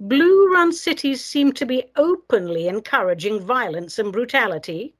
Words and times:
Blue 0.00 0.50
run 0.50 0.72
cities 0.72 1.22
seem 1.22 1.52
to 1.52 1.66
be 1.66 1.92
openly 1.96 2.68
encouraging 2.68 3.38
violence 3.38 3.98
and 3.98 4.12
brutality. 4.12 4.94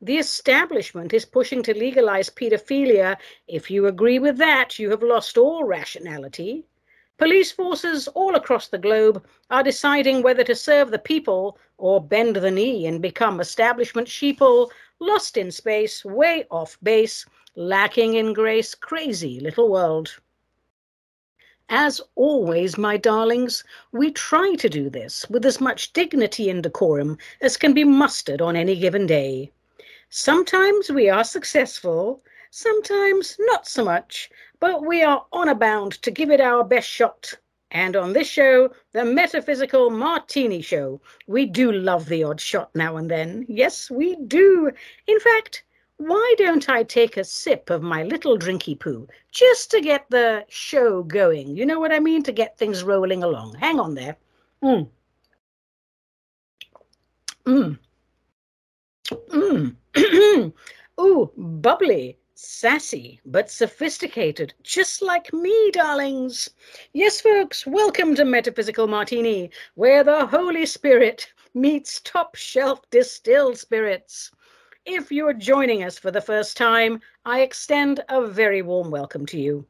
The 0.00 0.16
establishment 0.16 1.12
is 1.12 1.26
pushing 1.26 1.62
to 1.64 1.78
legalize 1.78 2.30
pedophilia. 2.30 3.18
If 3.46 3.70
you 3.70 3.86
agree 3.86 4.18
with 4.18 4.38
that, 4.38 4.78
you 4.78 4.88
have 4.88 5.02
lost 5.02 5.36
all 5.36 5.64
rationality. 5.64 6.64
Police 7.16 7.52
forces 7.52 8.08
all 8.08 8.34
across 8.34 8.66
the 8.66 8.78
globe 8.78 9.24
are 9.48 9.62
deciding 9.62 10.22
whether 10.22 10.42
to 10.42 10.54
serve 10.54 10.90
the 10.90 10.98
people 10.98 11.58
or 11.78 12.02
bend 12.02 12.34
the 12.34 12.50
knee 12.50 12.86
and 12.86 13.00
become 13.00 13.40
establishment 13.40 14.08
sheeple, 14.08 14.70
lost 14.98 15.36
in 15.36 15.52
space, 15.52 16.04
way 16.04 16.44
off 16.50 16.76
base, 16.82 17.24
lacking 17.54 18.14
in 18.14 18.32
grace, 18.32 18.74
crazy 18.74 19.38
little 19.38 19.68
world. 19.68 20.18
As 21.68 22.00
always, 22.16 22.76
my 22.76 22.96
darlings, 22.96 23.62
we 23.92 24.10
try 24.10 24.54
to 24.56 24.68
do 24.68 24.90
this 24.90 25.24
with 25.30 25.46
as 25.46 25.60
much 25.60 25.92
dignity 25.92 26.50
and 26.50 26.62
decorum 26.62 27.16
as 27.40 27.56
can 27.56 27.72
be 27.72 27.84
mustered 27.84 28.42
on 28.42 28.56
any 28.56 28.74
given 28.74 29.06
day. 29.06 29.52
Sometimes 30.10 30.90
we 30.90 31.08
are 31.08 31.24
successful, 31.24 32.22
sometimes 32.54 33.36
not 33.40 33.66
so 33.66 33.84
much, 33.84 34.30
but 34.60 34.86
we 34.86 35.02
are 35.02 35.26
honor 35.32 35.56
bound 35.56 35.90
to 36.00 36.10
give 36.12 36.30
it 36.30 36.40
our 36.40 36.62
best 36.62 36.88
shot. 36.88 37.34
And 37.72 37.96
on 37.96 38.12
this 38.12 38.28
show, 38.28 38.70
the 38.92 39.04
Metaphysical 39.04 39.90
Martini 39.90 40.62
Show, 40.62 41.00
we 41.26 41.46
do 41.46 41.72
love 41.72 42.06
the 42.06 42.22
odd 42.22 42.40
shot 42.40 42.70
now 42.76 42.96
and 42.96 43.10
then. 43.10 43.44
Yes, 43.48 43.90
we 43.90 44.14
do. 44.28 44.70
In 45.08 45.18
fact, 45.18 45.64
why 45.96 46.34
don't 46.38 46.68
I 46.68 46.84
take 46.84 47.16
a 47.16 47.24
sip 47.24 47.70
of 47.70 47.82
my 47.82 48.04
little 48.04 48.38
drinky 48.38 48.78
poo 48.78 49.08
just 49.32 49.72
to 49.72 49.80
get 49.80 50.06
the 50.10 50.44
show 50.48 51.02
going? 51.02 51.56
You 51.56 51.66
know 51.66 51.80
what 51.80 51.92
I 51.92 51.98
mean? 51.98 52.22
To 52.22 52.32
get 52.32 52.56
things 52.56 52.84
rolling 52.84 53.24
along. 53.24 53.54
Hang 53.54 53.80
on 53.80 53.96
there. 53.96 54.16
Mm. 54.62 54.88
Mm. 57.46 57.78
Mm. 59.10 60.52
Ooh, 61.00 61.32
bubbly 61.36 62.16
sassy 62.44 63.20
but 63.24 63.50
sophisticated, 63.50 64.52
just 64.62 65.00
like 65.00 65.32
me, 65.32 65.70
darlings. 65.72 66.50
Yes, 66.92 67.20
folks, 67.20 67.66
welcome 67.66 68.14
to 68.14 68.24
Metaphysical 68.24 68.86
Martini, 68.86 69.50
where 69.74 70.04
the 70.04 70.26
Holy 70.26 70.66
Spirit 70.66 71.32
meets 71.54 72.00
top 72.00 72.34
shelf 72.34 72.82
distilled 72.90 73.56
spirits. 73.56 74.30
If 74.84 75.10
you're 75.10 75.32
joining 75.32 75.84
us 75.84 75.98
for 75.98 76.10
the 76.10 76.20
first 76.20 76.56
time, 76.56 77.00
I 77.24 77.40
extend 77.40 78.04
a 78.08 78.26
very 78.26 78.60
warm 78.60 78.90
welcome 78.90 79.24
to 79.26 79.40
you. 79.40 79.66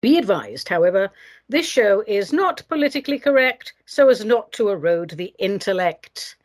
Be 0.00 0.18
advised, 0.18 0.68
however, 0.68 1.10
this 1.48 1.66
show 1.66 2.04
is 2.06 2.32
not 2.32 2.62
politically 2.68 3.18
correct 3.18 3.72
so 3.86 4.10
as 4.10 4.24
not 4.24 4.52
to 4.52 4.68
erode 4.68 5.10
the 5.10 5.34
intellect. 5.38 6.36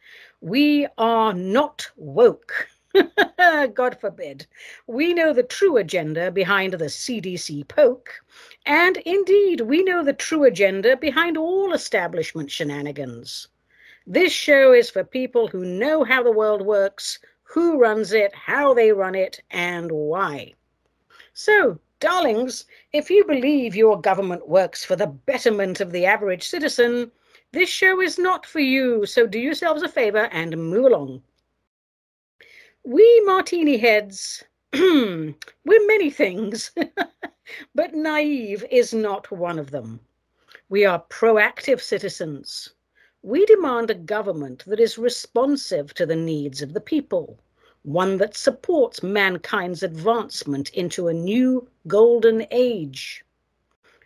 We 0.42 0.88
are 0.98 1.34
not 1.34 1.90
woke. 1.98 2.69
God 3.74 4.00
forbid. 4.00 4.48
We 4.88 5.14
know 5.14 5.34
the 5.34 5.44
true 5.44 5.78
agenda 5.78 6.32
behind 6.32 6.74
the 6.74 6.86
CDC 6.86 7.68
poke. 7.68 8.22
And 8.66 8.98
indeed, 8.98 9.62
we 9.62 9.84
know 9.84 10.04
the 10.04 10.14
true 10.14 10.44
agenda 10.44 10.98
behind 10.98 11.38
all 11.38 11.74
establishment 11.74 12.50
shenanigans. 12.52 13.48
This 14.08 14.32
show 14.32 14.74
is 14.74 14.90
for 14.90 15.04
people 15.04 15.48
who 15.48 15.64
know 15.64 16.04
how 16.04 16.24
the 16.24 16.32
world 16.32 16.66
works, 16.66 17.20
who 17.44 17.80
runs 17.80 18.12
it, 18.12 18.34
how 18.34 18.74
they 18.74 18.92
run 18.92 19.16
it, 19.16 19.40
and 19.52 19.92
why. 19.92 20.54
So, 21.34 21.80
darlings, 22.00 22.66
if 22.92 23.10
you 23.10 23.24
believe 23.26 23.76
your 23.76 24.02
government 24.02 24.48
works 24.48 24.84
for 24.84 24.96
the 24.96 25.08
betterment 25.08 25.80
of 25.80 25.92
the 25.92 26.06
average 26.06 26.48
citizen, 26.48 27.12
this 27.52 27.70
show 27.70 28.02
is 28.02 28.20
not 28.20 28.46
for 28.46 28.60
you. 28.60 29.06
So 29.06 29.26
do 29.26 29.40
yourselves 29.40 29.82
a 29.84 29.90
favor 29.90 30.28
and 30.32 30.58
move 30.58 30.86
along. 30.86 31.24
We 32.92 33.22
martini 33.24 33.78
heads, 33.78 34.44
we're 34.74 35.36
many 35.64 36.10
things, 36.10 36.72
but 37.76 37.94
naive 37.94 38.66
is 38.72 38.96
not 38.96 39.30
one 39.30 39.60
of 39.60 39.70
them. 39.70 40.00
We 40.70 40.86
are 40.86 41.06
proactive 41.08 41.82
citizens. 41.82 42.74
We 43.22 43.46
demand 43.46 43.92
a 43.92 43.94
government 43.94 44.64
that 44.66 44.80
is 44.80 44.98
responsive 44.98 45.94
to 45.94 46.08
the 46.08 46.16
needs 46.16 46.64
of 46.64 46.74
the 46.74 46.82
people, 46.82 47.40
one 47.84 48.18
that 48.18 48.36
supports 48.36 49.04
mankind's 49.04 49.84
advancement 49.84 50.72
into 50.72 51.10
a 51.10 51.14
new 51.14 51.70
golden 51.86 52.48
age. 52.50 53.24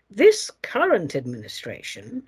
This 0.10 0.52
current 0.62 1.16
administration 1.16 2.28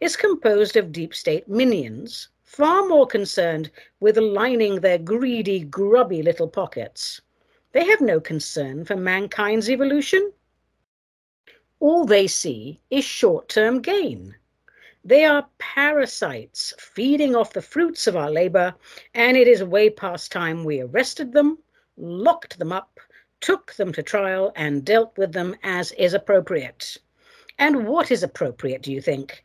is 0.00 0.16
composed 0.16 0.76
of 0.76 0.92
deep 0.92 1.14
state 1.14 1.48
minions 1.48 2.28
far 2.54 2.86
more 2.86 3.06
concerned 3.06 3.68
with 3.98 4.16
lining 4.16 4.80
their 4.80 4.96
greedy, 4.96 5.58
grubby 5.58 6.22
little 6.22 6.48
pockets. 6.48 7.20
They 7.72 7.84
have 7.86 8.00
no 8.00 8.20
concern 8.20 8.84
for 8.84 8.94
mankind's 8.94 9.68
evolution. 9.68 10.32
All 11.80 12.04
they 12.04 12.28
see 12.28 12.80
is 12.90 13.04
short 13.04 13.48
term 13.48 13.82
gain. 13.82 14.36
They 15.04 15.24
are 15.24 15.48
parasites 15.58 16.72
feeding 16.78 17.34
off 17.34 17.52
the 17.52 17.60
fruits 17.60 18.06
of 18.06 18.14
our 18.14 18.30
labor, 18.30 18.72
and 19.14 19.36
it 19.36 19.48
is 19.48 19.64
way 19.64 19.90
past 19.90 20.30
time 20.30 20.62
we 20.62 20.80
arrested 20.80 21.32
them, 21.32 21.58
locked 21.96 22.60
them 22.60 22.70
up, 22.70 23.00
took 23.40 23.74
them 23.74 23.92
to 23.94 24.02
trial, 24.02 24.52
and 24.54 24.84
dealt 24.84 25.18
with 25.18 25.32
them 25.32 25.56
as 25.64 25.90
is 25.92 26.14
appropriate. 26.14 26.98
And 27.58 27.86
what 27.86 28.10
is 28.12 28.22
appropriate, 28.22 28.82
do 28.82 28.92
you 28.92 29.00
think? 29.00 29.42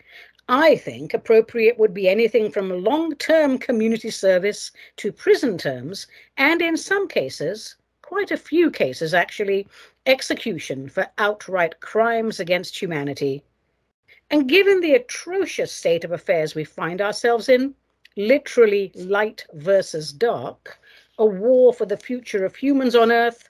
I 0.51 0.77
think 0.77 1.13
appropriate 1.13 1.77
would 1.77 1.93
be 1.93 2.09
anything 2.09 2.49
from 2.49 2.83
long 2.83 3.15
term 3.17 3.59
community 3.59 4.09
service 4.09 4.71
to 4.97 5.11
prison 5.11 5.59
terms, 5.59 6.07
and 6.37 6.59
in 6.59 6.75
some 6.75 7.07
cases, 7.07 7.75
quite 8.01 8.31
a 8.31 8.37
few 8.37 8.71
cases 8.71 9.13
actually, 9.13 9.67
execution 10.07 10.89
for 10.89 11.05
outright 11.19 11.79
crimes 11.81 12.39
against 12.39 12.81
humanity. 12.81 13.43
And 14.31 14.49
given 14.49 14.81
the 14.81 14.95
atrocious 14.95 15.71
state 15.71 16.03
of 16.03 16.11
affairs 16.11 16.55
we 16.55 16.63
find 16.63 16.99
ourselves 16.99 17.47
in, 17.47 17.75
literally 18.17 18.91
light 18.95 19.45
versus 19.53 20.11
dark, 20.11 20.79
a 21.19 21.27
war 21.27 21.75
for 21.75 21.85
the 21.85 21.95
future 21.95 22.43
of 22.43 22.55
humans 22.55 22.95
on 22.95 23.11
Earth, 23.11 23.49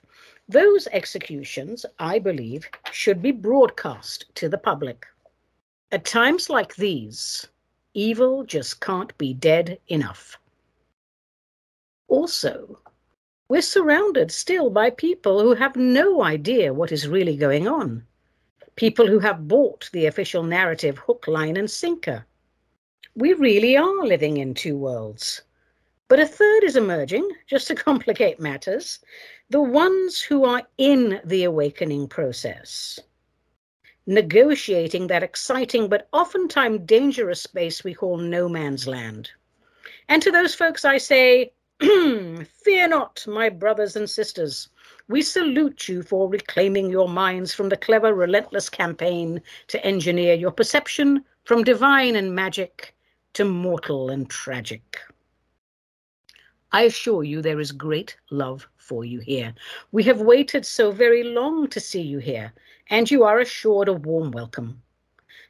those 0.50 0.86
executions, 0.88 1.86
I 1.98 2.18
believe, 2.18 2.68
should 2.92 3.22
be 3.22 3.32
broadcast 3.32 4.26
to 4.34 4.50
the 4.50 4.58
public. 4.58 5.06
At 5.92 6.04
times 6.04 6.48
like 6.48 6.76
these, 6.76 7.48
evil 7.94 8.44
just 8.44 8.80
can't 8.80 9.16
be 9.18 9.34
dead 9.34 9.80
enough. 9.88 10.38
Also, 12.06 12.80
we're 13.48 13.62
surrounded 13.62 14.30
still 14.30 14.70
by 14.70 14.90
people 14.90 15.40
who 15.40 15.54
have 15.54 15.74
no 15.74 16.22
idea 16.22 16.72
what 16.72 16.92
is 16.92 17.08
really 17.08 17.36
going 17.36 17.66
on. 17.66 18.06
People 18.76 19.08
who 19.08 19.18
have 19.18 19.48
bought 19.48 19.90
the 19.92 20.06
official 20.06 20.44
narrative 20.44 20.98
hook, 20.98 21.26
line, 21.26 21.56
and 21.56 21.68
sinker. 21.68 22.24
We 23.16 23.32
really 23.32 23.76
are 23.76 24.06
living 24.06 24.36
in 24.36 24.54
two 24.54 24.78
worlds. 24.78 25.42
But 26.06 26.20
a 26.20 26.26
third 26.26 26.62
is 26.62 26.76
emerging, 26.76 27.28
just 27.48 27.66
to 27.66 27.74
complicate 27.88 28.38
matters 28.38 29.00
the 29.50 29.60
ones 29.60 30.22
who 30.22 30.44
are 30.44 30.62
in 30.78 31.20
the 31.24 31.42
awakening 31.42 32.06
process, 32.06 33.00
negotiating 34.06 35.06
that 35.06 35.22
exciting 35.22 35.88
but 35.88 36.08
oftentimes 36.12 36.80
dangerous 36.86 37.42
space 37.42 37.84
we 37.84 37.94
call 37.94 38.16
no 38.16 38.48
man's 38.48 38.86
land. 38.86 39.30
And 40.08 40.22
to 40.22 40.30
those 40.30 40.54
folks, 40.54 40.84
I 40.84 40.98
say, 40.98 41.52
Fear 41.80 42.88
not, 42.88 43.24
my 43.26 43.48
brothers 43.48 43.96
and 43.96 44.08
sisters. 44.08 44.68
We 45.08 45.22
salute 45.22 45.88
you 45.88 46.02
for 46.02 46.28
reclaiming 46.28 46.90
your 46.90 47.08
minds 47.08 47.54
from 47.54 47.68
the 47.68 47.76
clever, 47.76 48.14
relentless 48.14 48.68
campaign 48.68 49.40
to 49.68 49.84
engineer 49.84 50.34
your 50.34 50.50
perception 50.50 51.24
from 51.44 51.64
divine 51.64 52.16
and 52.16 52.34
magic 52.34 52.94
to 53.32 53.44
mortal 53.44 54.10
and 54.10 54.28
tragic. 54.28 54.98
I 56.72 56.82
assure 56.82 57.24
you 57.24 57.40
there 57.42 57.60
is 57.60 57.72
great 57.72 58.16
love 58.30 58.68
for 58.76 59.04
you 59.04 59.20
here. 59.20 59.54
We 59.90 60.02
have 60.04 60.20
waited 60.20 60.66
so 60.66 60.92
very 60.92 61.24
long 61.24 61.66
to 61.68 61.80
see 61.80 62.02
you 62.02 62.18
here, 62.18 62.52
and 62.90 63.08
you 63.08 63.22
are 63.22 63.38
assured 63.38 63.88
a 63.88 63.92
warm 63.92 64.32
welcome. 64.32 64.82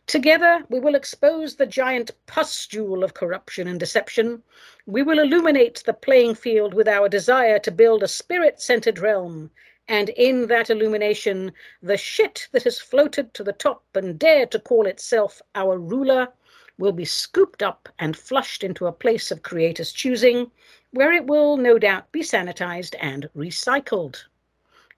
Together, 0.06 0.62
we 0.69 0.78
will 0.78 0.94
expose 0.94 1.56
the 1.56 1.66
giant 1.66 2.10
pustule 2.26 3.02
of 3.02 3.14
corruption 3.14 3.66
and 3.66 3.81
deception. 3.81 4.42
We 4.84 5.02
will 5.02 5.19
illuminate 5.19 5.82
the 5.87 5.94
playing 5.94 6.34
field 6.34 6.75
with 6.75 6.87
our 6.87 7.08
desire 7.08 7.58
to 7.60 7.70
build 7.70 8.02
a 8.02 8.08
spirit 8.08 8.60
centered 8.60 8.98
realm. 8.98 9.50
And 9.88 10.10
in 10.10 10.48
that 10.48 10.69
illumination, 10.69 11.52
the 11.82 11.96
shit 11.96 12.48
that 12.52 12.64
has 12.64 12.78
floated 12.78 13.32
to 13.34 13.42
the 13.42 13.52
top 13.52 13.84
and 13.94 14.19
dared 14.19 14.50
to 14.50 14.58
call 14.58 14.87
itself 14.87 15.40
our 15.54 15.78
ruler 15.78 16.28
will 16.76 16.92
be 16.92 17.04
scooped 17.04 17.62
up 17.62 17.88
and 17.98 18.16
flushed 18.16 18.64
into 18.64 18.87
a 18.87 18.92
place 18.92 19.31
of 19.31 19.42
creator's 19.42 19.92
choosing, 19.92 20.50
where 20.90 21.12
it 21.12 21.26
will 21.26 21.56
no 21.56 21.78
doubt 21.78 22.10
be 22.12 22.20
sanitized 22.20 22.94
and 23.00 23.31
recycled. 23.37 24.25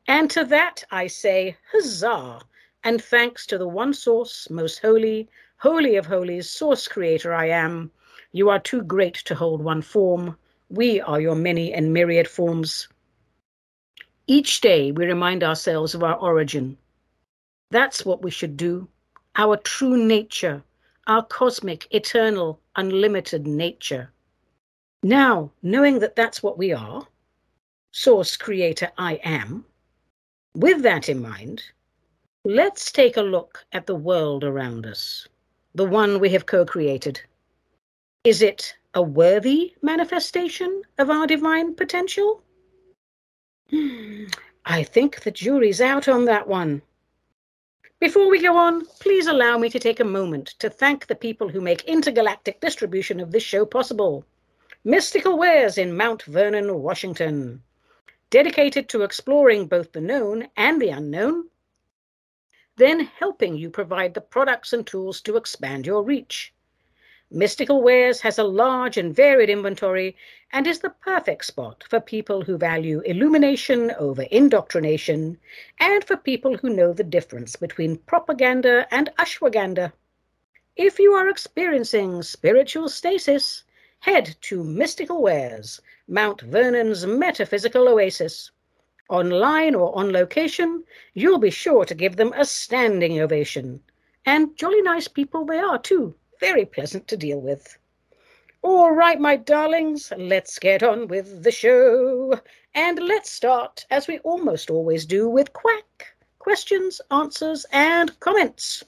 And 0.09 0.31
to 0.31 0.45
that 0.45 0.85
I 0.91 1.07
say, 1.07 1.57
huzzah! 1.71 2.41
And 2.85 3.03
thanks 3.03 3.47
to 3.47 3.59
the 3.59 3.69
one 3.69 3.95
source, 3.95 4.51
most 4.51 4.81
holy, 4.81 5.29
holy 5.59 5.97
of 5.97 6.07
holies, 6.07 6.51
source 6.51 6.89
creator 6.89 7.33
I 7.33 7.47
am, 7.47 7.93
you 8.33 8.49
are 8.49 8.59
too 8.59 8.83
great 8.83 9.15
to 9.27 9.35
hold 9.35 9.63
one 9.63 9.83
form. 9.83 10.37
We 10.71 11.01
are 11.03 11.21
your 11.21 11.35
many 11.35 11.73
and 11.73 11.93
myriad 11.93 12.27
forms. 12.27 12.89
Each 14.27 14.61
day 14.61 14.91
we 14.91 15.05
remind 15.05 15.45
ourselves 15.45 15.95
of 15.95 16.03
our 16.03 16.17
origin. 16.17 16.79
That's 17.71 18.05
what 18.05 18.23
we 18.23 18.31
should 18.31 18.57
do. 18.57 18.89
Our 19.37 19.57
true 19.59 19.97
nature, 19.97 20.63
our 21.07 21.23
cosmic, 21.25 21.87
eternal, 21.91 22.59
unlimited 22.75 23.47
nature. 23.47 24.11
Now, 25.03 25.53
knowing 25.63 25.99
that 25.99 26.17
that's 26.17 26.43
what 26.43 26.57
we 26.57 26.73
are, 26.73 27.07
source 27.91 28.37
creator 28.37 28.91
I 28.97 29.15
am, 29.25 29.67
with 30.55 30.83
that 30.83 31.09
in 31.09 31.21
mind, 31.21 31.63
let's 32.45 32.93
take 32.93 33.17
a 33.17 33.23
look 33.23 33.65
at 33.73 33.87
the 33.87 33.95
world 33.95 34.45
around 34.45 34.87
us, 34.87 35.27
the 35.75 35.87
one 35.87 36.21
we 36.21 36.31
have 36.31 36.47
co 36.47 36.65
created. 36.65 37.21
Is 38.25 38.43
it 38.43 38.77
a 38.95 39.03
worthy 39.03 39.75
manifestation 39.83 40.83
of 40.99 41.11
our 41.11 41.27
divine 41.27 41.75
potential? 41.75 42.43
Hmm, 43.71 44.27
I 44.67 44.83
think 44.83 45.23
the 45.23 45.31
jury's 45.31 45.81
out 45.81 46.09
on 46.09 46.27
that 46.27 46.47
one. 46.47 46.83
Before 47.99 48.29
we 48.29 48.43
go 48.43 48.57
on, 48.57 48.85
please 49.01 49.27
allow 49.29 49.59
me 49.59 49.71
to 49.71 49.79
take 49.79 50.01
a 50.01 50.05
moment 50.05 50.55
to 50.59 50.69
thank 50.69 51.07
the 51.07 51.15
people 51.15 51.49
who 51.49 51.61
make 51.61 51.85
intergalactic 51.85 52.61
distribution 52.61 53.21
of 53.21 53.31
this 53.31 53.45
show 53.45 53.65
possible. 53.65 54.25
Mystical 54.85 55.39
Wares 55.39 55.79
in 55.79 55.97
Mount 55.97 56.23
Vernon, 56.25 56.83
Washington. 56.83 57.63
Dedicated 58.33 58.89
to 58.89 59.03
exploring 59.03 59.67
both 59.67 59.93
the 59.93 60.01
known 60.01 60.49
and 60.57 60.81
the 60.81 60.89
unknown, 60.89 61.51
then 62.77 63.01
helping 63.01 63.59
you 63.59 63.69
provide 63.69 64.15
the 64.15 64.23
products 64.23 64.73
and 64.73 64.87
tools 64.87 65.21
to 65.21 65.37
expand 65.37 65.85
your 65.85 66.03
reach. 66.03 66.55
Mystical 67.31 67.83
Wares 67.83 68.23
has 68.23 68.39
a 68.39 68.45
large 68.45 68.97
and 68.97 69.15
varied 69.15 69.51
inventory 69.51 70.17
and 70.51 70.67
is 70.67 70.79
the 70.79 70.95
perfect 71.05 71.45
spot 71.45 71.85
for 71.91 72.01
people 72.01 72.41
who 72.41 72.57
value 72.57 73.01
illumination 73.01 73.91
over 73.99 74.23
indoctrination 74.23 75.39
and 75.79 76.03
for 76.03 76.17
people 76.17 76.57
who 76.57 76.71
know 76.71 76.95
the 76.95 77.05
difference 77.05 77.55
between 77.57 77.99
propaganda 77.99 78.87
and 78.91 79.11
ashwagandha. 79.19 79.93
If 80.75 80.99
you 80.99 81.13
are 81.13 81.29
experiencing 81.29 82.23
spiritual 82.23 82.89
stasis, 82.89 83.65
head 84.03 84.37
to 84.43 84.63
Mystical 84.63 85.23
Wares, 85.23 85.81
Mount 86.07 86.43
Vernon's 86.43 87.07
metaphysical 87.07 87.89
oasis. 87.89 88.51
Online 89.09 89.75
or 89.75 89.97
on 89.97 90.13
location, 90.13 90.85
you'll 91.15 91.39
be 91.39 91.51
sure 91.51 91.85
to 91.85 91.95
give 91.95 92.17
them 92.17 92.33
a 92.37 92.45
standing 92.45 93.21
ovation. 93.21 93.81
And 94.27 94.57
jolly 94.57 94.83
nice 94.83 95.09
people 95.09 95.45
they 95.45 95.59
are, 95.59 95.79
too 95.79 96.15
very 96.41 96.65
pleasant 96.65 97.07
to 97.07 97.17
deal 97.17 97.41
with. 97.41 97.79
All 98.63 98.91
right, 98.91 99.21
my 99.21 99.37
darlings, 99.37 100.13
let's 100.17 100.59
get 100.59 100.83
on 100.83 101.07
with 101.07 101.45
the 101.45 101.53
show. 101.53 102.41
And 102.75 102.99
let's 102.99 103.31
start, 103.31 103.87
as 103.91 104.09
we 104.09 104.19
almost 104.19 104.69
always 104.69 105.07
do, 105.07 105.29
with 105.29 105.53
Quack 105.53 106.17
questions, 106.41 107.01
answers, 107.13 107.65
and 107.71 108.19
comments. 108.19 108.83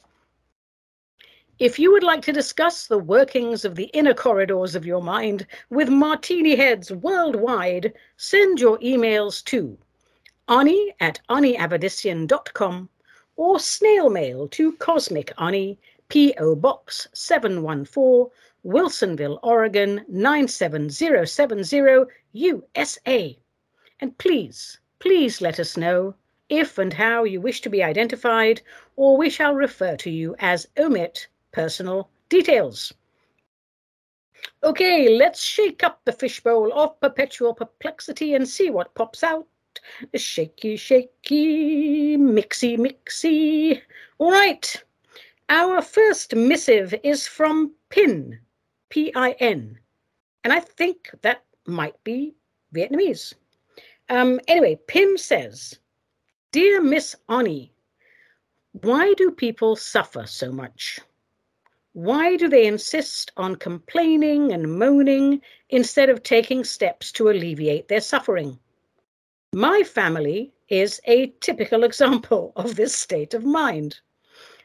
If 1.61 1.79
you 1.79 1.93
would 1.93 2.03
like 2.03 2.23
to 2.23 2.33
discuss 2.33 2.89
the 2.89 2.99
workings 2.99 3.65
of 3.65 3.77
the 3.77 3.89
inner 3.95 4.13
corridors 4.13 4.75
of 4.75 4.85
your 4.85 5.01
mind 5.01 5.47
with 5.71 5.89
martini 5.89 6.57
heads 6.57 6.91
worldwide, 6.91 7.93
send 8.17 8.59
your 8.59 8.77
emails 8.81 9.41
to 9.45 9.79
Ani 10.49 10.93
at 10.99 11.21
aniavedissian.com 11.31 12.89
or 13.37 13.61
snail 13.61 14.11
mail 14.11 14.49
to 14.49 14.73
Cosmic 14.73 15.33
Ani, 15.39 15.79
P.O. 16.09 16.57
Box 16.57 17.07
714, 17.13 18.31
Wilsonville, 18.65 19.39
Oregon 19.45 20.05
97070, 20.09 22.13
USA. 22.33 23.39
And 24.01 24.19
please, 24.19 24.81
please 24.99 25.41
let 25.41 25.61
us 25.61 25.77
know 25.77 26.17
if 26.49 26.79
and 26.79 26.93
how 26.93 27.23
you 27.23 27.41
wish 27.41 27.61
to 27.61 27.71
be 27.71 27.85
identified, 27.85 28.61
or 28.97 29.17
we 29.17 29.31
shall 29.31 29.55
refer 29.55 29.95
to 29.99 30.11
you 30.11 30.35
as 30.41 30.67
omit 30.77 31.29
personal 31.55 32.11
details. 32.29 32.93
Okay, 34.63 35.17
let's 35.17 35.41
shake 35.41 35.83
up 35.83 36.01
the 36.05 36.13
fishbowl 36.13 36.73
of 36.75 37.01
perpetual 37.01 37.55
perplexity 37.55 38.35
and 38.35 38.47
see 38.47 38.69
what 38.69 38.95
pops 38.95 39.23
out. 39.23 39.47
Shaky, 40.15 40.77
shaky, 40.77 42.17
mixy, 42.17 42.77
mixy. 42.77 43.81
All 44.19 44.31
right. 44.31 44.85
Our 45.49 45.83
first 45.83 46.35
missive 46.35 46.95
is 47.03 47.27
from 47.27 47.73
Pin, 47.91 48.39
P 48.89 49.13
I 49.15 49.33
N, 49.41 49.79
and 50.43 50.53
I 50.53 50.61
think 50.61 51.11
that 51.21 51.45
might 51.67 52.03
be 52.03 52.35
Vietnamese. 52.75 53.35
Um, 54.09 54.41
anyway, 54.49 54.79
Pin 54.87 55.19
says, 55.19 55.79
Dear 56.53 56.81
Miss 56.81 57.15
Ani, 57.29 57.73
why 58.83 59.13
do 59.19 59.31
people 59.31 59.77
suffer 59.77 60.27
so 60.27 60.51
much? 60.51 60.99
Why 61.95 62.35
do 62.35 62.49
they 62.49 62.67
insist 62.67 63.31
on 63.37 63.55
complaining 63.55 64.53
and 64.53 64.77
moaning 64.77 65.41
instead 65.71 66.11
of 66.11 66.25
taking 66.25 66.65
steps 66.65 67.13
to 67.13 67.29
alleviate 67.29 67.87
their 67.87 68.01
suffering? 68.01 68.59
My 69.53 69.85
family 69.85 70.53
is 70.69 71.01
a 71.05 71.29
typical 71.41 71.85
example 71.91 72.53
of 72.57 72.75
this 72.75 72.97
state 72.97 73.33
of 73.33 73.45
mind. 73.45 74.01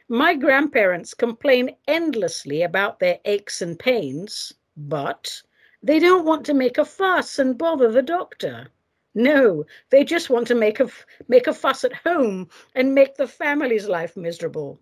My 0.08 0.34
grandparents 0.34 1.14
complain 1.14 1.76
endlessly 1.86 2.62
about 2.62 2.98
their 2.98 3.20
aches 3.24 3.62
and 3.62 3.78
pains, 3.78 4.52
but 4.76 5.40
they 5.84 6.00
don't 6.00 6.24
want 6.24 6.44
to 6.46 6.52
make 6.54 6.78
a 6.78 6.84
fuss 6.84 7.38
and 7.38 7.56
bother 7.56 7.92
the 7.92 8.02
doctor. 8.02 8.72
No, 9.14 9.64
they 9.90 10.02
just 10.02 10.30
want 10.30 10.48
to 10.48 10.56
make 10.56 10.80
a, 10.80 10.90
make 11.28 11.46
a 11.46 11.54
fuss 11.54 11.84
at 11.84 11.94
home 11.94 12.48
and 12.74 12.92
make 12.92 13.14
the 13.14 13.28
family's 13.28 13.86
life 13.86 14.16
miserable. 14.16 14.80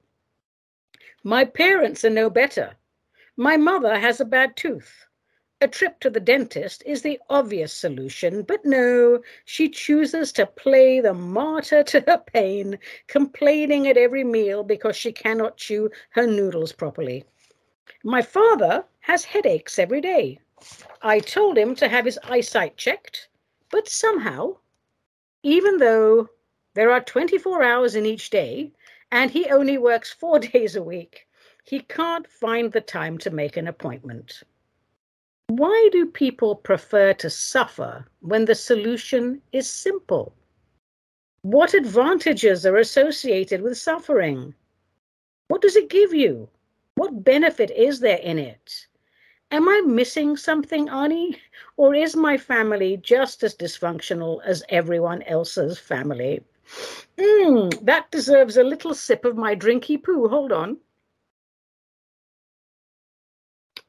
My 1.25 1.45
parents 1.45 2.05
are 2.05 2.11
no 2.11 2.31
better. 2.31 2.77
My 3.37 3.57
mother 3.57 3.99
has 3.99 4.21
a 4.21 4.25
bad 4.25 4.57
tooth. 4.57 5.05
A 5.61 5.67
trip 5.67 5.99
to 6.01 6.11
the 6.11 6.21
dentist 6.21 6.85
is 6.87 7.03
the 7.03 7.19
obvious 7.29 7.73
solution, 7.73 8.43
but 8.43 8.65
no, 8.65 9.21
she 9.45 9.69
chooses 9.69 10.31
to 10.35 10.47
play 10.47 11.01
the 11.01 11.15
martyr 11.15 11.83
to 11.83 12.01
her 12.03 12.19
pain, 12.19 12.79
complaining 13.09 13.89
at 13.89 13.97
every 13.97 14.23
meal 14.23 14.63
because 14.63 14.95
she 14.95 15.11
cannot 15.11 15.57
chew 15.57 15.91
her 16.11 16.29
noodles 16.29 16.73
properly. 16.73 17.25
My 18.05 18.23
father 18.23 18.85
has 19.01 19.25
headaches 19.25 19.81
every 19.81 20.01
day. 20.01 20.39
I 21.03 21.19
told 21.19 21.59
him 21.59 21.75
to 21.77 21.89
have 21.89 22.05
his 22.05 22.21
eyesight 22.23 22.77
checked, 22.77 23.29
but 23.71 23.89
somehow, 23.89 24.59
even 25.43 25.79
though 25.79 26.29
there 26.75 26.93
are 26.93 27.01
24 27.01 27.65
hours 27.65 27.97
in 27.97 28.07
each 28.07 28.31
day 28.31 28.73
and 29.11 29.31
he 29.31 29.47
only 29.51 29.79
works 29.79 30.13
four 30.13 30.39
days 30.55 30.77
a 30.77 30.83
week, 30.83 31.27
he 31.65 31.81
can't 31.81 32.27
find 32.27 32.73
the 32.73 32.81
time 32.81 33.19
to 33.19 33.31
make 33.31 33.57
an 33.57 33.69
appointment. 33.69 34.43
Why 35.49 35.89
do 35.93 36.07
people 36.07 36.55
prefer 36.57 37.15
to 37.15 37.31
suffer 37.31 38.07
when 38.21 38.45
the 38.45 38.55
solution 38.55 39.41
is 39.53 39.69
simple? 39.69 40.35
What 41.43 41.73
advantages 41.73 42.67
are 42.67 42.77
associated 42.77 43.63
with 43.63 43.79
suffering? 43.79 44.55
What 45.49 45.63
does 45.63 45.77
it 45.77 45.89
give 45.89 46.13
you? 46.13 46.49
What 46.97 47.25
benefit 47.25 47.71
is 47.71 48.01
there 48.01 48.19
in 48.19 48.39
it? 48.39 48.87
Am 49.51 49.67
I 49.69 49.81
missing 49.87 50.37
something, 50.37 50.91
Ani? 50.91 51.41
Or 51.79 51.95
is 51.95 52.15
my 52.15 52.37
family 52.37 52.99
just 52.99 53.43
as 53.43 53.55
dysfunctional 53.55 54.43
as 54.45 54.63
everyone 54.69 55.23
else's 55.23 55.79
family? 55.79 56.43
Mm, 57.17 57.85
that 57.85 58.11
deserves 58.11 58.57
a 58.57 58.63
little 58.63 58.95
sip 58.95 59.25
of 59.25 59.37
my 59.37 59.55
drinky 59.55 60.03
poo. 60.03 60.29
Hold 60.29 60.53
on. 60.53 60.79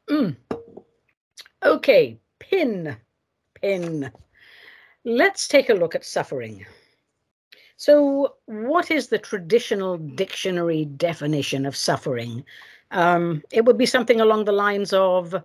Mm. 0.10 0.36
Okay, 1.64 2.18
pin, 2.40 2.98
pin. 3.56 4.12
Let's 5.06 5.48
take 5.48 5.70
a 5.70 5.74
look 5.74 5.96
at 5.96 6.06
suffering. 6.06 6.66
So, 7.78 8.36
what 8.46 8.92
is 8.92 9.08
the 9.08 9.20
traditional 9.20 9.98
dictionary 9.98 10.86
definition 10.86 11.66
of 11.66 11.76
suffering? 11.76 12.44
Um, 12.92 13.44
it 13.52 13.64
would 13.66 13.78
be 13.78 13.86
something 13.86 14.20
along 14.20 14.46
the 14.46 14.52
lines 14.52 14.92
of 14.92 15.36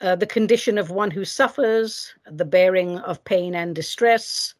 uh, 0.00 0.16
the 0.16 0.26
condition 0.26 0.78
of 0.78 0.90
one 0.90 1.10
who 1.10 1.24
suffers, 1.24 2.12
the 2.30 2.44
bearing 2.44 2.98
of 2.98 3.24
pain 3.24 3.54
and 3.54 3.74
distress, 3.74 4.54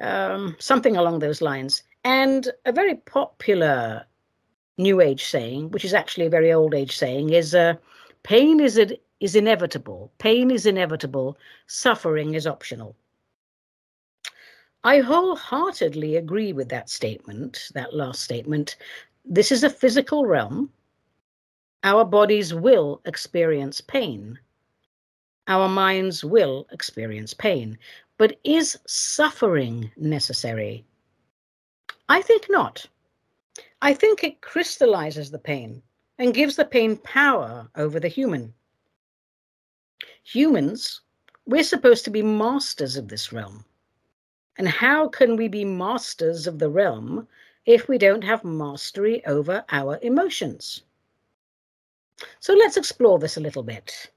um, 0.00 0.56
something 0.58 0.96
along 0.96 1.18
those 1.18 1.42
lines. 1.42 1.82
And 2.04 2.50
a 2.66 2.72
very 2.72 2.96
popular 2.96 4.06
New 4.78 5.00
Age 5.00 5.24
saying, 5.24 5.70
which 5.70 5.84
is 5.84 5.94
actually 5.94 6.26
a 6.26 6.30
very 6.30 6.52
old 6.52 6.74
age 6.74 6.96
saying, 6.96 7.30
is 7.30 7.54
uh, 7.54 7.74
pain 8.22 8.60
is 8.60 8.80
is 9.20 9.36
inevitable. 9.36 10.12
Pain 10.18 10.50
is 10.50 10.66
inevitable. 10.66 11.38
Suffering 11.66 12.34
is 12.34 12.46
optional. 12.46 12.96
I 14.84 14.98
wholeheartedly 14.98 16.16
agree 16.16 16.52
with 16.52 16.68
that 16.70 16.90
statement, 16.90 17.68
that 17.74 17.94
last 17.94 18.22
statement. 18.22 18.76
This 19.24 19.52
is 19.52 19.62
a 19.62 19.70
physical 19.70 20.26
realm. 20.26 20.72
Our 21.84 22.04
bodies 22.04 22.52
will 22.52 23.00
experience 23.04 23.80
pain. 23.80 24.38
Our 25.46 25.68
minds 25.68 26.24
will 26.24 26.66
experience 26.72 27.32
pain. 27.32 27.78
But 28.22 28.38
is 28.44 28.78
suffering 28.86 29.90
necessary? 29.96 30.86
I 32.08 32.22
think 32.22 32.46
not. 32.48 32.86
I 33.82 33.94
think 33.94 34.22
it 34.22 34.40
crystallizes 34.40 35.32
the 35.32 35.40
pain 35.40 35.82
and 36.20 36.32
gives 36.32 36.54
the 36.54 36.64
pain 36.64 36.98
power 36.98 37.68
over 37.74 37.98
the 37.98 38.06
human 38.06 38.54
humans, 40.22 41.00
we're 41.46 41.64
supposed 41.64 42.04
to 42.04 42.12
be 42.12 42.22
masters 42.22 42.96
of 42.96 43.08
this 43.08 43.32
realm. 43.32 43.64
And 44.56 44.68
how 44.68 45.08
can 45.08 45.34
we 45.34 45.48
be 45.48 45.64
masters 45.64 46.46
of 46.46 46.60
the 46.60 46.70
realm 46.70 47.26
if 47.66 47.88
we 47.88 47.98
don't 47.98 48.22
have 48.22 48.44
mastery 48.44 49.26
over 49.26 49.64
our 49.70 49.98
emotions? 50.00 50.82
So 52.38 52.54
let's 52.54 52.76
explore 52.76 53.18
this 53.18 53.36
a 53.36 53.40
little 53.40 53.64
bit. 53.64 54.12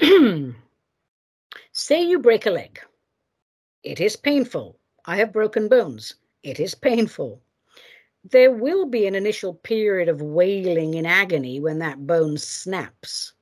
Say 1.72 2.00
you 2.00 2.20
break 2.20 2.46
a 2.46 2.50
leg. 2.50 2.80
It 3.84 4.00
is 4.00 4.16
painful. 4.16 4.78
I 5.04 5.16
have 5.16 5.32
broken 5.32 5.68
bones. 5.68 6.14
It 6.42 6.58
is 6.58 6.74
painful. 6.74 7.42
There 8.24 8.50
will 8.50 8.86
be 8.86 9.06
an 9.06 9.14
initial 9.14 9.52
period 9.52 10.08
of 10.08 10.22
wailing 10.22 10.94
in 10.94 11.04
agony 11.04 11.60
when 11.60 11.78
that 11.80 12.06
bone 12.06 12.38
snaps. 12.38 13.34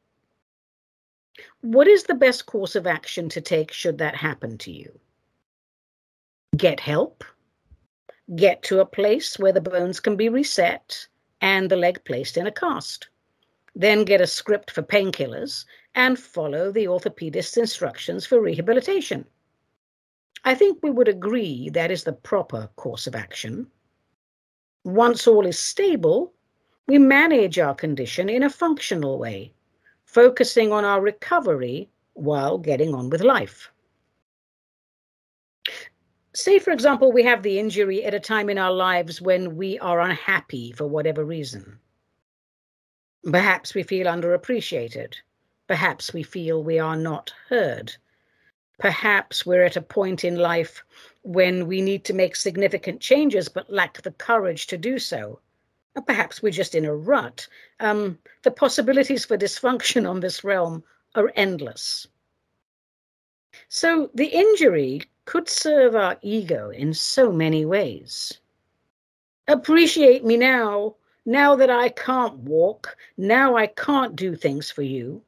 What 1.61 1.87
is 1.87 2.03
the 2.03 2.17
best 2.17 2.47
course 2.47 2.75
of 2.75 2.89
action 2.89 3.29
to 3.29 3.41
take 3.41 3.71
should 3.71 3.99
that 3.99 4.17
happen 4.17 4.59
to 4.59 4.73
you? 4.73 4.99
Get 6.57 6.81
help, 6.81 7.23
get 8.35 8.65
to 8.65 8.81
a 8.81 8.87
place 8.87 9.39
where 9.39 9.53
the 9.53 9.61
bones 9.61 10.01
can 10.01 10.17
be 10.17 10.29
reset 10.29 11.07
and 11.41 11.71
the 11.71 11.77
leg 11.77 12.03
placed 12.05 12.37
in 12.37 12.49
a 12.49 12.53
cast. 12.53 13.09
Then 13.77 14.05
get 14.05 14.21
a 14.21 14.27
script 14.27 14.73
for 14.73 14.83
painkillers 14.83 15.65
and 15.95 16.19
follow 16.19 16.73
the 16.73 16.89
orthopedist's 16.89 17.57
instructions 17.57 18.27
for 18.27 18.41
rehabilitation. 18.41 19.25
I 20.45 20.55
think 20.55 20.83
we 20.83 20.91
would 20.91 21.09
agree 21.09 21.71
that 21.71 21.91
is 21.91 22.05
the 22.05 22.13
proper 22.13 22.69
course 22.77 23.07
of 23.07 23.15
action. 23.15 23.71
Once 24.85 25.27
all 25.27 25.47
is 25.47 25.59
stable, 25.59 26.33
we 26.89 26.99
manage 26.99 27.59
our 27.59 27.75
condition 27.75 28.29
in 28.29 28.43
a 28.43 28.51
functional 28.51 29.19
way 29.19 29.53
focusing 30.05 30.73
on 30.73 30.85
our 30.85 31.01
recovery 31.01 31.89
while 32.13 32.59
getting 32.59 32.95
on 32.95 33.09
with 33.09 33.23
life. 33.23 33.71
Say, 36.35 36.59
for 36.59 36.71
example, 36.71 37.13
we 37.13 37.23
have 37.23 37.43
the 37.43 37.59
injury 37.59 38.05
at 38.05 38.13
a 38.13 38.21
time 38.21 38.51
in 38.51 38.59
our 38.59 38.73
lives 38.73 39.23
when 39.23 39.57
we 39.57 39.79
are 39.79 40.01
unhappy 40.01 40.73
for 40.73 40.87
whatever 40.87 41.25
reason. 41.25 41.79
Perhaps 43.31 43.75
we 43.75 43.83
feel 43.83 44.07
underappreciated. 44.07 45.15
Perhaps 45.67 46.13
we 46.13 46.23
feel 46.23 46.63
we 46.63 46.79
are 46.79 46.97
not 46.97 47.33
heard. 47.49 47.97
Perhaps 48.83 49.47
we're 49.47 49.65
at 49.65 49.77
a 49.77 49.89
point 49.99 50.25
in 50.25 50.37
life 50.37 50.83
when 51.23 51.67
we 51.67 51.81
need 51.81 52.05
to 52.05 52.13
make 52.13 52.37
significant 52.37 53.01
changes 53.01 53.49
but 53.49 53.71
lack 53.71 54.03
the 54.03 54.11
courage 54.11 54.67
to 54.67 54.77
do 54.77 54.99
so 54.99 55.39
perhaps 56.01 56.43
we're 56.43 56.51
just 56.51 56.75
in 56.75 56.85
a 56.85 56.95
rut. 56.95 57.47
Um, 57.81 58.19
the 58.43 58.51
possibilities 58.51 59.25
for 59.25 59.37
dysfunction 59.37 60.09
on 60.11 60.21
this 60.21 60.43
realm 60.43 60.83
are 61.15 61.33
endless. 61.37 62.07
So 63.69 64.11
the 64.15 64.27
injury 64.27 65.03
could 65.27 65.49
serve 65.49 65.95
our 65.95 66.17
ego 66.23 66.71
in 66.71 66.95
so 66.95 67.31
many 67.31 67.65
ways. 67.65 68.41
Appreciate 69.49 70.25
me 70.25 70.37
now, 70.37 70.95
now 71.27 71.55
that 71.57 71.71
I 71.71 71.91
can't 71.91 72.39
walk, 72.39 72.97
now 73.17 73.57
I 73.57 73.67
can't 73.67 74.17
do 74.17 74.35
things 74.35 74.71
for 74.71 74.83
you. 74.83 75.23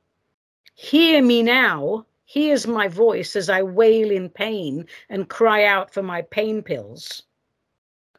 Hear 0.74 1.22
me 1.22 1.42
now, 1.42 2.06
here's 2.34 2.66
my 2.66 2.88
voice 2.88 3.36
as 3.36 3.48
I 3.48 3.62
wail 3.62 4.10
in 4.10 4.28
pain 4.28 4.86
and 5.08 5.28
cry 5.28 5.62
out 5.64 5.94
for 5.94 6.02
my 6.02 6.22
pain 6.22 6.64
pills. 6.64 7.22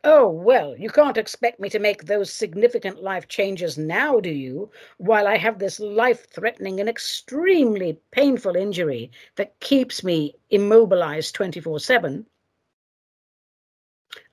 Oh, 0.05 0.29
well, 0.29 0.73
you 0.77 0.89
can't 0.89 1.17
expect 1.17 1.59
me 1.59 1.69
to 1.69 1.79
make 1.79 2.05
those 2.05 2.31
significant 2.31 3.03
life 3.03 3.27
changes 3.27 3.77
now, 3.77 4.21
do 4.21 4.29
you? 4.29 4.71
While 4.99 5.27
I 5.27 5.35
have 5.35 5.59
this 5.59 5.81
life 5.81 6.29
threatening 6.29 6.79
and 6.79 6.87
extremely 6.87 7.99
painful 8.11 8.55
injury 8.55 9.11
that 9.35 9.59
keeps 9.59 10.01
me 10.01 10.35
immobilized 10.49 11.35
24 11.35 11.81
7. 11.81 12.25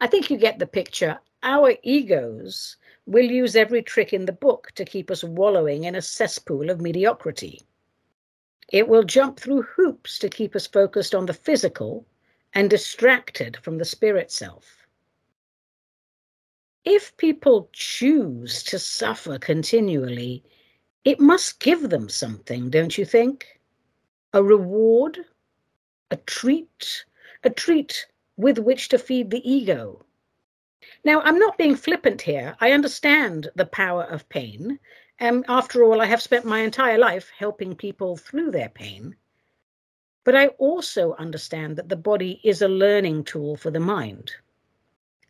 I 0.00 0.06
think 0.06 0.30
you 0.30 0.36
get 0.36 0.60
the 0.60 0.66
picture. 0.68 1.18
Our 1.42 1.74
egos 1.82 2.76
will 3.06 3.28
use 3.28 3.56
every 3.56 3.82
trick 3.82 4.12
in 4.12 4.26
the 4.26 4.32
book 4.32 4.70
to 4.76 4.84
keep 4.84 5.10
us 5.10 5.24
wallowing 5.24 5.82
in 5.84 5.96
a 5.96 6.02
cesspool 6.02 6.70
of 6.70 6.80
mediocrity. 6.80 7.62
It 8.72 8.88
will 8.88 9.04
jump 9.04 9.38
through 9.38 9.62
hoops 9.62 10.18
to 10.18 10.28
keep 10.28 10.56
us 10.56 10.66
focused 10.66 11.14
on 11.14 11.26
the 11.26 11.34
physical 11.34 12.04
and 12.52 12.68
distracted 12.68 13.56
from 13.58 13.78
the 13.78 13.84
spirit 13.84 14.32
self 14.32 14.82
if 16.84 17.16
people 17.16 17.68
choose 17.72 18.62
to 18.64 18.78
suffer 18.78 19.38
continually, 19.38 20.42
it 21.04 21.20
must 21.20 21.60
give 21.60 21.90
them 21.90 22.08
something, 22.08 22.70
don't 22.70 22.98
you 22.98 23.04
think? 23.04 23.60
A 24.32 24.42
reward, 24.42 25.18
a 26.10 26.16
treat, 26.16 27.04
a 27.44 27.50
treat 27.50 28.06
with 28.36 28.58
which 28.58 28.88
to 28.88 28.98
feed 28.98 29.30
the 29.30 29.48
ego. 29.48 30.04
Now, 31.04 31.20
I'm 31.20 31.38
not 31.38 31.58
being 31.58 31.76
flippant 31.76 32.22
here. 32.22 32.56
I 32.60 32.72
understand 32.72 33.50
the 33.54 33.66
power 33.66 34.04
of 34.04 34.28
pain. 34.28 34.78
And 35.22 35.44
after 35.46 35.84
all, 35.84 36.00
I 36.00 36.06
have 36.06 36.20
spent 36.20 36.44
my 36.44 36.62
entire 36.62 36.98
life 36.98 37.30
helping 37.38 37.76
people 37.76 38.16
through 38.16 38.50
their 38.50 38.68
pain. 38.68 39.14
But 40.24 40.34
I 40.34 40.48
also 40.58 41.14
understand 41.14 41.76
that 41.76 41.88
the 41.88 41.94
body 41.94 42.40
is 42.42 42.60
a 42.60 42.66
learning 42.66 43.22
tool 43.22 43.56
for 43.56 43.70
the 43.70 43.78
mind 43.78 44.32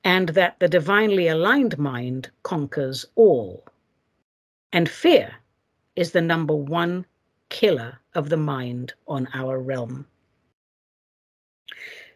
and 0.02 0.30
that 0.30 0.58
the 0.60 0.66
divinely 0.66 1.28
aligned 1.28 1.76
mind 1.76 2.30
conquers 2.42 3.04
all. 3.16 3.66
And 4.72 4.88
fear 4.88 5.34
is 5.94 6.12
the 6.12 6.22
number 6.22 6.56
one 6.56 7.04
killer 7.50 7.98
of 8.14 8.30
the 8.30 8.38
mind 8.38 8.94
on 9.06 9.28
our 9.34 9.58
realm. 9.58 10.06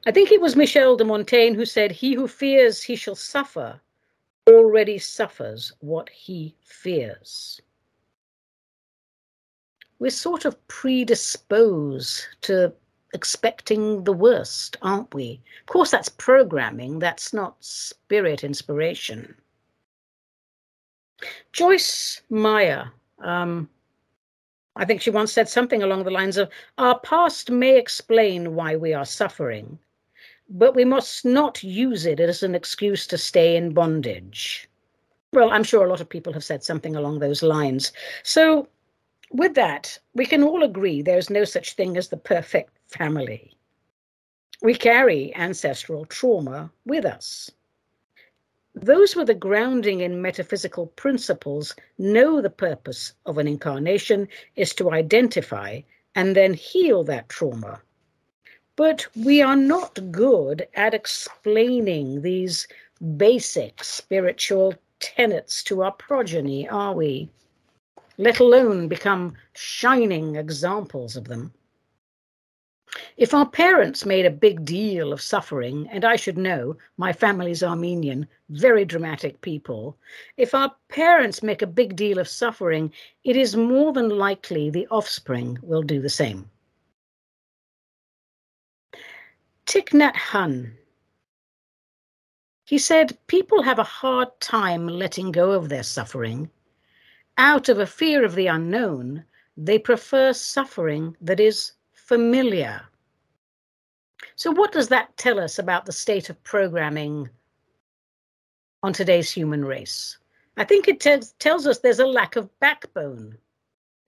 I 0.06 0.12
think 0.12 0.33
it 0.33 0.40
was 0.40 0.56
Michel 0.56 0.97
de 0.97 1.04
Montaigne 1.04 1.56
who 1.56 1.66
said, 1.66 1.92
He 1.92 2.14
who 2.14 2.26
fears 2.26 2.83
he 2.83 2.97
shall 2.97 3.16
suffer 3.16 3.83
already 4.49 4.97
suffers 4.97 5.75
what 5.80 6.09
he 6.09 6.54
fears. 6.62 7.61
We're 9.99 10.11
sort 10.11 10.45
of 10.45 10.69
predisposed 10.69 12.26
to 12.43 12.73
expecting 13.15 14.05
the 14.05 14.12
worst, 14.12 14.76
aren't 14.83 15.15
we? 15.15 15.41
Of 15.62 15.67
course, 15.67 15.91
that's 15.91 16.09
programming, 16.09 16.99
that's 16.99 17.33
not 17.33 17.57
spirit 17.61 18.45
inspiration. 18.45 19.35
Joyce 21.53 22.21
Meyer, 22.29 22.93
um, 23.21 23.71
I 24.76 24.85
think 24.85 25.00
she 25.00 25.11
once 25.11 25.33
said 25.33 25.49
something 25.49 25.83
along 25.83 26.05
the 26.05 26.11
lines 26.11 26.37
of 26.37 26.50
Our 26.76 26.99
past 27.00 27.50
may 27.50 27.79
explain 27.79 28.55
why 28.55 28.76
we 28.76 28.93
are 28.93 29.07
suffering, 29.07 29.79
but 30.50 30.75
we 30.75 30.85
must 30.85 31.25
not 31.25 31.62
use 31.65 32.05
it 32.05 32.21
as 32.21 32.43
an 32.43 32.55
excuse 32.55 33.07
to 33.07 33.17
stay 33.17 33.57
in 33.57 33.73
bondage. 33.73 34.69
Well, 35.33 35.50
I'm 35.50 35.65
sure 35.65 35.85
a 35.85 35.88
lot 35.88 36.03
of 36.03 36.09
people 36.09 36.35
have 36.35 36.45
said 36.45 36.62
something 36.62 36.95
along 36.95 37.19
those 37.19 37.43
lines. 37.43 37.93
So, 38.23 38.69
with 39.30 39.54
that, 39.54 39.99
we 40.14 40.26
can 40.26 40.42
all 40.42 40.62
agree 40.62 41.02
there's 41.02 41.30
no 41.30 41.45
such 41.45 41.75
thing 41.75 41.97
as 41.97 42.09
the 42.09 42.16
perfect 42.16 42.71
family. 42.88 43.56
We 44.62 44.75
carry 44.75 45.35
ancestral 45.35 46.04
trauma 46.06 46.71
with 46.85 47.04
us. 47.04 47.50
Those 48.75 49.16
with 49.16 49.30
a 49.30 49.35
grounding 49.35 50.00
in 50.00 50.21
metaphysical 50.21 50.88
principles 50.88 51.75
know 51.99 52.40
the 52.40 52.50
purpose 52.50 53.14
of 53.25 53.38
an 53.38 53.49
incarnation 53.49 54.28
is 54.54 54.75
to 54.75 54.90
identify 54.90 55.80
and 56.14 56.37
then 56.37 56.54
heal 56.54 57.02
that 57.04 57.28
trauma. 57.28 57.80
But 58.76 59.06
we 59.16 59.40
are 59.40 59.56
not 59.56 60.12
good 60.12 60.68
at 60.75 60.92
explaining 60.92 62.23
these 62.23 62.68
basic 63.16 63.83
spiritual 63.83 64.75
tenets 65.00 65.62
to 65.64 65.83
our 65.83 65.92
progeny, 65.92 66.68
are 66.68 66.95
we? 66.95 67.30
Let 68.19 68.41
alone 68.41 68.89
become 68.89 69.37
shining 69.53 70.37
examples 70.37 71.17
of 71.17 71.25
them. 71.25 71.53
If 73.17 73.35
our 73.35 73.47
parents 73.47 74.07
made 74.07 74.25
a 74.25 74.31
big 74.31 74.65
deal 74.65 75.13
of 75.13 75.21
suffering, 75.21 75.87
and 75.91 76.05
I 76.05 76.17
should 76.17 76.39
know, 76.39 76.77
my 76.97 77.13
family's 77.13 77.63
Armenian, 77.63 78.27
very 78.49 78.87
dramatic 78.87 79.41
people, 79.43 79.99
if 80.37 80.55
our 80.55 80.75
parents 80.89 81.43
make 81.43 81.61
a 81.61 81.67
big 81.67 81.95
deal 81.95 82.19
of 82.19 82.29
suffering, 82.29 82.93
it 83.25 83.37
is 83.37 83.55
more 83.55 83.93
than 83.93 84.09
likely 84.09 84.71
the 84.71 84.87
offspring 84.87 85.59
will 85.63 85.83
do 85.83 86.01
the 86.01 86.09
same. 86.09 86.49
Thich 89.67 89.91
Nhat. 89.91 90.73
He 92.65 92.79
said, 92.79 93.19
People 93.27 93.63
have 93.63 93.79
a 93.79 93.85
hard 93.85 94.29
time 94.41 94.89
letting 94.89 95.33
go 95.33 95.53
of 95.53 95.69
their 95.69 95.83
suffering. 95.83 96.51
Out 97.38 97.69
of 97.69 97.78
a 97.78 97.87
fear 97.87 98.25
of 98.25 98.35
the 98.35 98.47
unknown, 98.47 99.25
they 99.59 99.78
prefer 99.78 100.33
suffering 100.33 101.16
that 101.21 101.38
is 101.38 101.73
familiar. 101.93 102.81
So, 104.37 104.50
what 104.50 104.73
does 104.73 104.88
that 104.88 105.16
tell 105.19 105.38
us 105.38 105.59
about 105.59 105.85
the 105.85 105.93
state 105.93 106.31
of 106.31 106.43
programming 106.45 107.28
on 108.83 108.95
today's 108.95 109.31
human 109.31 109.64
race? 109.64 110.16
I 110.57 110.64
think 110.64 110.88
it 110.88 111.00
t- 111.00 111.21
tells 111.38 111.66
us 111.66 111.78
there's 111.78 111.99
a 111.99 112.07
lack 112.07 112.37
of 112.37 112.59
backbone. 112.59 113.37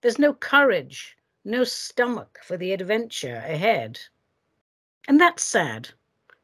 There's 0.01 0.17
no 0.17 0.33
courage, 0.33 1.15
no 1.45 1.63
stomach 1.63 2.39
for 2.43 2.57
the 2.57 2.73
adventure 2.73 3.35
ahead. 3.35 3.99
And 5.07 5.21
that's 5.21 5.43
sad 5.43 5.89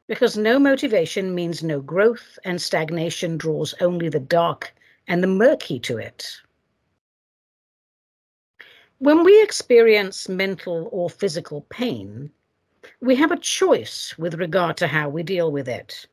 because 0.06 0.36
no 0.36 0.60
motivation 0.60 1.34
means 1.34 1.64
no 1.64 1.80
growth, 1.80 2.38
and 2.44 2.62
stagnation 2.62 3.36
draws 3.36 3.74
only 3.80 4.08
the 4.08 4.20
dark 4.20 4.72
and 5.08 5.20
the 5.20 5.28
murky 5.28 5.80
to 5.80 5.98
it. 5.98 6.40
When 8.98 9.24
we 9.24 9.42
experience 9.42 10.26
mental 10.26 10.88
or 10.90 11.10
physical 11.10 11.66
pain, 11.68 12.30
we 13.02 13.14
have 13.16 13.30
a 13.30 13.38
choice 13.38 14.16
with 14.16 14.36
regard 14.36 14.78
to 14.78 14.86
how 14.86 15.10
we 15.10 15.22
deal 15.22 15.52
with 15.52 15.68
it. 15.68 16.06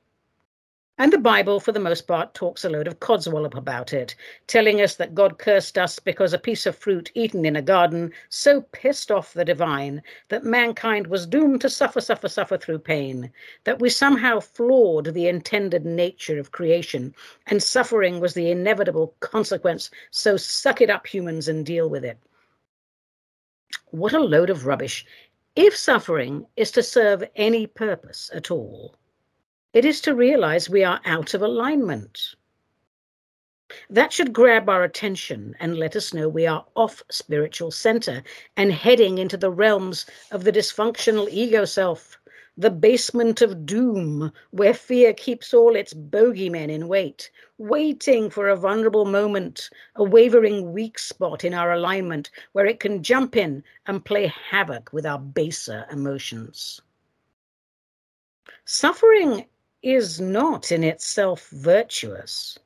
And 0.98 1.14
the 1.14 1.18
Bible, 1.18 1.62
for 1.62 1.72
the 1.72 1.80
most 1.80 2.08
part, 2.08 2.34
talks 2.34 2.66
a 2.66 2.70
load 2.70 2.90
of 2.90 3.00
codswallop 3.00 3.56
about 3.56 3.94
it, 3.94 4.16
telling 4.48 4.82
us 4.82 4.96
that 4.96 5.16
God 5.16 5.38
cursed 5.38 5.78
us 5.78 5.98
because 5.98 6.34
a 6.34 6.38
piece 6.38 6.66
of 6.66 6.78
fruit 6.78 7.10
eaten 7.16 7.46
in 7.46 7.56
a 7.56 7.62
garden 7.62 8.12
so 8.28 8.64
pissed 8.74 9.12
off 9.12 9.32
the 9.32 9.46
divine 9.46 10.04
that 10.28 10.44
mankind 10.44 11.08
was 11.08 11.26
doomed 11.26 11.62
to 11.62 11.70
suffer, 11.70 12.02
suffer, 12.02 12.28
suffer 12.28 12.58
through 12.58 12.80
pain, 12.80 13.32
that 13.64 13.80
we 13.80 13.90
somehow 13.90 14.42
flawed 14.42 15.14
the 15.14 15.30
intended 15.30 15.86
nature 15.86 16.38
of 16.38 16.52
creation, 16.52 17.16
and 17.48 17.64
suffering 17.64 18.20
was 18.20 18.34
the 18.34 18.52
inevitable 18.52 19.16
consequence. 19.22 19.90
So 20.12 20.36
suck 20.36 20.82
it 20.82 20.90
up, 20.90 21.08
humans, 21.08 21.48
and 21.48 21.66
deal 21.66 21.90
with 21.90 22.04
it. 22.04 22.18
What 23.94 24.14
a 24.14 24.20
load 24.20 24.50
of 24.50 24.66
rubbish. 24.66 25.06
If 25.56 25.78
suffering 25.78 26.48
is 26.56 26.72
to 26.72 26.82
serve 26.82 27.30
any 27.36 27.68
purpose 27.68 28.32
at 28.34 28.50
all, 28.50 28.96
it 29.72 29.86
is 29.86 30.02
to 30.02 30.16
realize 30.16 30.68
we 30.68 30.84
are 30.84 31.00
out 31.06 31.36
of 31.36 31.44
alignment. 31.44 32.34
That 33.92 34.12
should 34.12 34.34
grab 34.34 34.68
our 34.68 34.84
attention 34.84 35.56
and 35.60 35.78
let 35.78 35.96
us 35.96 36.12
know 36.12 36.28
we 36.28 36.48
are 36.48 36.66
off 36.76 37.04
spiritual 37.12 37.70
center 37.70 38.24
and 38.58 38.74
heading 38.74 39.20
into 39.20 39.38
the 39.38 39.52
realms 39.52 40.08
of 40.32 40.44
the 40.44 40.52
dysfunctional 40.52 41.30
ego 41.30 41.64
self 41.64 42.18
the 42.58 42.70
basement 42.70 43.42
of 43.42 43.66
doom, 43.66 44.32
where 44.52 44.74
fear 44.74 45.14
keeps 45.14 45.54
all 45.54 45.76
its 45.76 45.94
bogeymen 45.94 46.70
in 46.70 46.88
wait, 46.88 47.32
waiting 47.58 48.30
for 48.30 48.48
a 48.48 48.56
vulnerable 48.56 49.06
moment, 49.06 49.70
a 49.96 50.04
wavering 50.04 50.72
weak 50.72 51.00
spot 51.00 51.44
in 51.44 51.54
our 51.54 51.72
alignment 51.72 52.30
where 52.52 52.68
it 52.68 52.80
can 52.80 53.02
jump 53.02 53.36
in 53.36 53.64
and 53.88 54.06
play 54.06 54.28
havoc 54.52 54.94
with 54.94 55.06
our 55.06 55.20
baser 55.20 55.86
emotions. 55.92 56.80
Suffering 58.66 59.46
is 59.82 60.22
not 60.22 60.72
in 60.72 60.84
itself 60.84 61.50
virtuous, 61.50 62.58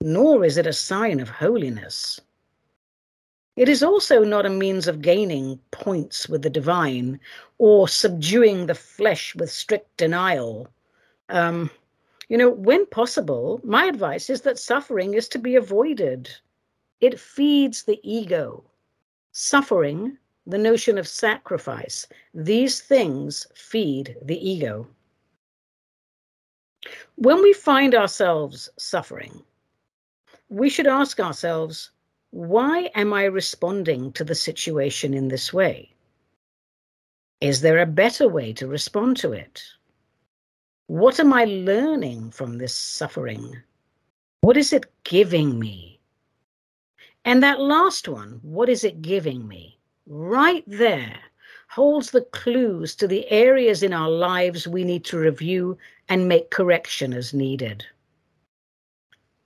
nor 0.00 0.44
is 0.44 0.58
it 0.58 0.66
a 0.66 0.72
sign 0.72 1.20
of 1.20 1.28
holiness. 1.28 2.20
It 3.56 3.70
is 3.70 3.82
also 3.82 4.22
not 4.22 4.44
a 4.44 4.50
means 4.50 4.86
of 4.86 5.00
gaining 5.00 5.58
points 5.70 6.28
with 6.28 6.42
the 6.42 6.50
divine 6.50 7.18
or 7.56 7.88
subduing 7.88 8.66
the 8.66 8.74
flesh 8.74 9.34
with 9.34 9.50
strict 9.50 9.96
denial. 9.96 10.68
Um, 11.30 11.70
you 12.28 12.36
know, 12.36 12.50
when 12.50 12.84
possible, 12.86 13.60
my 13.64 13.86
advice 13.86 14.28
is 14.28 14.42
that 14.42 14.58
suffering 14.58 15.14
is 15.14 15.28
to 15.30 15.38
be 15.38 15.56
avoided. 15.56 16.28
It 17.00 17.18
feeds 17.18 17.84
the 17.84 17.98
ego. 18.02 18.62
Suffering, 19.32 20.18
the 20.46 20.58
notion 20.58 20.98
of 20.98 21.08
sacrifice, 21.08 22.06
these 22.34 22.80
things 22.80 23.46
feed 23.54 24.16
the 24.22 24.38
ego. 24.38 24.86
When 27.16 27.42
we 27.42 27.52
find 27.52 27.94
ourselves 27.94 28.68
suffering, 28.78 29.42
we 30.48 30.68
should 30.68 30.86
ask 30.86 31.18
ourselves, 31.18 31.90
why 32.30 32.90
am 32.94 33.12
I 33.12 33.24
responding 33.24 34.12
to 34.12 34.24
the 34.24 34.34
situation 34.34 35.14
in 35.14 35.28
this 35.28 35.52
way? 35.52 35.92
Is 37.40 37.60
there 37.60 37.78
a 37.78 37.86
better 37.86 38.28
way 38.28 38.52
to 38.54 38.66
respond 38.66 39.16
to 39.18 39.32
it? 39.32 39.62
What 40.88 41.20
am 41.20 41.32
I 41.32 41.44
learning 41.44 42.30
from 42.30 42.58
this 42.58 42.74
suffering? 42.74 43.56
What 44.40 44.56
is 44.56 44.72
it 44.72 44.86
giving 45.04 45.58
me? 45.58 46.00
And 47.24 47.42
that 47.42 47.60
last 47.60 48.08
one, 48.08 48.38
what 48.42 48.68
is 48.68 48.84
it 48.84 49.02
giving 49.02 49.48
me? 49.48 49.78
Right 50.06 50.64
there 50.66 51.18
holds 51.68 52.10
the 52.10 52.22
clues 52.22 52.94
to 52.96 53.08
the 53.08 53.28
areas 53.30 53.82
in 53.82 53.92
our 53.92 54.08
lives 54.08 54.66
we 54.68 54.84
need 54.84 55.04
to 55.04 55.18
review 55.18 55.76
and 56.08 56.28
make 56.28 56.50
correction 56.50 57.12
as 57.12 57.34
needed. 57.34 57.84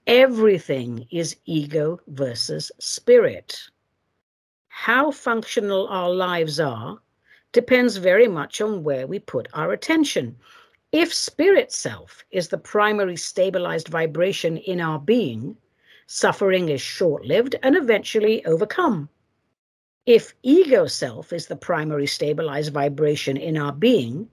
Everything 0.07 1.07
is 1.11 1.37
ego 1.45 1.99
versus 2.07 2.71
spirit. 2.79 3.69
How 4.67 5.11
functional 5.11 5.87
our 5.89 6.09
lives 6.09 6.59
are 6.59 6.99
depends 7.51 7.97
very 7.97 8.27
much 8.27 8.61
on 8.61 8.83
where 8.83 9.05
we 9.05 9.19
put 9.19 9.47
our 9.53 9.71
attention. 9.71 10.37
If 10.91 11.13
spirit 11.13 11.71
self 11.71 12.25
is 12.31 12.47
the 12.47 12.57
primary 12.57 13.15
stabilized 13.15 13.89
vibration 13.89 14.57
in 14.57 14.81
our 14.81 14.97
being, 14.97 15.55
suffering 16.07 16.69
is 16.69 16.81
short 16.81 17.23
lived 17.23 17.55
and 17.61 17.75
eventually 17.75 18.43
overcome. 18.45 19.07
If 20.07 20.33
ego 20.41 20.87
self 20.87 21.31
is 21.31 21.45
the 21.45 21.55
primary 21.55 22.07
stabilized 22.07 22.73
vibration 22.73 23.37
in 23.37 23.55
our 23.55 23.71
being, 23.71 24.29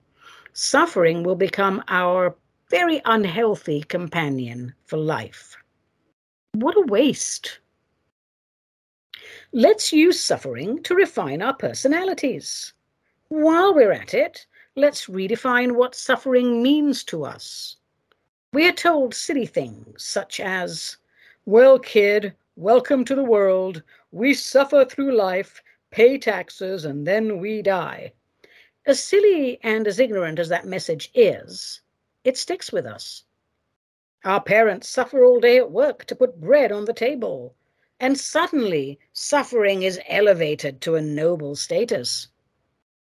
suffering 0.55 1.25
will 1.25 1.37
become 1.37 1.85
our 1.89 2.35
very 2.71 3.01
unhealthy 3.07 3.83
companion 3.83 4.75
for 4.85 4.99
life. 4.99 5.57
What 6.53 6.77
a 6.77 6.83
waste. 6.83 7.61
Let's 9.53 9.93
use 9.93 10.21
suffering 10.21 10.83
to 10.83 10.95
refine 10.95 11.41
our 11.41 11.55
personalities. 11.55 12.75
While 13.29 13.75
we're 13.75 13.93
at 13.93 14.13
it, 14.13 14.47
let's 14.77 15.07
redefine 15.07 15.73
what 15.73 15.95
suffering 15.95 16.63
means 16.63 17.05
to 17.05 17.25
us. 17.25 17.77
We 18.53 18.69
are 18.69 18.73
told 18.73 19.15
silly 19.15 19.47
things 19.47 20.05
such 20.05 20.39
as, 20.39 20.99
Well, 21.47 21.79
kid, 21.79 22.35
welcome 22.57 23.05
to 23.07 23.15
the 23.15 23.25
world. 23.25 23.83
We 24.13 24.35
suffer 24.35 24.85
through 24.85 25.17
life, 25.17 25.63
pay 25.91 26.19
taxes, 26.19 26.85
and 26.85 27.07
then 27.07 27.39
we 27.39 27.63
die. 27.63 28.13
As 28.85 29.03
silly 29.03 29.59
and 29.63 29.87
as 29.87 29.99
ignorant 29.99 30.39
as 30.39 30.51
that 30.51 30.67
message 30.67 31.11
is, 31.15 31.81
it 32.29 32.37
sticks 32.37 32.71
with 32.71 32.87
us. 32.87 33.25
Our 34.25 34.43
parents 34.43 34.89
suffer 34.89 35.25
all 35.25 35.41
day 35.41 35.57
at 35.57 35.71
work 35.71 36.05
to 36.05 36.15
put 36.15 36.41
bread 36.41 36.71
on 36.71 36.85
the 36.85 36.93
table, 36.93 37.55
and 37.99 38.19
suddenly 38.19 38.99
suffering 39.13 39.83
is 39.83 39.99
elevated 40.07 40.81
to 40.83 40.95
a 40.95 41.01
noble 41.01 41.57
status. 41.57 42.29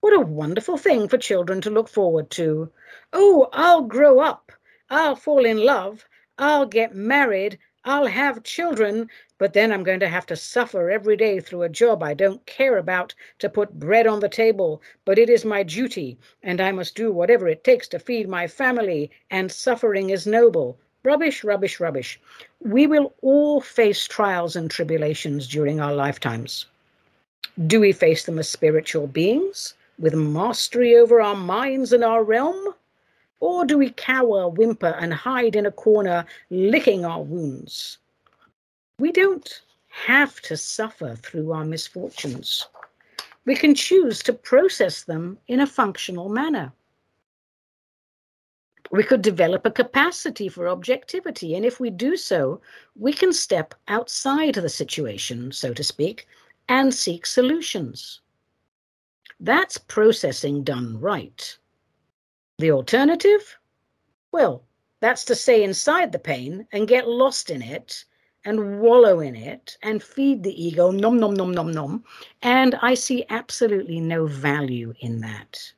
What 0.00 0.14
a 0.14 0.20
wonderful 0.20 0.78
thing 0.78 1.08
for 1.08 1.18
children 1.18 1.60
to 1.62 1.70
look 1.70 1.88
forward 1.88 2.30
to. 2.30 2.70
Oh, 3.12 3.48
I'll 3.52 3.82
grow 3.82 4.20
up. 4.20 4.52
I'll 4.88 5.16
fall 5.16 5.44
in 5.44 5.58
love. 5.58 6.08
I'll 6.38 6.66
get 6.66 6.94
married. 6.94 7.58
I'll 7.84 8.08
have 8.08 8.42
children, 8.42 9.08
but 9.38 9.54
then 9.54 9.72
I'm 9.72 9.84
going 9.84 10.00
to 10.00 10.08
have 10.08 10.26
to 10.26 10.36
suffer 10.36 10.90
every 10.90 11.16
day 11.16 11.40
through 11.40 11.62
a 11.62 11.68
job 11.70 12.02
I 12.02 12.12
don't 12.12 12.44
care 12.44 12.76
about 12.76 13.14
to 13.38 13.48
put 13.48 13.78
bread 13.78 14.06
on 14.06 14.20
the 14.20 14.28
table, 14.28 14.82
but 15.06 15.18
it 15.18 15.30
is 15.30 15.46
my 15.46 15.62
duty, 15.62 16.18
and 16.42 16.60
I 16.60 16.72
must 16.72 16.94
do 16.94 17.10
whatever 17.10 17.48
it 17.48 17.64
takes 17.64 17.88
to 17.88 17.98
feed 17.98 18.28
my 18.28 18.46
family, 18.46 19.10
and 19.30 19.50
suffering 19.50 20.10
is 20.10 20.26
noble. 20.26 20.76
Rubbish, 21.02 21.42
rubbish, 21.42 21.80
rubbish. 21.80 22.20
We 22.60 22.86
will 22.86 23.14
all 23.22 23.62
face 23.62 24.06
trials 24.06 24.56
and 24.56 24.70
tribulations 24.70 25.48
during 25.48 25.80
our 25.80 25.94
lifetimes. 25.94 26.66
Do 27.66 27.80
we 27.80 27.92
face 27.92 28.24
them 28.24 28.38
as 28.38 28.48
spiritual 28.48 29.06
beings 29.06 29.72
with 29.98 30.12
mastery 30.12 30.96
over 30.96 31.22
our 31.22 31.34
minds 31.34 31.94
and 31.94 32.04
our 32.04 32.22
realm? 32.22 32.74
Or 33.40 33.64
do 33.64 33.78
we 33.78 33.90
cower, 33.90 34.48
whimper, 34.48 34.94
and 35.00 35.12
hide 35.12 35.56
in 35.56 35.66
a 35.66 35.72
corner, 35.72 36.26
licking 36.50 37.04
our 37.04 37.22
wounds? 37.22 37.98
We 38.98 39.12
don't 39.12 39.62
have 39.88 40.40
to 40.42 40.56
suffer 40.56 41.16
through 41.16 41.52
our 41.52 41.64
misfortunes. 41.64 42.68
We 43.46 43.56
can 43.56 43.74
choose 43.74 44.22
to 44.24 44.32
process 44.32 45.04
them 45.04 45.38
in 45.48 45.60
a 45.60 45.66
functional 45.66 46.28
manner. 46.28 46.72
We 48.90 49.04
could 49.04 49.22
develop 49.22 49.64
a 49.64 49.70
capacity 49.70 50.48
for 50.48 50.68
objectivity, 50.68 51.54
and 51.54 51.64
if 51.64 51.80
we 51.80 51.90
do 51.90 52.16
so, 52.16 52.60
we 52.96 53.12
can 53.12 53.32
step 53.32 53.74
outside 53.88 54.54
the 54.54 54.68
situation, 54.68 55.52
so 55.52 55.72
to 55.72 55.84
speak, 55.84 56.26
and 56.68 56.92
seek 56.92 57.24
solutions. 57.24 58.20
That's 59.38 59.78
processing 59.78 60.62
done 60.64 61.00
right. 61.00 61.56
The 62.60 62.72
alternative? 62.72 63.56
Well, 64.32 64.66
that's 65.00 65.24
to 65.24 65.34
stay 65.34 65.64
inside 65.64 66.12
the 66.12 66.18
pain 66.18 66.66
and 66.72 66.86
get 66.86 67.08
lost 67.08 67.48
in 67.48 67.62
it 67.62 68.04
and 68.44 68.80
wallow 68.80 69.20
in 69.20 69.34
it 69.34 69.78
and 69.82 70.02
feed 70.02 70.42
the 70.42 70.62
ego, 70.62 70.90
nom, 70.90 71.18
nom, 71.18 71.32
nom, 71.32 71.52
nom, 71.52 71.72
nom. 71.72 72.04
And 72.42 72.74
I 72.82 72.92
see 72.92 73.24
absolutely 73.30 73.98
no 73.98 74.26
value 74.26 74.92
in 75.00 75.20
that. 75.20 75.72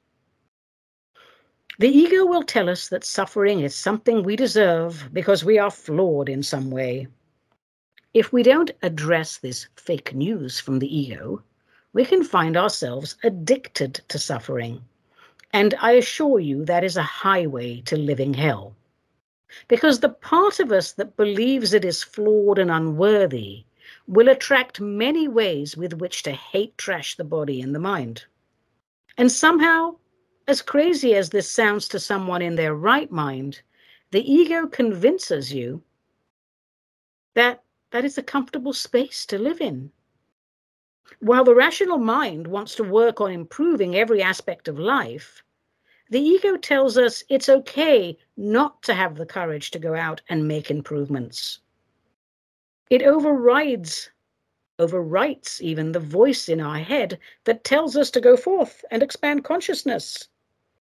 The 1.79 1.87
ego 1.87 2.27
will 2.27 2.42
tell 2.42 2.68
us 2.68 2.88
that 2.88 3.05
suffering 3.05 3.61
is 3.61 3.77
something 3.77 4.25
we 4.25 4.35
deserve 4.35 5.09
because 5.12 5.45
we 5.45 5.61
are 5.61 5.71
flawed 5.71 6.29
in 6.29 6.42
some 6.42 6.68
way. 6.73 7.07
If 8.12 8.33
we 8.33 8.42
don't 8.42 8.73
address 8.83 9.38
this 9.38 9.68
fake 9.77 10.16
news 10.16 10.59
from 10.59 10.81
the 10.81 10.92
ego, 10.92 11.45
we 11.92 12.05
can 12.05 12.25
find 12.25 12.57
ourselves 12.57 13.18
addicted 13.23 14.01
to 14.09 14.18
suffering. 14.18 14.83
And 15.53 15.75
I 15.81 15.93
assure 15.93 16.41
you 16.41 16.65
that 16.65 16.85
is 16.85 16.97
a 16.97 17.03
highway 17.03 17.83
to 17.83 17.97
living 17.97 18.35
hell. 18.35 18.75
Because 19.69 20.01
the 20.01 20.09
part 20.09 20.61
of 20.61 20.73
us 20.73 20.93
that 20.93 21.17
believes 21.17 21.75
it 21.75 21.85
is 21.85 22.03
flawed 22.03 22.59
and 22.59 22.71
unworthy 22.71 23.65
will 24.07 24.29
attract 24.29 24.81
many 24.81 25.29
ways 25.29 25.77
with 25.77 25.95
which 25.95 26.23
to 26.23 26.33
hate 26.33 26.79
trash 26.79 27.17
the 27.17 27.25
body 27.25 27.61
and 27.61 27.75
the 27.75 27.79
mind. 27.79 28.25
And 29.19 29.31
somehow, 29.31 29.97
as 30.49 30.62
crazy 30.62 31.15
as 31.15 31.31
this 31.31 31.51
sounds 31.51 31.87
to 31.88 32.01
someone 32.01 32.41
in 32.41 32.57
their 32.57 32.75
right 32.75 33.11
mind, 33.11 33.61
the 34.11 34.33
ego 34.33 34.67
convinces 34.67 35.53
you 35.53 35.83
that 37.35 37.62
that 37.91 38.05
is 38.07 38.17
a 38.17 38.23
comfortable 38.23 38.73
space 38.73 39.27
to 39.27 39.38
live 39.38 39.61
in. 39.61 39.93
While 41.25 41.45
the 41.45 41.55
rational 41.55 41.99
mind 41.99 42.49
wants 42.49 42.75
to 42.75 42.83
work 42.83 43.21
on 43.21 43.31
improving 43.31 43.95
every 43.95 44.21
aspect 44.21 44.67
of 44.67 44.77
life, 44.77 45.45
the 46.11 46.21
ego 46.21 46.57
tells 46.57 46.99
us 46.99 47.23
it's 47.29 47.49
okay 47.49 48.19
not 48.37 48.83
to 48.83 48.95
have 48.95 49.15
the 49.15 49.25
courage 49.25 49.71
to 49.71 49.79
go 49.79 49.95
out 49.95 50.21
and 50.29 50.49
make 50.49 50.69
improvements. 50.69 51.61
It 52.91 53.03
overrides, 53.03 54.11
overwrites 54.81 55.61
even 55.61 55.93
the 55.93 56.01
voice 56.01 56.49
in 56.49 56.61
our 56.61 56.79
head 56.79 57.21
that 57.45 57.62
tells 57.62 57.97
us 57.97 58.11
to 58.11 58.21
go 58.21 58.37
forth 58.37 58.85
and 58.91 59.01
expand 59.01 59.45
consciousness. 59.45 60.29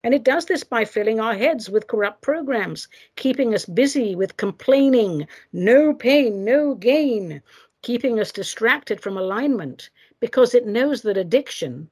And 0.03 0.13
it 0.13 0.23
does 0.23 0.45
this 0.45 0.63
by 0.63 0.83
filling 0.83 1.21
our 1.21 1.35
heads 1.35 1.69
with 1.69 1.87
corrupt 1.87 2.21
programs, 2.21 2.89
keeping 3.15 3.55
us 3.55 3.65
busy 3.65 4.13
with 4.13 4.35
complaining, 4.35 5.25
no 5.53 5.93
pain, 5.93 6.43
no 6.43 6.75
gain, 6.75 7.41
keeping 7.81 8.19
us 8.19 8.33
distracted 8.33 8.99
from 8.99 9.15
alignment 9.15 9.89
because 10.19 10.53
it 10.53 10.65
knows 10.65 11.01
that 11.03 11.17
addiction, 11.17 11.89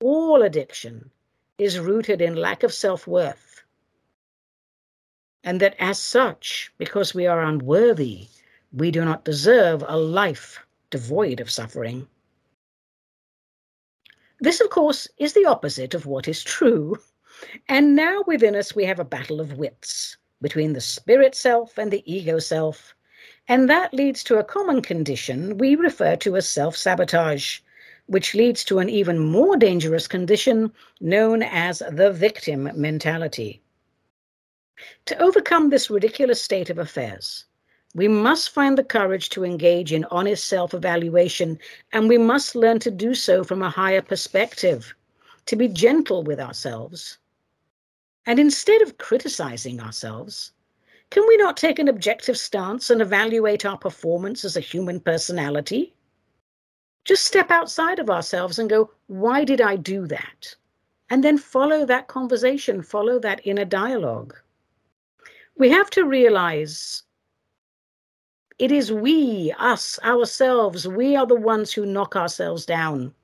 all 0.00 0.42
addiction, 0.42 1.10
is 1.58 1.78
rooted 1.78 2.20
in 2.20 2.36
lack 2.36 2.62
of 2.62 2.72
self 2.72 3.06
worth. 3.06 3.62
And 5.42 5.60
that 5.60 5.76
as 5.78 5.98
such, 5.98 6.72
because 6.76 7.14
we 7.14 7.26
are 7.26 7.42
unworthy, 7.42 8.28
we 8.72 8.90
do 8.90 9.04
not 9.04 9.24
deserve 9.24 9.84
a 9.86 9.96
life 9.96 10.58
devoid 10.90 11.40
of 11.40 11.50
suffering. 11.50 12.06
This, 14.40 14.60
of 14.60 14.70
course, 14.70 15.08
is 15.18 15.32
the 15.32 15.46
opposite 15.46 15.94
of 15.94 16.04
what 16.04 16.28
is 16.28 16.42
true. 16.44 16.98
And 17.68 17.94
now 17.96 18.22
within 18.26 18.54
us 18.54 18.74
we 18.74 18.84
have 18.84 18.98
a 18.98 19.04
battle 19.04 19.40
of 19.40 19.58
wits 19.58 20.16
between 20.42 20.72
the 20.72 20.80
spirit 20.80 21.34
self 21.34 21.78
and 21.78 21.90
the 21.90 22.02
ego 22.10 22.38
self. 22.38 22.94
And 23.48 23.70
that 23.70 23.94
leads 23.94 24.24
to 24.24 24.38
a 24.38 24.44
common 24.44 24.82
condition 24.82 25.56
we 25.56 25.76
refer 25.76 26.16
to 26.16 26.36
as 26.36 26.48
self 26.48 26.76
sabotage, 26.76 27.60
which 28.06 28.34
leads 28.34 28.64
to 28.64 28.80
an 28.80 28.88
even 28.88 29.18
more 29.20 29.56
dangerous 29.56 30.08
condition 30.08 30.72
known 31.00 31.42
as 31.42 31.80
the 31.90 32.10
victim 32.10 32.68
mentality. 32.74 33.62
To 35.06 35.22
overcome 35.22 35.70
this 35.70 35.88
ridiculous 35.88 36.42
state 36.42 36.70
of 36.70 36.78
affairs, 36.78 37.44
we 37.94 38.08
must 38.08 38.50
find 38.50 38.76
the 38.76 38.84
courage 38.84 39.30
to 39.30 39.44
engage 39.44 39.92
in 39.92 40.04
honest 40.10 40.44
self 40.44 40.74
evaluation, 40.74 41.58
and 41.92 42.08
we 42.08 42.18
must 42.18 42.56
learn 42.56 42.80
to 42.80 42.90
do 42.90 43.14
so 43.14 43.44
from 43.44 43.62
a 43.62 43.70
higher 43.70 44.02
perspective, 44.02 44.92
to 45.46 45.54
be 45.56 45.68
gentle 45.68 46.24
with 46.24 46.40
ourselves. 46.40 47.18
And 48.26 48.40
instead 48.40 48.82
of 48.82 48.98
criticizing 48.98 49.80
ourselves, 49.80 50.50
can 51.10 51.26
we 51.26 51.36
not 51.36 51.56
take 51.56 51.78
an 51.78 51.88
objective 51.88 52.36
stance 52.36 52.90
and 52.90 53.00
evaluate 53.00 53.64
our 53.64 53.78
performance 53.78 54.44
as 54.44 54.56
a 54.56 54.60
human 54.60 55.00
personality? 55.00 55.94
Just 57.04 57.24
step 57.24 57.50
outside 57.50 57.98
of 57.98 58.10
ourselves 58.10 58.58
and 58.58 58.68
go, 58.68 58.90
why 59.06 59.44
did 59.44 59.60
I 59.60 59.76
do 59.76 60.06
that? 60.08 60.54
And 61.08 61.22
then 61.22 61.38
follow 61.38 61.86
that 61.86 62.08
conversation, 62.08 62.82
follow 62.82 63.20
that 63.20 63.40
inner 63.46 63.64
dialogue. 63.64 64.34
We 65.56 65.70
have 65.70 65.88
to 65.90 66.04
realize 66.04 67.04
it 68.58 68.72
is 68.72 68.90
we, 68.90 69.54
us, 69.58 69.98
ourselves, 70.02 70.88
we 70.88 71.14
are 71.14 71.26
the 71.26 71.34
ones 71.34 71.72
who 71.72 71.86
knock 71.86 72.16
ourselves 72.16 72.66
down. 72.66 73.14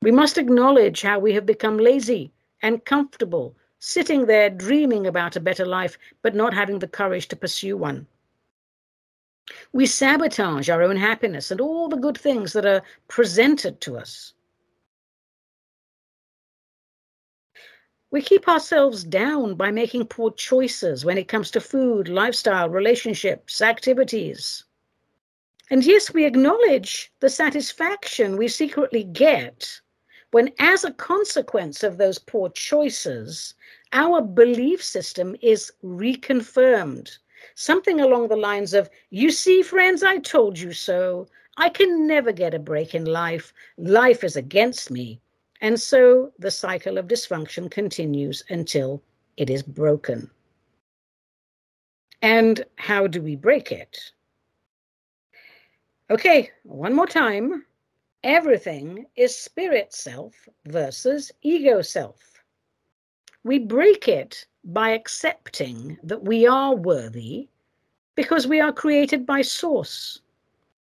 We 0.00 0.10
must 0.10 0.38
acknowledge 0.38 1.02
how 1.02 1.20
we 1.20 1.32
have 1.34 1.46
become 1.46 1.78
lazy 1.78 2.32
and 2.62 2.84
comfortable, 2.84 3.54
sitting 3.84 4.26
there 4.26 4.48
dreaming 4.48 5.08
about 5.08 5.34
a 5.34 5.40
better 5.40 5.66
life, 5.66 5.98
but 6.22 6.36
not 6.36 6.54
having 6.54 6.78
the 6.78 6.86
courage 6.86 7.26
to 7.26 7.34
pursue 7.34 7.76
one. 7.76 8.06
We 9.72 9.86
sabotage 9.86 10.70
our 10.70 10.84
own 10.84 10.96
happiness 10.96 11.50
and 11.50 11.60
all 11.60 11.88
the 11.88 11.96
good 11.96 12.16
things 12.16 12.52
that 12.52 12.64
are 12.64 12.82
presented 13.08 13.80
to 13.80 13.98
us. 13.98 14.34
We 18.12 18.22
keep 18.22 18.46
ourselves 18.46 19.02
down 19.02 19.56
by 19.56 19.72
making 19.72 20.06
poor 20.06 20.30
choices 20.30 21.04
when 21.04 21.18
it 21.18 21.26
comes 21.26 21.50
to 21.50 21.60
food, 21.60 22.08
lifestyle, 22.08 22.70
relationships, 22.70 23.60
activities. 23.60 24.64
And 25.70 25.84
yes, 25.84 26.14
we 26.14 26.24
acknowledge 26.24 27.10
the 27.18 27.28
satisfaction 27.28 28.36
we 28.36 28.46
secretly 28.46 29.02
get 29.02 29.80
when, 30.32 30.52
as 30.58 30.84
a 30.84 30.92
consequence 30.92 31.82
of 31.82 31.96
those 31.96 32.18
poor 32.18 32.50
choices, 32.50 33.54
our 33.92 34.20
belief 34.20 34.82
system 34.82 35.36
is 35.40 35.72
reconfirmed 35.84 37.18
Something 37.54 38.00
along 38.00 38.28
the 38.28 38.36
lines 38.36 38.72
of, 38.72 38.88
You 39.10 39.30
see, 39.30 39.62
friends, 39.62 40.02
I 40.02 40.18
told 40.18 40.58
you 40.58 40.72
so. 40.72 41.26
I 41.56 41.68
can 41.68 42.06
never 42.06 42.32
get 42.32 42.54
a 42.54 42.58
break 42.58 42.94
in 42.94 43.04
life. 43.04 43.52
Life 43.76 44.24
is 44.24 44.36
against 44.36 44.90
me. 44.90 45.20
And 45.60 45.80
so 45.80 46.32
the 46.38 46.50
cycle 46.50 46.98
of 46.98 47.08
dysfunction 47.08 47.70
continues 47.70 48.42
until 48.48 49.02
it 49.36 49.50
is 49.50 49.62
broken. 49.62 50.30
And 52.22 52.64
how 52.76 53.06
do 53.06 53.20
we 53.20 53.36
break 53.36 53.72
it? 53.72 54.12
Okay, 56.10 56.50
one 56.62 56.94
more 56.94 57.06
time. 57.06 57.64
Everything 58.24 59.06
is 59.16 59.36
spirit 59.36 59.92
self 59.92 60.48
versus 60.66 61.32
ego 61.42 61.82
self. 61.82 62.44
We 63.42 63.58
break 63.58 64.06
it 64.06 64.46
by 64.62 64.90
accepting 64.90 65.98
that 66.04 66.22
we 66.22 66.46
are 66.46 66.74
worthy 66.74 67.48
because 68.14 68.46
we 68.46 68.60
are 68.60 68.72
created 68.72 69.26
by 69.26 69.42
Source 69.42 70.20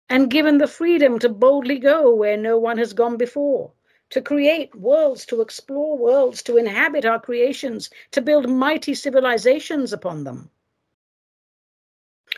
and 0.09 0.31
given 0.31 0.59
the 0.59 0.69
freedom 0.69 1.19
to 1.19 1.29
boldly 1.29 1.81
go 1.81 2.15
where 2.15 2.37
no 2.37 2.59
one 2.59 2.79
has 2.79 2.93
gone 2.93 3.17
before, 3.17 3.73
to 4.11 4.23
create 4.23 4.73
worlds, 4.77 5.27
to 5.27 5.41
explore 5.41 5.99
worlds, 5.99 6.45
to 6.45 6.57
inhabit 6.57 7.05
our 7.05 7.19
creations, 7.19 7.91
to 8.13 8.23
build 8.23 8.49
mighty 8.49 8.95
civilizations 8.95 9.93
upon 9.93 10.23
them. 10.23 10.49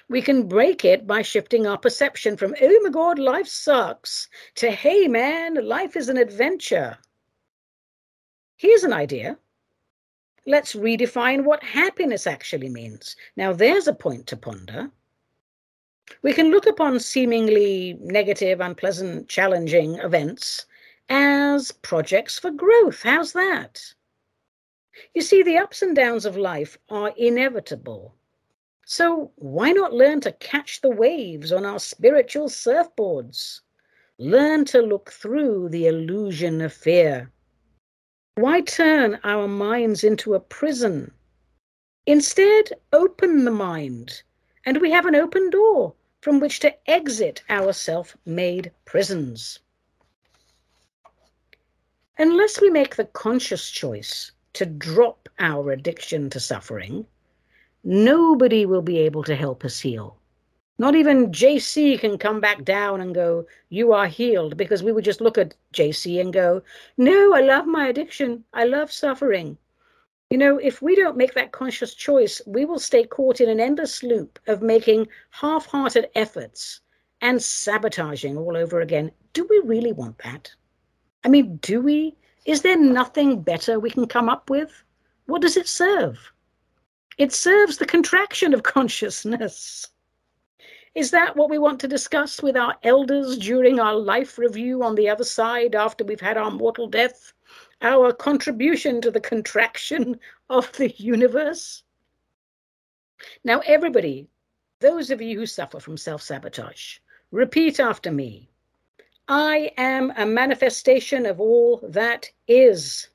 We 0.09 0.23
can 0.23 0.49
break 0.49 0.85
it 0.85 1.07
by 1.07 1.23
shifting 1.23 1.67
our 1.67 1.77
perception 1.77 2.37
from, 2.37 2.55
oh 2.61 2.81
my 2.83 2.91
God, 2.91 3.19
life 3.19 3.47
sucks, 3.47 4.29
to, 4.55 4.71
hey 4.71 5.07
man, 5.07 5.67
life 5.67 5.97
is 5.97 6.09
an 6.09 6.17
adventure. 6.17 6.97
Here's 8.57 8.85
an 8.85 8.93
idea. 8.93 9.39
Let's 10.47 10.75
redefine 10.75 11.45
what 11.45 11.63
happiness 11.63 12.27
actually 12.27 12.71
means. 12.71 13.17
Now, 13.37 13.53
there's 13.53 13.87
a 13.87 13.93
point 13.93 14.27
to 14.29 14.37
ponder. 14.37 14.91
We 16.23 16.33
can 16.33 16.51
look 16.51 16.67
upon 16.67 17.01
seemingly 17.01 17.99
negative, 18.01 18.61
unpleasant, 18.61 19.29
challenging 19.29 19.97
events 19.97 20.65
as 21.11 21.71
projects 21.71 22.39
for 22.39 22.51
growth. 22.51 23.03
How's 23.03 23.35
that? 23.35 23.95
You 25.15 25.21
see, 25.21 25.43
the 25.43 25.59
ups 25.59 25.83
and 25.83 25.95
downs 25.95 26.25
of 26.25 26.37
life 26.37 26.79
are 26.89 27.13
inevitable. 27.19 28.15
So 28.91 29.33
why 29.37 29.73
not 29.73 29.93
learn 29.93 30.23
to 30.23 30.33
catch 30.33 30.81
the 30.81 30.89
waves 30.89 31.53
on 31.53 31.67
our 31.67 31.79
spiritual 31.79 32.49
surfboards? 32.49 33.61
Learn 34.17 34.65
to 34.65 34.81
look 34.81 35.13
through 35.13 35.69
the 35.69 35.87
illusion 35.87 36.63
of 36.63 36.73
fear. 36.73 37.31
Why 38.37 38.63
turn 38.63 39.21
our 39.25 39.47
minds 39.47 40.05
into 40.05 40.33
a 40.33 40.41
prison? 40.41 41.13
Instead, 42.07 42.73
open 42.91 43.45
the 43.45 43.51
mind, 43.51 44.23
and 44.65 44.81
we 44.81 44.91
have 44.91 45.05
an 45.05 45.15
open 45.15 45.51
door 45.51 45.95
from 46.23 46.41
which 46.41 46.59
to 46.61 46.91
exit 46.91 47.43
our 47.51 47.75
self 47.75 48.17
made 48.25 48.73
prisons. 48.87 49.59
Unless 52.17 52.63
we 52.63 52.71
make 52.71 52.97
the 52.97 53.05
conscious 53.05 53.71
choice 53.71 54.33
to 54.55 54.65
drop 54.65 55.29
our 55.39 55.73
addiction 55.73 56.31
to 56.31 56.41
suffering, 56.41 57.07
nobody 57.89 58.67
will 58.67 58.83
be 58.83 58.99
able 58.99 59.25
to 59.25 59.35
help 59.35 59.65
us 59.65 59.81
heal. 59.81 60.19
Not 60.79 60.95
even 60.95 61.33
JC 61.33 61.99
can 61.99 62.19
come 62.19 62.39
back 62.39 62.63
down 62.63 63.01
and 63.01 63.15
go, 63.15 63.47
You 63.71 63.93
are 63.95 64.07
healed, 64.07 64.59
because 64.59 64.83
we 64.83 64.93
would 64.93 65.05
just 65.05 65.23
look 65.23 65.39
at 65.39 65.55
JC 65.73 66.21
and 66.21 66.31
go, 66.31 66.63
No, 66.99 67.35
I 67.35 67.41
love 67.41 67.67
my 67.67 67.89
addiction. 67.89 68.45
I 68.53 68.65
love 68.65 68.93
suffering. 68.93 69.57
You 70.29 70.37
know, 70.37 70.59
if 70.59 70.83
we 70.83 70.95
don't 70.95 71.17
make 71.17 71.33
that 71.33 71.53
conscious 71.53 71.95
choice, 71.95 72.43
we 72.47 72.67
will 72.67 72.79
stay 72.79 73.05
caught 73.05 73.41
in 73.41 73.49
an 73.49 73.59
endless 73.59 74.03
loop 74.03 74.39
of 74.47 74.61
making 74.61 75.09
half 75.31 75.65
hearted 75.65 76.11
efforts 76.15 76.81
and 77.23 77.43
sabotaging 77.43 78.37
all 78.37 78.55
over 78.55 78.83
again. 78.83 79.11
Do 79.33 79.47
we 79.49 79.63
really 79.65 79.93
want 79.93 80.19
that? 80.19 80.55
I 81.25 81.29
mean, 81.29 81.57
do 81.57 81.81
we? 81.81 82.17
Is 82.45 82.61
there 82.61 82.79
nothing 82.79 83.41
better 83.41 83.81
we 83.81 83.91
can 83.91 84.07
come 84.07 84.29
up 84.29 84.51
with? 84.51 84.85
What 85.25 85.41
does 85.41 85.57
it 85.57 85.67
serve? 85.67 86.33
It 87.19 87.33
serves 87.33 87.77
the 87.77 87.87
contraction 87.87 88.55
of 88.55 88.63
consciousness. 88.63 89.89
Is 90.95 91.11
that 91.11 91.37
what 91.37 91.51
we 91.51 91.59
want 91.59 91.81
to 91.81 91.89
discuss 91.89 92.43
with 92.43 92.57
our 92.57 92.77
elders 92.83 93.37
during 93.39 93.79
our 93.79 93.95
life 93.95 94.39
review 94.39 94.83
on 94.83 94.95
the 94.95 95.09
other 95.09 95.25
side 95.25 95.75
after 95.75 96.05
we've 96.05 96.21
had 96.21 96.37
our 96.37 96.51
mortal 96.51 96.87
death? 96.87 97.33
our 97.83 98.13
contribution 98.13 99.01
to 99.01 99.11
the 99.11 99.21
contraction 99.21 100.19
of 100.51 100.71
the 100.73 100.91
universe? 100.97 101.83
Now, 103.45 103.61
everybody, 103.61 104.29
those 104.81 105.11
of 105.11 105.23
you 105.23 105.39
who 105.39 105.47
suffer 105.47 105.81
from 105.81 105.97
self 105.97 106.23
sabotage, 106.23 106.99
repeat 107.31 107.81
after 107.81 108.11
me 108.11 108.49
I 109.29 109.73
am 109.77 110.13
a 110.17 110.25
manifestation 110.25 111.27
of 111.27 111.41
all 111.41 111.81
that 111.83 112.31
is. 112.47 113.09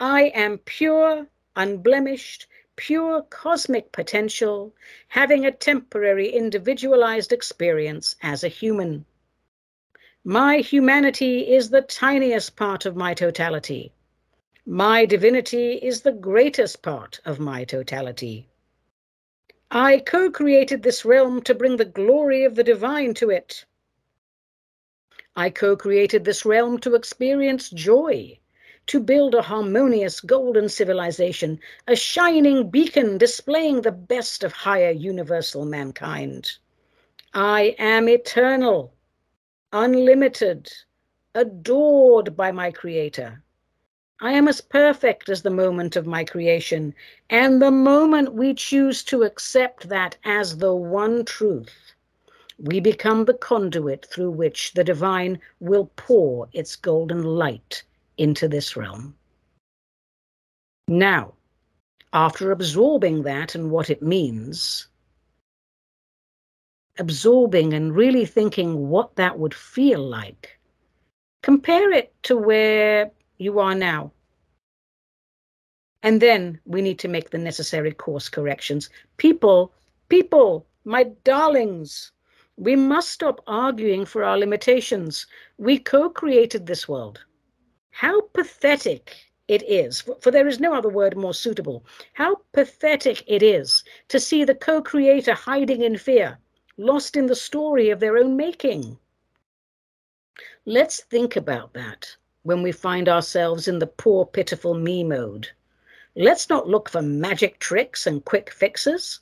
I 0.00 0.24
am 0.34 0.58
pure, 0.58 1.26
unblemished, 1.56 2.46
pure 2.76 3.22
cosmic 3.22 3.92
potential, 3.92 4.74
having 5.08 5.44
a 5.44 5.52
temporary 5.52 6.28
individualized 6.28 7.32
experience 7.32 8.16
as 8.22 8.44
a 8.44 8.48
human. 8.48 9.04
My 10.24 10.58
humanity 10.58 11.52
is 11.52 11.70
the 11.70 11.82
tiniest 11.82 12.56
part 12.56 12.86
of 12.86 12.96
my 12.96 13.14
totality. 13.14 13.92
My 14.66 15.04
divinity 15.04 15.74
is 15.74 16.00
the 16.00 16.12
greatest 16.12 16.82
part 16.82 17.20
of 17.24 17.38
my 17.38 17.64
totality. 17.64 18.48
I 19.70 19.98
co 19.98 20.30
created 20.30 20.82
this 20.82 21.04
realm 21.04 21.42
to 21.42 21.54
bring 21.54 21.76
the 21.76 21.84
glory 21.84 22.44
of 22.44 22.54
the 22.54 22.64
divine 22.64 23.12
to 23.14 23.30
it. 23.30 23.66
I 25.36 25.50
co 25.50 25.76
created 25.76 26.24
this 26.24 26.44
realm 26.44 26.78
to 26.78 26.94
experience 26.94 27.68
joy, 27.68 28.38
to 28.86 29.00
build 29.00 29.34
a 29.34 29.42
harmonious 29.42 30.20
golden 30.20 30.68
civilization, 30.68 31.58
a 31.88 31.96
shining 31.96 32.68
beacon 32.70 33.16
displaying 33.16 33.80
the 33.80 33.92
best 33.92 34.44
of 34.44 34.52
higher 34.52 34.90
universal 34.90 35.64
mankind. 35.64 36.52
I 37.32 37.74
am 37.78 38.08
eternal 38.08 38.92
unlimited, 39.72 40.72
adored 41.34 42.36
by 42.36 42.52
my 42.52 42.70
Creator. 42.70 43.42
I 44.20 44.32
am 44.32 44.46
as 44.46 44.60
perfect 44.60 45.28
as 45.28 45.42
the 45.42 45.50
moment 45.50 45.96
of 45.96 46.06
my 46.06 46.22
creation, 46.24 46.94
and 47.28 47.60
the 47.60 47.72
moment 47.72 48.34
we 48.34 48.54
choose 48.54 49.02
to 49.04 49.24
accept 49.24 49.88
that 49.88 50.16
as 50.24 50.58
the 50.58 50.74
one 50.74 51.24
truth, 51.24 51.94
we 52.56 52.78
become 52.78 53.24
the 53.24 53.34
conduit 53.34 54.06
through 54.06 54.30
which 54.30 54.74
the 54.74 54.84
divine 54.84 55.40
will 55.58 55.90
pour 55.96 56.48
its 56.52 56.76
golden 56.76 57.24
light 57.24 57.82
into 58.16 58.48
this 58.48 58.76
realm. 58.76 59.14
Now, 60.88 61.34
after 62.12 62.52
absorbing 62.52 63.22
that 63.22 63.54
and 63.54 63.70
what 63.70 63.90
it 63.90 64.02
means, 64.02 64.88
absorbing 66.98 67.72
and 67.72 67.94
really 67.94 68.26
thinking 68.26 68.88
what 68.88 69.16
that 69.16 69.38
would 69.38 69.54
feel 69.54 70.00
like, 70.00 70.58
compare 71.42 71.90
it 71.90 72.14
to 72.24 72.36
where 72.36 73.10
you 73.38 73.58
are 73.58 73.74
now. 73.74 74.12
And 76.02 76.20
then 76.20 76.60
we 76.66 76.82
need 76.82 76.98
to 77.00 77.08
make 77.08 77.30
the 77.30 77.38
necessary 77.38 77.92
course 77.92 78.28
corrections. 78.28 78.90
People, 79.16 79.72
people, 80.08 80.66
my 80.84 81.04
darlings, 81.24 82.12
we 82.56 82.76
must 82.76 83.08
stop 83.08 83.42
arguing 83.46 84.04
for 84.04 84.22
our 84.22 84.38
limitations. 84.38 85.26
We 85.58 85.78
co 85.78 86.10
created 86.10 86.66
this 86.66 86.86
world. 86.86 87.24
How 87.96 88.22
pathetic 88.32 89.14
it 89.46 89.62
is, 89.62 90.00
for 90.20 90.32
there 90.32 90.48
is 90.48 90.58
no 90.58 90.74
other 90.74 90.88
word 90.88 91.16
more 91.16 91.32
suitable. 91.32 91.84
How 92.14 92.40
pathetic 92.52 93.22
it 93.28 93.40
is 93.40 93.84
to 94.08 94.18
see 94.18 94.42
the 94.42 94.56
co 94.56 94.82
creator 94.82 95.34
hiding 95.34 95.82
in 95.82 95.96
fear 95.96 96.38
lost 96.76 97.16
in 97.16 97.26
the 97.26 97.36
story 97.36 97.90
of 97.90 98.00
their 98.00 98.18
own 98.18 98.36
making. 98.36 98.98
Let's 100.66 101.04
think 101.04 101.36
about 101.36 101.72
that 101.74 102.16
when 102.42 102.62
we 102.62 102.72
find 102.72 103.08
ourselves 103.08 103.68
in 103.68 103.78
the 103.78 103.86
poor, 103.86 104.26
pitiful 104.26 104.74
me 104.74 105.04
mode. 105.04 105.48
Let's 106.16 106.48
not 106.48 106.68
look 106.68 106.88
for 106.88 107.00
magic 107.00 107.60
tricks 107.60 108.08
and 108.08 108.24
quick 108.24 108.50
fixes. 108.50 109.20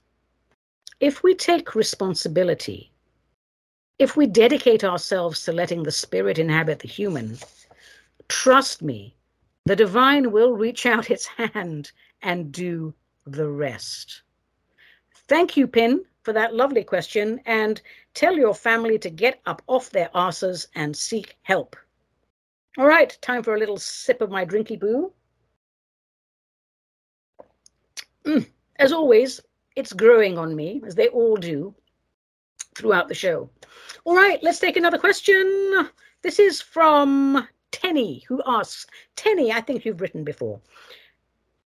If 0.99 1.23
we 1.23 1.35
take 1.35 1.75
responsibility, 1.75 2.91
if 3.99 4.17
we 4.17 4.27
dedicate 4.27 4.83
ourselves 4.83 5.45
to 5.45 5.53
letting 5.53 5.83
the 5.83 5.93
spirit 5.93 6.39
inhabit 6.39 6.79
the 6.79 6.89
human, 6.89 7.39
trust 8.33 8.81
me, 8.81 9.15
the 9.67 9.77
divine 9.77 10.33
will 10.33 10.55
reach 10.55 10.87
out 10.87 11.11
its 11.11 11.27
hand 11.27 11.93
and 12.23 12.51
do 12.51 12.95
the 13.27 13.47
rest. 13.47 14.23
Thank 15.29 15.55
you, 15.55 15.67
Pin, 15.67 16.03
for 16.23 16.33
that 16.33 16.55
lovely 16.55 16.83
question 16.83 17.43
and 17.45 17.83
tell 18.15 18.35
your 18.35 18.55
family 18.55 18.99
to 19.01 19.11
get 19.11 19.41
up 19.45 19.61
off 19.67 19.91
their 19.91 20.09
asses 20.15 20.67
and 20.75 20.97
seek 20.97 21.37
help. 21.43 21.77
All 22.79 22.87
right, 22.87 23.17
time 23.21 23.43
for 23.43 23.55
a 23.55 23.59
little 23.59 23.77
sip 23.77 24.23
of 24.23 24.31
my 24.31 24.47
drinky 24.47 24.81
boo. 24.81 25.13
Mm, 28.25 28.47
as 28.77 28.93
always, 28.93 29.43
it's 29.77 29.93
growing 29.93 30.39
on 30.39 30.57
me, 30.57 30.81
as 30.87 30.95
they 30.95 31.09
all 31.09 31.37
do, 31.37 31.75
throughout 32.75 33.09
the 33.09 33.15
show. 33.15 33.51
All 34.05 34.17
right, 34.17 34.43
let's 34.43 34.59
take 34.59 34.79
another 34.79 34.99
question. 34.99 35.91
This 36.23 36.39
is 36.39 36.63
from 36.63 37.47
Tenny, 37.73 38.21
who 38.29 38.41
asks 38.47 38.87
Tenny, 39.17 39.51
I 39.51 39.61
think 39.61 39.85
you've 39.85 40.01
written 40.01 40.23
before. 40.23 40.61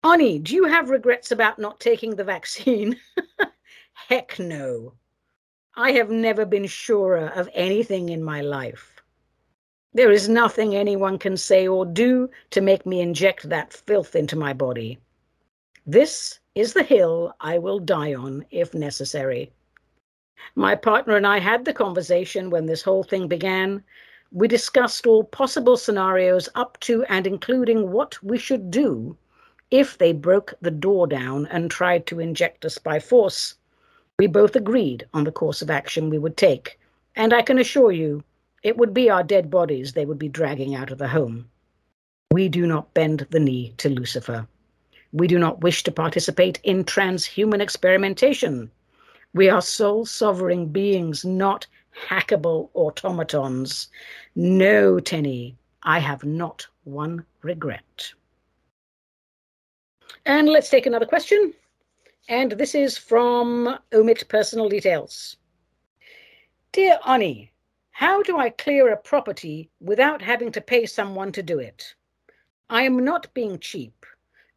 Ani, 0.04 0.38
do 0.38 0.54
you 0.54 0.64
have 0.64 0.90
regrets 0.90 1.32
about 1.32 1.58
not 1.58 1.80
taking 1.80 2.14
the 2.14 2.24
vaccine? 2.24 3.00
Heck 3.94 4.38
no. 4.38 4.92
I 5.74 5.92
have 5.92 6.10
never 6.10 6.44
been 6.44 6.66
surer 6.66 7.32
of 7.34 7.48
anything 7.52 8.10
in 8.10 8.22
my 8.22 8.42
life. 8.42 9.02
There 9.92 10.10
is 10.10 10.28
nothing 10.28 10.74
anyone 10.74 11.18
can 11.18 11.36
say 11.36 11.66
or 11.66 11.86
do 11.86 12.28
to 12.50 12.60
make 12.60 12.84
me 12.84 13.00
inject 13.00 13.48
that 13.48 13.72
filth 13.72 14.14
into 14.14 14.36
my 14.36 14.52
body. 14.52 14.98
This 15.86 16.38
is 16.54 16.72
the 16.72 16.82
hill 16.82 17.34
I 17.40 17.58
will 17.58 17.78
die 17.78 18.14
on 18.14 18.44
if 18.50 18.74
necessary. 18.74 19.52
My 20.54 20.74
partner 20.74 21.16
and 21.16 21.26
I 21.26 21.38
had 21.38 21.64
the 21.64 21.72
conversation 21.72 22.50
when 22.50 22.66
this 22.66 22.82
whole 22.82 23.04
thing 23.04 23.28
began. 23.28 23.82
We 24.36 24.48
discussed 24.48 25.06
all 25.06 25.22
possible 25.22 25.76
scenarios 25.76 26.48
up 26.56 26.76
to 26.80 27.04
and 27.04 27.24
including 27.24 27.92
what 27.92 28.20
we 28.20 28.36
should 28.36 28.68
do 28.68 29.16
if 29.70 29.96
they 29.96 30.12
broke 30.12 30.54
the 30.60 30.72
door 30.72 31.06
down 31.06 31.46
and 31.46 31.70
tried 31.70 32.04
to 32.08 32.18
inject 32.18 32.64
us 32.64 32.76
by 32.76 32.98
force. 32.98 33.54
We 34.18 34.26
both 34.26 34.56
agreed 34.56 35.06
on 35.14 35.22
the 35.22 35.30
course 35.30 35.62
of 35.62 35.70
action 35.70 36.10
we 36.10 36.18
would 36.18 36.36
take, 36.36 36.80
and 37.14 37.32
I 37.32 37.42
can 37.42 37.60
assure 37.60 37.92
you 37.92 38.24
it 38.64 38.76
would 38.76 38.92
be 38.92 39.08
our 39.08 39.22
dead 39.22 39.52
bodies 39.52 39.92
they 39.92 40.04
would 40.04 40.18
be 40.18 40.28
dragging 40.28 40.74
out 40.74 40.90
of 40.90 40.98
the 40.98 41.06
home. 41.06 41.48
We 42.32 42.48
do 42.48 42.66
not 42.66 42.92
bend 42.92 43.28
the 43.30 43.38
knee 43.38 43.72
to 43.76 43.88
Lucifer. 43.88 44.48
We 45.12 45.28
do 45.28 45.38
not 45.38 45.60
wish 45.60 45.84
to 45.84 45.92
participate 45.92 46.58
in 46.64 46.82
transhuman 46.82 47.60
experimentation. 47.60 48.72
We 49.32 49.48
are 49.48 49.62
soul 49.62 50.06
sovereign 50.06 50.66
beings, 50.66 51.24
not 51.24 51.68
hackable 52.08 52.70
automatons. 52.74 53.88
No, 54.34 55.00
Tenny, 55.00 55.56
I 55.82 55.98
have 55.98 56.24
not 56.24 56.66
one 56.84 57.24
regret. 57.42 58.12
And 60.26 60.48
let's 60.48 60.70
take 60.70 60.86
another 60.86 61.06
question. 61.06 61.52
And 62.28 62.52
this 62.52 62.74
is 62.74 62.96
from 62.96 63.78
Omit 63.92 64.28
Personal 64.28 64.68
Details. 64.68 65.36
Dear 66.72 66.98
Ani, 67.06 67.52
how 67.90 68.22
do 68.22 68.38
I 68.38 68.50
clear 68.50 68.90
a 68.90 68.96
property 68.96 69.70
without 69.80 70.22
having 70.22 70.50
to 70.52 70.60
pay 70.60 70.86
someone 70.86 71.30
to 71.32 71.42
do 71.42 71.58
it? 71.58 71.94
I 72.70 72.82
am 72.82 73.04
not 73.04 73.32
being 73.34 73.58
cheap. 73.58 74.06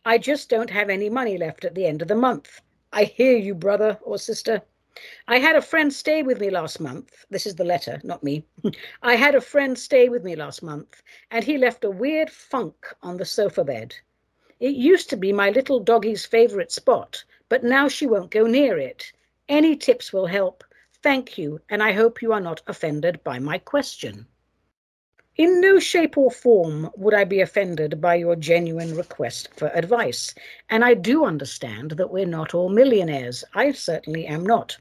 I 0.05 0.17
just 0.17 0.49
don't 0.49 0.69
have 0.69 0.89
any 0.89 1.09
money 1.09 1.37
left 1.37 1.65
at 1.65 1.75
the 1.75 1.85
end 1.85 2.01
of 2.01 2.07
the 2.07 2.15
month. 2.15 2.61
I 2.93 3.03
hear 3.03 3.37
you, 3.37 3.53
brother 3.53 3.99
or 4.01 4.17
sister. 4.17 4.61
I 5.27 5.39
had 5.39 5.55
a 5.55 5.61
friend 5.61 5.93
stay 5.93 6.23
with 6.23 6.39
me 6.39 6.49
last 6.49 6.79
month. 6.79 7.25
This 7.29 7.45
is 7.45 7.55
the 7.55 7.63
letter, 7.63 8.01
not 8.03 8.23
me. 8.23 8.45
I 9.01 9.15
had 9.15 9.35
a 9.35 9.41
friend 9.41 9.77
stay 9.77 10.09
with 10.09 10.23
me 10.23 10.35
last 10.35 10.63
month, 10.63 11.01
and 11.29 11.43
he 11.43 11.57
left 11.57 11.83
a 11.83 11.89
weird 11.91 12.29
funk 12.29 12.87
on 13.03 13.17
the 13.17 13.25
sofa 13.25 13.63
bed. 13.63 13.95
It 14.59 14.75
used 14.75 15.09
to 15.11 15.17
be 15.17 15.31
my 15.31 15.49
little 15.51 15.79
doggie's 15.79 16.25
favourite 16.25 16.71
spot, 16.71 17.23
but 17.49 17.63
now 17.63 17.87
she 17.87 18.07
won't 18.07 18.31
go 18.31 18.47
near 18.47 18.77
it. 18.77 19.11
Any 19.47 19.75
tips 19.75 20.11
will 20.11 20.27
help. 20.27 20.63
Thank 21.03 21.37
you, 21.37 21.61
and 21.69 21.83
I 21.83 21.91
hope 21.91 22.21
you 22.21 22.33
are 22.33 22.41
not 22.41 22.61
offended 22.67 23.23
by 23.23 23.39
my 23.39 23.59
question. 23.59 24.27
In 25.37 25.61
no 25.61 25.77
shape 25.77 26.17
or 26.17 26.31
form 26.31 26.89
would 26.95 27.13
I 27.13 27.23
be 27.23 27.41
offended 27.41 28.01
by 28.01 28.15
your 28.15 28.35
genuine 28.35 28.95
request 28.95 29.49
for 29.55 29.67
advice, 29.67 30.33
and 30.67 30.83
I 30.83 30.95
do 30.95 31.25
understand 31.25 31.91
that 31.91 32.09
we're 32.09 32.25
not 32.25 32.55
all 32.55 32.69
millionaires. 32.69 33.43
I 33.53 33.71
certainly 33.73 34.25
am 34.25 34.43
not. 34.43 34.77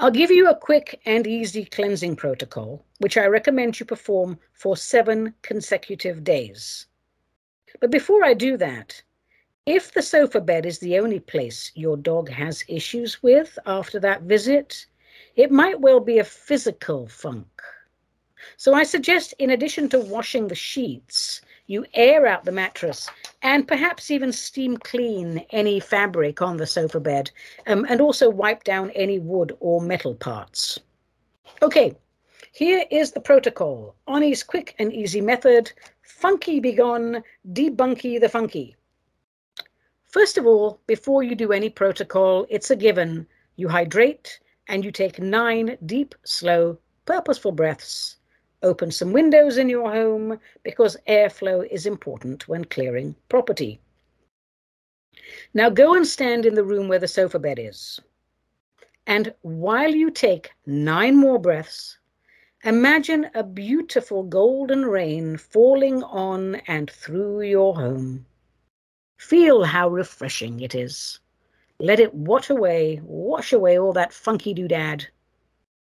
I'll 0.00 0.10
give 0.10 0.32
you 0.32 0.48
a 0.48 0.56
quick 0.56 1.00
and 1.06 1.24
easy 1.24 1.64
cleansing 1.64 2.16
protocol, 2.16 2.84
which 2.98 3.16
I 3.16 3.26
recommend 3.26 3.78
you 3.78 3.86
perform 3.86 4.40
for 4.52 4.76
seven 4.76 5.34
consecutive 5.42 6.24
days. 6.24 6.86
But 7.78 7.92
before 7.92 8.24
I 8.24 8.34
do 8.34 8.56
that, 8.56 9.00
if 9.66 9.92
the 9.92 10.02
sofa 10.02 10.40
bed 10.40 10.66
is 10.66 10.80
the 10.80 10.98
only 10.98 11.20
place 11.20 11.70
your 11.76 11.96
dog 11.96 12.28
has 12.30 12.64
issues 12.66 13.22
with 13.22 13.56
after 13.66 14.00
that 14.00 14.22
visit, 14.22 14.86
it 15.36 15.52
might 15.52 15.80
well 15.80 16.00
be 16.00 16.18
a 16.18 16.24
physical 16.24 17.06
funk. 17.06 17.62
So 18.56 18.74
I 18.74 18.82
suggest, 18.82 19.34
in 19.38 19.50
addition 19.50 19.88
to 19.90 19.98
washing 19.98 20.48
the 20.48 20.54
sheets, 20.54 21.40
you 21.66 21.86
air 21.94 22.26
out 22.26 22.44
the 22.44 22.52
mattress 22.52 23.08
and 23.42 23.68
perhaps 23.68 24.10
even 24.10 24.32
steam 24.32 24.76
clean 24.76 25.44
any 25.50 25.80
fabric 25.80 26.42
on 26.42 26.56
the 26.56 26.66
sofa 26.66 27.00
bed 27.00 27.30
um, 27.66 27.86
and 27.88 28.00
also 28.00 28.28
wipe 28.28 28.64
down 28.64 28.90
any 28.90 29.18
wood 29.18 29.56
or 29.60 29.80
metal 29.80 30.14
parts. 30.14 30.80
Okay, 31.62 31.96
here 32.52 32.84
is 32.90 33.12
the 33.12 33.20
protocol. 33.20 33.94
Ani's 34.08 34.42
quick 34.42 34.74
and 34.78 34.92
easy 34.92 35.20
method 35.20 35.72
Funky 36.20 36.60
begone, 36.60 37.24
debunky 37.50 38.20
the 38.20 38.28
funky. 38.28 38.76
First 40.04 40.36
of 40.36 40.44
all, 40.44 40.80
before 40.86 41.22
you 41.22 41.34
do 41.34 41.52
any 41.52 41.70
protocol, 41.70 42.46
it's 42.50 42.70
a 42.70 42.76
given. 42.76 43.26
You 43.56 43.68
hydrate 43.68 44.38
and 44.68 44.84
you 44.84 44.92
take 44.92 45.18
nine 45.18 45.78
deep, 45.86 46.14
slow, 46.24 46.78
purposeful 47.06 47.52
breaths. 47.52 48.18
Open 48.62 48.90
some 48.90 49.12
windows 49.12 49.56
in 49.58 49.68
your 49.68 49.90
home 49.90 50.38
because 50.62 50.96
airflow 51.08 51.66
is 51.70 51.86
important 51.86 52.48
when 52.48 52.64
clearing 52.64 53.14
property. 53.28 53.80
Now 55.54 55.70
go 55.70 55.94
and 55.94 56.06
stand 56.06 56.46
in 56.46 56.54
the 56.54 56.64
room 56.64 56.88
where 56.88 56.98
the 56.98 57.08
sofa 57.08 57.38
bed 57.38 57.58
is. 57.58 58.00
And 59.06 59.34
while 59.42 59.94
you 59.94 60.10
take 60.10 60.50
nine 60.66 61.16
more 61.16 61.38
breaths, 61.38 61.98
Imagine 62.64 63.30
a 63.32 63.42
beautiful 63.42 64.22
golden 64.22 64.84
rain 64.84 65.38
falling 65.38 66.02
on 66.02 66.56
and 66.66 66.90
through 66.90 67.40
your 67.40 67.74
home. 67.74 68.26
Feel 69.16 69.64
how 69.64 69.88
refreshing 69.88 70.60
it 70.60 70.74
is. 70.74 71.20
Let 71.78 72.00
it 72.00 72.12
wash 72.12 72.50
away, 72.50 73.00
wash 73.02 73.54
away 73.54 73.78
all 73.78 73.94
that 73.94 74.12
funky 74.12 74.54
doodad. 74.54 75.06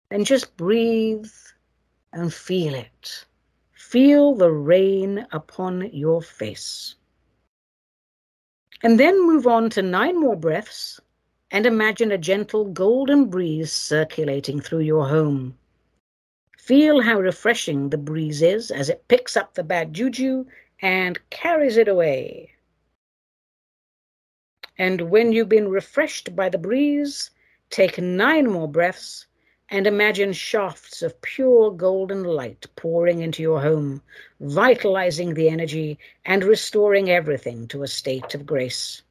And 0.09 0.25
just 0.25 0.55
breathe 0.55 1.29
and 2.13 2.33
feel 2.33 2.73
it. 2.73 3.25
Feel 3.73 4.35
the 4.35 4.51
rain 4.51 5.27
upon 5.31 5.89
your 5.91 6.21
face. 6.21 6.95
And 8.81 8.99
then 8.99 9.25
move 9.27 9.47
on 9.47 9.69
to 9.71 9.81
nine 9.81 10.19
more 10.19 10.35
breaths 10.35 10.99
and 11.51 11.65
imagine 11.65 12.11
a 12.11 12.17
gentle 12.17 12.65
golden 12.65 13.25
breeze 13.25 13.71
circulating 13.71 14.59
through 14.59 14.81
your 14.81 15.07
home. 15.07 15.57
Feel 16.57 17.01
how 17.01 17.19
refreshing 17.19 17.89
the 17.89 17.97
breeze 17.97 18.41
is 18.41 18.71
as 18.71 18.89
it 18.89 19.07
picks 19.07 19.35
up 19.35 19.53
the 19.53 19.63
bad 19.63 19.93
juju 19.93 20.45
and 20.81 21.19
carries 21.29 21.77
it 21.77 21.87
away. 21.87 22.51
And 24.77 25.09
when 25.11 25.31
you've 25.31 25.49
been 25.49 25.69
refreshed 25.69 26.35
by 26.35 26.49
the 26.49 26.57
breeze, 26.57 27.29
take 27.69 27.99
nine 27.99 28.49
more 28.49 28.67
breaths 28.67 29.27
and 29.69 29.87
imagine 29.87 30.33
shafts 30.33 31.01
of 31.01 31.21
pure 31.21 31.71
golden 31.71 32.23
light 32.23 32.67
pouring 32.75 33.21
into 33.21 33.41
your 33.41 33.61
home, 33.61 34.01
vitalizing 34.39 35.33
the 35.33 35.49
energy 35.49 35.97
and 36.25 36.43
restoring 36.43 37.09
everything 37.09 37.67
to 37.67 37.83
a 37.83 37.87
state 37.87 38.35
of 38.35 38.45
grace. 38.45 39.01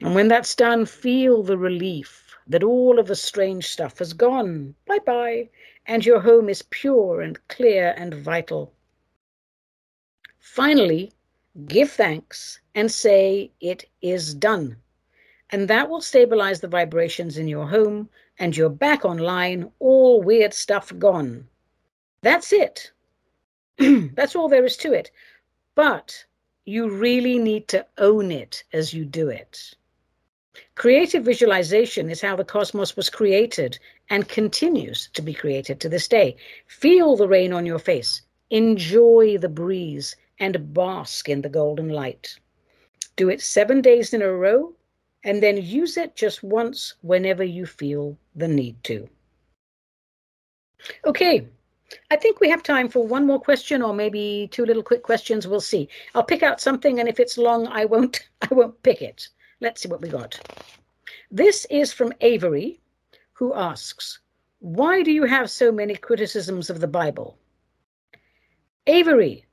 And 0.00 0.14
when 0.14 0.28
that's 0.28 0.54
done, 0.54 0.84
feel 0.86 1.42
the 1.42 1.56
relief 1.56 2.36
that 2.46 2.64
all 2.64 2.98
of 2.98 3.06
the 3.06 3.14
strange 3.16 3.68
stuff 3.68 3.98
has 3.98 4.12
gone. 4.12 4.74
Bye 4.86 4.98
bye. 4.98 5.48
And 5.86 6.04
your 6.04 6.20
home 6.20 6.48
is 6.48 6.62
pure 6.62 7.20
and 7.20 7.38
clear 7.48 7.94
and 7.96 8.12
vital. 8.12 8.72
Finally, 10.38 11.12
give 11.66 11.90
thanks 11.90 12.60
and 12.74 12.90
say 12.90 13.52
it 13.60 13.88
is 14.00 14.34
done. 14.34 14.76
And 15.50 15.68
that 15.68 15.88
will 15.88 16.00
stabilize 16.00 16.60
the 16.60 16.68
vibrations 16.68 17.38
in 17.38 17.46
your 17.46 17.68
home 17.68 18.08
and 18.38 18.56
you're 18.56 18.70
back 18.70 19.04
online, 19.04 19.70
all 19.78 20.22
weird 20.22 20.54
stuff 20.54 20.92
gone. 20.98 21.48
That's 22.22 22.52
it. 22.52 22.92
That's 23.78 24.36
all 24.36 24.48
there 24.48 24.64
is 24.64 24.76
to 24.78 24.92
it. 24.92 25.10
But 25.74 26.24
you 26.64 26.88
really 26.88 27.38
need 27.38 27.68
to 27.68 27.86
own 27.98 28.30
it 28.30 28.62
as 28.72 28.94
you 28.94 29.04
do 29.04 29.28
it. 29.28 29.74
Creative 30.74 31.24
visualization 31.24 32.10
is 32.10 32.20
how 32.20 32.36
the 32.36 32.44
cosmos 32.44 32.96
was 32.96 33.08
created 33.08 33.78
and 34.10 34.28
continues 34.28 35.08
to 35.14 35.22
be 35.22 35.32
created 35.32 35.80
to 35.80 35.88
this 35.88 36.06
day. 36.06 36.36
Feel 36.66 37.16
the 37.16 37.26
rain 37.26 37.52
on 37.52 37.66
your 37.66 37.78
face, 37.78 38.22
enjoy 38.50 39.38
the 39.38 39.48
breeze, 39.48 40.14
and 40.38 40.74
bask 40.74 41.28
in 41.28 41.40
the 41.40 41.48
golden 41.48 41.88
light. 41.88 42.38
Do 43.16 43.28
it 43.28 43.40
seven 43.40 43.80
days 43.80 44.12
in 44.12 44.22
a 44.22 44.32
row, 44.32 44.74
and 45.24 45.42
then 45.42 45.56
use 45.56 45.96
it 45.96 46.16
just 46.16 46.42
once 46.42 46.94
whenever 47.02 47.44
you 47.44 47.66
feel 47.66 48.16
the 48.34 48.48
need 48.48 48.82
to. 48.84 49.08
Okay, 51.06 51.46
I 52.10 52.16
think 52.16 52.40
we 52.40 52.48
have 52.50 52.62
time 52.62 52.88
for 52.88 53.06
one 53.06 53.26
more 53.26 53.40
question 53.40 53.82
or 53.82 53.94
maybe 53.94 54.48
two 54.50 54.64
little 54.64 54.82
quick 54.82 55.02
questions. 55.02 55.46
We'll 55.46 55.60
see. 55.60 55.88
I'll 56.14 56.24
pick 56.24 56.42
out 56.42 56.60
something, 56.60 56.98
and 56.98 57.08
if 57.08 57.20
it's 57.20 57.38
long, 57.38 57.66
I 57.68 57.84
won't 57.84 58.28
I 58.42 58.52
won't 58.52 58.82
pick 58.82 59.02
it. 59.02 59.28
Let's 59.60 59.82
see 59.82 59.88
what 59.88 60.00
we 60.00 60.08
got. 60.08 60.40
This 61.30 61.66
is 61.70 61.92
from 61.92 62.12
Avery, 62.20 62.80
who 63.32 63.54
asks, 63.54 64.20
Why 64.58 65.02
do 65.02 65.10
you 65.12 65.24
have 65.24 65.50
so 65.50 65.70
many 65.70 65.94
criticisms 65.94 66.68
of 66.68 66.80
the 66.80 66.88
Bible? 66.88 67.38
Avery, 68.86 69.46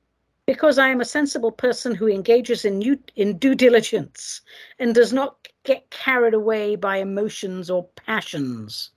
because 0.46 0.78
I 0.78 0.88
am 0.88 1.00
a 1.00 1.04
sensible 1.04 1.52
person 1.52 1.94
who 1.94 2.08
engages 2.08 2.64
in, 2.64 2.78
new, 2.78 2.98
in 3.14 3.38
due 3.38 3.54
diligence 3.54 4.40
and 4.78 4.94
does 4.94 5.12
not 5.12 5.46
get 5.64 5.90
carried 5.90 6.34
away 6.34 6.76
by 6.76 6.96
emotions 6.98 7.70
or 7.70 7.84
passions. 7.96 8.90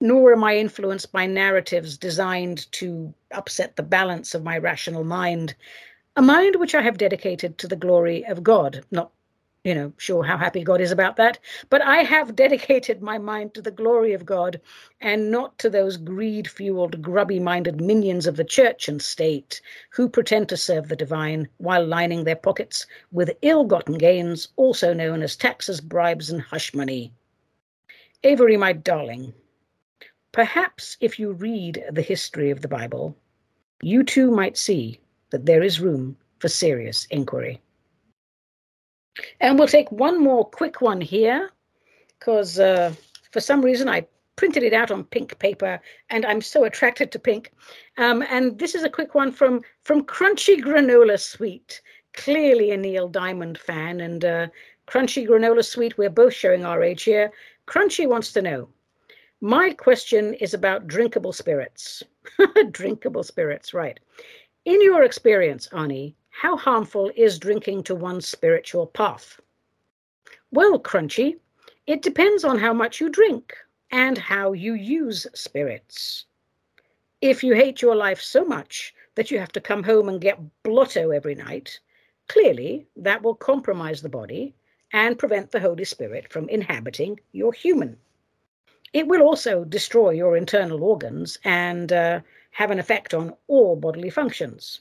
Nor 0.00 0.32
am 0.32 0.44
I 0.44 0.56
influenced 0.58 1.12
by 1.12 1.26
narratives 1.26 1.96
designed 1.96 2.70
to 2.72 3.14
upset 3.30 3.76
the 3.76 3.82
balance 3.82 4.34
of 4.34 4.44
my 4.44 4.58
rational 4.58 5.04
mind, 5.04 5.54
a 6.16 6.22
mind 6.22 6.56
which 6.56 6.74
I 6.74 6.82
have 6.82 6.98
dedicated 6.98 7.58
to 7.58 7.68
the 7.68 7.76
glory 7.76 8.24
of 8.26 8.42
God, 8.42 8.84
not 8.90 9.10
you 9.64 9.74
know, 9.74 9.90
sure 9.96 10.22
how 10.22 10.36
happy 10.36 10.62
God 10.62 10.82
is 10.82 10.92
about 10.92 11.16
that. 11.16 11.38
But 11.70 11.80
I 11.80 12.02
have 12.02 12.36
dedicated 12.36 13.00
my 13.00 13.16
mind 13.16 13.54
to 13.54 13.62
the 13.62 13.70
glory 13.70 14.12
of 14.12 14.26
God 14.26 14.60
and 15.00 15.30
not 15.30 15.58
to 15.58 15.70
those 15.70 15.96
greed 15.96 16.46
fueled, 16.46 17.00
grubby 17.00 17.40
minded 17.40 17.80
minions 17.80 18.26
of 18.26 18.36
the 18.36 18.44
church 18.44 18.88
and 18.88 19.00
state 19.00 19.62
who 19.88 20.06
pretend 20.06 20.50
to 20.50 20.58
serve 20.58 20.88
the 20.88 20.96
divine 20.96 21.48
while 21.56 21.84
lining 21.84 22.24
their 22.24 22.36
pockets 22.36 22.86
with 23.10 23.38
ill 23.40 23.64
gotten 23.64 23.96
gains, 23.96 24.48
also 24.56 24.92
known 24.92 25.22
as 25.22 25.34
taxes, 25.34 25.80
bribes, 25.80 26.28
and 26.28 26.42
hush 26.42 26.74
money. 26.74 27.10
Avery, 28.22 28.58
my 28.58 28.74
darling, 28.74 29.32
perhaps 30.32 30.98
if 31.00 31.18
you 31.18 31.32
read 31.32 31.82
the 31.90 32.02
history 32.02 32.50
of 32.50 32.60
the 32.60 32.68
Bible, 32.68 33.16
you 33.80 34.02
too 34.02 34.30
might 34.30 34.58
see 34.58 35.00
that 35.30 35.46
there 35.46 35.62
is 35.62 35.80
room 35.80 36.18
for 36.38 36.48
serious 36.48 37.06
inquiry. 37.06 37.62
And 39.40 39.58
we'll 39.58 39.68
take 39.68 39.90
one 39.92 40.20
more 40.20 40.44
quick 40.44 40.80
one 40.80 41.00
here 41.00 41.50
because 42.18 42.58
uh, 42.58 42.92
for 43.30 43.40
some 43.40 43.62
reason 43.62 43.88
I 43.88 44.06
printed 44.36 44.62
it 44.62 44.72
out 44.72 44.90
on 44.90 45.04
pink 45.04 45.38
paper 45.38 45.80
and 46.10 46.26
I'm 46.26 46.40
so 46.40 46.64
attracted 46.64 47.12
to 47.12 47.18
pink. 47.18 47.52
Um, 47.98 48.22
and 48.28 48.58
this 48.58 48.74
is 48.74 48.82
a 48.82 48.90
quick 48.90 49.14
one 49.14 49.30
from, 49.30 49.62
from 49.82 50.04
Crunchy 50.04 50.60
Granola 50.60 51.20
Suite, 51.20 51.80
clearly 52.14 52.72
a 52.72 52.76
Neil 52.76 53.08
Diamond 53.08 53.58
fan. 53.58 54.00
And 54.00 54.24
uh, 54.24 54.46
Crunchy 54.88 55.26
Granola 55.28 55.64
Suite, 55.64 55.96
we're 55.96 56.10
both 56.10 56.34
showing 56.34 56.64
our 56.64 56.82
age 56.82 57.04
here. 57.04 57.32
Crunchy 57.66 58.08
wants 58.08 58.32
to 58.32 58.42
know 58.42 58.68
My 59.40 59.70
question 59.72 60.34
is 60.34 60.54
about 60.54 60.86
drinkable 60.86 61.32
spirits. 61.32 62.02
drinkable 62.70 63.22
spirits, 63.22 63.72
right. 63.72 64.00
In 64.64 64.80
your 64.82 65.04
experience, 65.04 65.68
Ani, 65.72 66.16
how 66.36 66.56
harmful 66.56 67.12
is 67.14 67.38
drinking 67.38 67.80
to 67.84 67.94
one's 67.94 68.26
spiritual 68.26 68.88
path? 68.88 69.40
Well, 70.50 70.80
Crunchy, 70.80 71.38
it 71.86 72.02
depends 72.02 72.42
on 72.42 72.58
how 72.58 72.74
much 72.74 73.00
you 73.00 73.08
drink 73.08 73.56
and 73.92 74.18
how 74.18 74.52
you 74.52 74.74
use 74.74 75.28
spirits. 75.32 76.26
If 77.20 77.44
you 77.44 77.54
hate 77.54 77.80
your 77.80 77.94
life 77.94 78.20
so 78.20 78.44
much 78.44 78.92
that 79.14 79.30
you 79.30 79.38
have 79.38 79.52
to 79.52 79.60
come 79.60 79.84
home 79.84 80.08
and 80.08 80.20
get 80.20 80.40
blotto 80.64 81.12
every 81.12 81.36
night, 81.36 81.78
clearly 82.26 82.88
that 82.96 83.22
will 83.22 83.36
compromise 83.36 84.02
the 84.02 84.08
body 84.08 84.56
and 84.92 85.16
prevent 85.16 85.52
the 85.52 85.60
Holy 85.60 85.84
Spirit 85.84 86.32
from 86.32 86.48
inhabiting 86.48 87.20
your 87.30 87.52
human. 87.52 87.96
It 88.92 89.06
will 89.06 89.22
also 89.22 89.64
destroy 89.64 90.10
your 90.10 90.36
internal 90.36 90.82
organs 90.82 91.38
and 91.44 91.92
uh, 91.92 92.20
have 92.50 92.72
an 92.72 92.80
effect 92.80 93.14
on 93.14 93.36
all 93.46 93.76
bodily 93.76 94.10
functions 94.10 94.80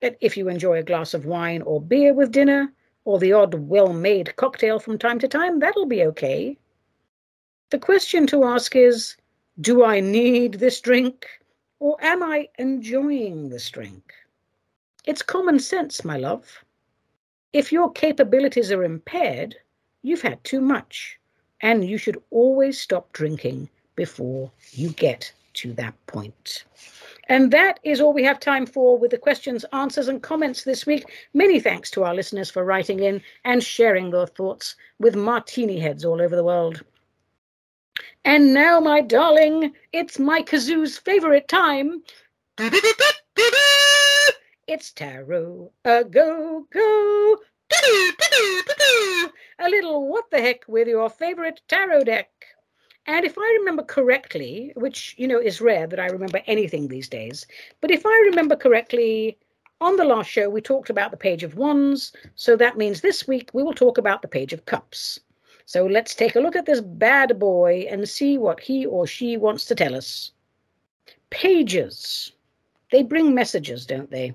that 0.00 0.16
if 0.20 0.36
you 0.36 0.48
enjoy 0.48 0.78
a 0.78 0.82
glass 0.82 1.14
of 1.14 1.26
wine 1.26 1.62
or 1.62 1.80
beer 1.80 2.12
with 2.12 2.32
dinner, 2.32 2.72
or 3.04 3.18
the 3.18 3.32
odd 3.32 3.54
well 3.54 3.92
made 3.92 4.34
cocktail 4.36 4.78
from 4.78 4.98
time 4.98 5.18
to 5.20 5.28
time, 5.28 5.60
that'll 5.60 5.86
be 5.86 6.02
okay. 6.02 6.58
The 7.70 7.78
question 7.78 8.26
to 8.28 8.44
ask 8.44 8.76
is 8.76 9.16
Do 9.60 9.84
I 9.84 10.00
need 10.00 10.54
this 10.54 10.80
drink, 10.80 11.26
or 11.78 11.96
am 12.00 12.22
I 12.22 12.48
enjoying 12.58 13.48
this 13.48 13.70
drink? 13.70 14.12
It's 15.04 15.22
common 15.22 15.60
sense, 15.60 16.04
my 16.04 16.16
love. 16.16 16.64
If 17.52 17.72
your 17.72 17.92
capabilities 17.92 18.72
are 18.72 18.82
impaired, 18.82 19.56
you've 20.02 20.22
had 20.22 20.42
too 20.42 20.60
much, 20.60 21.18
and 21.60 21.88
you 21.88 21.96
should 21.96 22.20
always 22.30 22.80
stop 22.80 23.12
drinking 23.12 23.68
before 23.94 24.50
you 24.72 24.90
get 24.90 25.32
to 25.54 25.72
that 25.74 25.94
point. 26.06 26.64
And 27.28 27.50
that 27.52 27.80
is 27.82 28.00
all 28.00 28.12
we 28.12 28.22
have 28.22 28.38
time 28.38 28.66
for 28.66 28.96
with 28.96 29.10
the 29.10 29.18
questions, 29.18 29.64
answers, 29.72 30.08
and 30.08 30.22
comments 30.22 30.62
this 30.64 30.86
week. 30.86 31.04
Many 31.34 31.58
thanks 31.58 31.90
to 31.92 32.04
our 32.04 32.14
listeners 32.14 32.50
for 32.50 32.64
writing 32.64 33.00
in 33.00 33.20
and 33.44 33.62
sharing 33.62 34.10
their 34.10 34.26
thoughts 34.26 34.76
with 35.00 35.16
martini 35.16 35.80
heads 35.80 36.04
all 36.04 36.22
over 36.22 36.36
the 36.36 36.44
world. 36.44 36.84
And 38.24 38.54
now, 38.54 38.78
my 38.80 39.00
darling, 39.00 39.72
it's 39.92 40.18
my 40.18 40.42
kazoo's 40.42 40.98
favorite 40.98 41.48
time. 41.48 42.02
It's 44.68 44.92
tarot 44.92 45.70
a 45.84 46.04
go 46.04 46.66
go. 46.72 47.38
A 49.58 49.68
little 49.68 50.08
what 50.08 50.30
the 50.30 50.40
heck 50.40 50.64
with 50.68 50.88
your 50.88 51.08
favorite 51.08 51.60
tarot 51.68 52.04
deck. 52.04 52.30
And 53.06 53.24
if 53.24 53.38
I 53.38 53.56
remember 53.60 53.84
correctly, 53.84 54.72
which, 54.74 55.14
you 55.16 55.28
know, 55.28 55.38
is 55.40 55.60
rare 55.60 55.86
that 55.86 56.00
I 56.00 56.06
remember 56.06 56.42
anything 56.46 56.88
these 56.88 57.08
days, 57.08 57.46
but 57.80 57.90
if 57.90 58.04
I 58.04 58.22
remember 58.30 58.56
correctly, 58.56 59.38
on 59.80 59.96
the 59.96 60.04
last 60.04 60.30
show, 60.30 60.48
we 60.48 60.60
talked 60.60 60.90
about 60.90 61.10
the 61.10 61.16
Page 61.16 61.42
of 61.42 61.56
Wands. 61.56 62.12
So 62.34 62.56
that 62.56 62.76
means 62.76 63.00
this 63.00 63.28
week 63.28 63.50
we 63.52 63.62
will 63.62 63.74
talk 63.74 63.98
about 63.98 64.22
the 64.22 64.28
Page 64.28 64.52
of 64.52 64.64
Cups. 64.64 65.20
So 65.66 65.86
let's 65.86 66.14
take 66.14 66.36
a 66.36 66.40
look 66.40 66.56
at 66.56 66.66
this 66.66 66.80
bad 66.80 67.38
boy 67.38 67.86
and 67.90 68.08
see 68.08 68.38
what 68.38 68.60
he 68.60 68.86
or 68.86 69.06
she 69.06 69.36
wants 69.36 69.66
to 69.66 69.74
tell 69.74 69.94
us. 69.94 70.32
Pages. 71.30 72.32
They 72.90 73.02
bring 73.02 73.34
messages, 73.34 73.84
don't 73.84 74.10
they? 74.10 74.34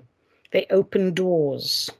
They 0.52 0.66
open 0.70 1.14
doors. 1.14 1.90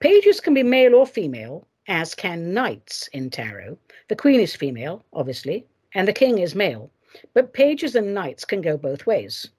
Pages 0.00 0.40
can 0.40 0.54
be 0.54 0.62
male 0.62 0.94
or 0.94 1.06
female, 1.06 1.66
as 1.88 2.14
can 2.14 2.52
knights 2.52 3.08
in 3.08 3.30
tarot. 3.30 3.78
The 4.08 4.16
queen 4.16 4.40
is 4.40 4.54
female, 4.54 5.04
obviously, 5.14 5.66
and 5.94 6.06
the 6.06 6.12
king 6.12 6.38
is 6.38 6.54
male, 6.54 6.90
but 7.32 7.54
pages 7.54 7.96
and 7.96 8.12
knights 8.12 8.44
can 8.44 8.60
go 8.60 8.76
both 8.76 9.06
ways. 9.06 9.48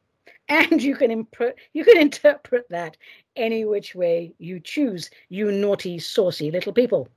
And 0.52 0.82
you 0.82 0.96
can 0.96 1.12
imp- 1.12 1.56
you 1.74 1.86
can 1.86 2.00
interpret 2.00 2.68
that 2.70 2.98
any 3.36 3.66
which 3.66 3.94
way 3.94 4.34
you 4.40 4.60
choose, 4.60 5.12
you 5.30 5.52
naughty, 5.52 6.00
saucy 6.00 6.50
little 6.50 6.74
people. 6.74 7.08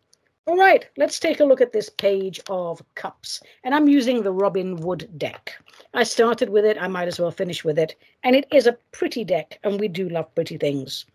All 0.47 0.59
right, 0.59 0.87
let's 0.99 1.19
take 1.19 1.41
a 1.41 1.45
look 1.45 1.63
at 1.63 1.73
this 1.73 1.89
page 1.89 2.41
of 2.51 2.83
cups. 2.95 3.41
And 3.65 3.75
I'm 3.75 3.89
using 3.89 4.23
the 4.23 4.33
Robin 4.33 4.77
Wood 4.77 5.09
deck. 5.17 5.53
I 5.95 6.03
started 6.03 6.51
with 6.51 6.67
it, 6.67 6.77
I 6.79 6.89
might 6.89 7.09
as 7.09 7.19
well 7.19 7.31
finish 7.31 7.65
with 7.65 7.79
it. 7.79 7.95
And 8.23 8.37
it 8.37 8.47
is 8.53 8.67
a 8.67 8.77
pretty 8.91 9.25
deck, 9.25 9.59
and 9.65 9.81
we 9.81 9.89
do 9.89 10.11
love 10.11 10.35
pretty 10.35 10.59
things. 10.59 11.07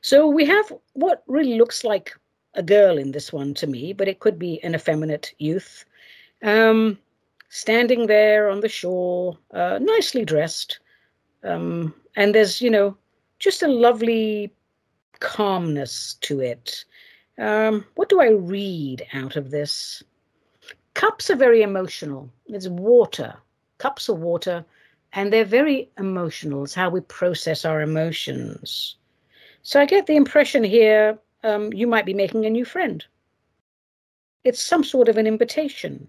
So 0.00 0.28
we 0.28 0.44
have 0.44 0.72
what 0.92 1.24
really 1.26 1.58
looks 1.58 1.82
like 1.82 2.14
a 2.58 2.62
girl 2.62 2.98
in 2.98 3.12
this 3.12 3.32
one 3.32 3.54
to 3.54 3.66
me, 3.66 3.92
but 3.92 4.08
it 4.08 4.18
could 4.18 4.38
be 4.38 4.62
an 4.64 4.74
effeminate 4.74 5.32
youth. 5.38 5.84
Um, 6.42 6.98
standing 7.48 8.08
there 8.08 8.50
on 8.50 8.60
the 8.60 8.68
shore, 8.68 9.38
uh, 9.54 9.78
nicely 9.80 10.24
dressed. 10.24 10.80
Um, 11.44 11.94
and 12.16 12.34
there's, 12.34 12.60
you 12.60 12.68
know, 12.68 12.96
just 13.38 13.62
a 13.62 13.68
lovely 13.68 14.52
calmness 15.20 16.16
to 16.22 16.40
it. 16.40 16.84
Um, 17.38 17.84
what 17.94 18.08
do 18.08 18.20
I 18.20 18.30
read 18.30 19.06
out 19.14 19.36
of 19.36 19.52
this? 19.52 20.02
Cups 20.94 21.30
are 21.30 21.36
very 21.36 21.62
emotional. 21.62 22.28
It's 22.46 22.66
water. 22.66 23.36
Cups 23.78 24.08
are 24.08 24.14
water, 24.14 24.64
and 25.12 25.32
they're 25.32 25.44
very 25.44 25.88
emotional. 25.96 26.64
It's 26.64 26.74
how 26.74 26.90
we 26.90 27.02
process 27.02 27.64
our 27.64 27.80
emotions. 27.80 28.96
So 29.62 29.80
I 29.80 29.86
get 29.86 30.06
the 30.06 30.16
impression 30.16 30.64
here 30.64 31.16
um, 31.42 31.72
you 31.72 31.86
might 31.86 32.06
be 32.06 32.14
making 32.14 32.46
a 32.46 32.50
new 32.50 32.64
friend. 32.64 33.04
It's 34.44 34.62
some 34.62 34.84
sort 34.84 35.08
of 35.08 35.16
an 35.16 35.26
invitation. 35.26 36.08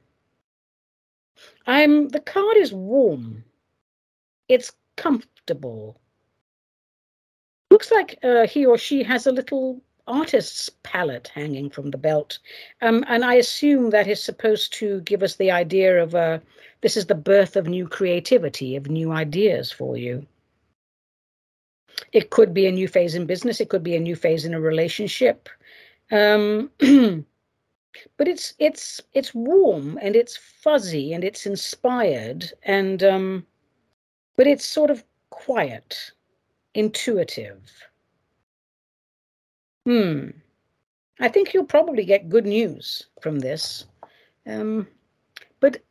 I'm 1.67 2.09
the 2.09 2.19
card 2.19 2.57
is 2.57 2.73
warm. 2.73 3.43
It's 4.47 4.71
comfortable. 4.95 5.99
Looks 7.71 7.91
like 7.91 8.17
uh, 8.23 8.47
he 8.47 8.65
or 8.65 8.77
she 8.77 9.03
has 9.03 9.27
a 9.27 9.31
little 9.31 9.81
artist's 10.07 10.69
palette 10.81 11.27
hanging 11.27 11.69
from 11.69 11.91
the 11.91 11.97
belt, 11.97 12.39
um, 12.81 13.05
and 13.07 13.23
I 13.23 13.35
assume 13.35 13.91
that 13.91 14.07
is 14.07 14.21
supposed 14.21 14.73
to 14.73 15.01
give 15.01 15.21
us 15.21 15.35
the 15.35 15.51
idea 15.51 16.01
of 16.01 16.15
uh, 16.15 16.39
this 16.81 16.97
is 16.97 17.05
the 17.05 17.15
birth 17.15 17.55
of 17.55 17.67
new 17.67 17.87
creativity, 17.87 18.75
of 18.75 18.89
new 18.89 19.11
ideas 19.11 19.71
for 19.71 19.97
you. 19.97 20.25
It 22.11 22.29
could 22.29 22.53
be 22.53 22.65
a 22.65 22.71
new 22.71 22.87
phase 22.87 23.15
in 23.15 23.25
business. 23.25 23.61
It 23.61 23.69
could 23.69 23.83
be 23.83 23.95
a 23.95 23.99
new 23.99 24.15
phase 24.15 24.45
in 24.45 24.53
a 24.53 24.61
relationship. 24.61 25.49
Um, 26.11 26.71
but 28.17 28.27
it's 28.27 28.53
it's 28.59 29.01
it's 29.13 29.33
warm 29.33 29.99
and 30.01 30.15
it's 30.15 30.37
fuzzy 30.37 31.13
and 31.13 31.23
it's 31.23 31.45
inspired 31.45 32.51
and 32.63 33.03
um, 33.03 33.45
but 34.35 34.47
it's 34.47 34.65
sort 34.65 34.89
of 34.89 35.03
quiet, 35.29 36.11
intuitive. 36.73 37.61
Hmm. 39.85 40.29
I 41.19 41.27
think 41.27 41.53
you'll 41.53 41.65
probably 41.65 42.05
get 42.05 42.29
good 42.29 42.45
news 42.45 43.07
from 43.21 43.39
this. 43.39 43.85
Um, 44.45 44.87
but 45.59 45.83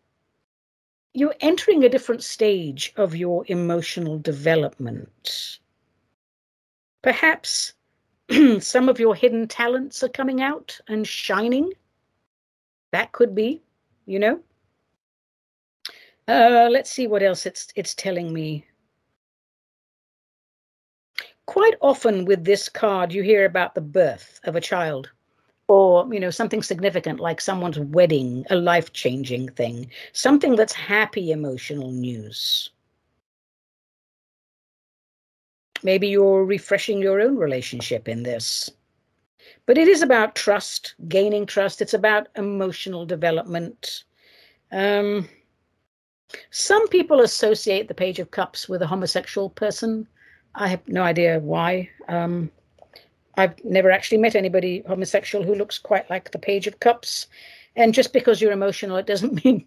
you're 1.12 1.34
entering 1.40 1.84
a 1.84 1.88
different 1.88 2.22
stage 2.22 2.92
of 2.96 3.14
your 3.14 3.44
emotional 3.48 4.18
development. 4.18 5.58
Perhaps 7.03 7.74
some 8.61 8.88
of 8.88 8.99
your 8.99 9.14
hidden 9.14 9.49
talents 9.49 10.03
are 10.03 10.09
coming 10.09 10.42
out 10.42 10.78
and 10.88 11.07
shining. 11.07 11.72
That 12.92 13.12
could 13.12 13.34
be, 13.34 13.62
you 14.07 14.18
know. 14.18 14.40
Uh, 16.26 16.68
let's 16.70 16.90
see 16.90 17.07
what 17.07 17.22
else 17.22 17.46
it's 17.46 17.68
it's 17.74 17.94
telling 17.94 18.32
me. 18.32 18.64
Quite 21.46 21.74
often 21.80 22.26
with 22.26 22.44
this 22.44 22.68
card, 22.68 23.12
you 23.12 23.22
hear 23.22 23.46
about 23.46 23.74
the 23.74 23.80
birth 23.80 24.40
of 24.44 24.55
a 24.55 24.61
child 24.61 25.11
or 25.68 26.12
you 26.12 26.18
know 26.18 26.30
something 26.30 26.62
significant 26.62 27.20
like 27.20 27.40
someone's 27.40 27.78
wedding 27.78 28.44
a 28.51 28.57
life-changing 28.57 29.49
thing 29.51 29.88
something 30.12 30.57
that's 30.57 30.72
happy 30.72 31.30
emotional 31.30 31.92
news 31.92 32.70
maybe 35.83 36.09
you're 36.09 36.45
refreshing 36.45 36.99
your 36.99 37.20
own 37.20 37.37
relationship 37.37 38.09
in 38.09 38.22
this 38.22 38.70
but 39.66 39.79
it 39.79 39.89
is 39.89 40.03
about 40.03 40.35
trust 40.35 40.95
gaining 41.09 41.47
trust 41.47 41.81
it's 41.81 41.95
about 41.95 42.29
emotional 42.37 43.07
development 43.07 44.05
um, 44.72 45.29
some 46.51 46.87
people 46.89 47.20
associate 47.20 47.89
the 47.89 47.95
page 47.95 48.18
of 48.18 48.31
cups 48.31 48.68
with 48.68 48.83
a 48.83 48.87
homosexual 48.87 49.51
person 49.51 50.07
i 50.55 50.68
have 50.68 50.87
no 50.89 51.03
idea 51.03 51.39
why 51.41 51.89
um, 52.09 52.51
I've 53.39 53.64
never 53.64 53.91
actually 53.91 54.18
met 54.18 54.35
anybody 54.35 54.83
homosexual 54.87 55.45
who 55.45 55.55
looks 55.55 55.79
quite 55.79 56.11
like 56.11 56.33
the 56.33 56.41
Page 56.41 56.66
of 56.66 56.81
Cups. 56.81 57.29
And 57.76 57.95
just 57.95 58.12
because 58.12 58.41
you're 58.41 58.53
emotional, 58.53 58.97
it 58.97 59.07
doesn't 59.07 59.45
mean 59.45 59.64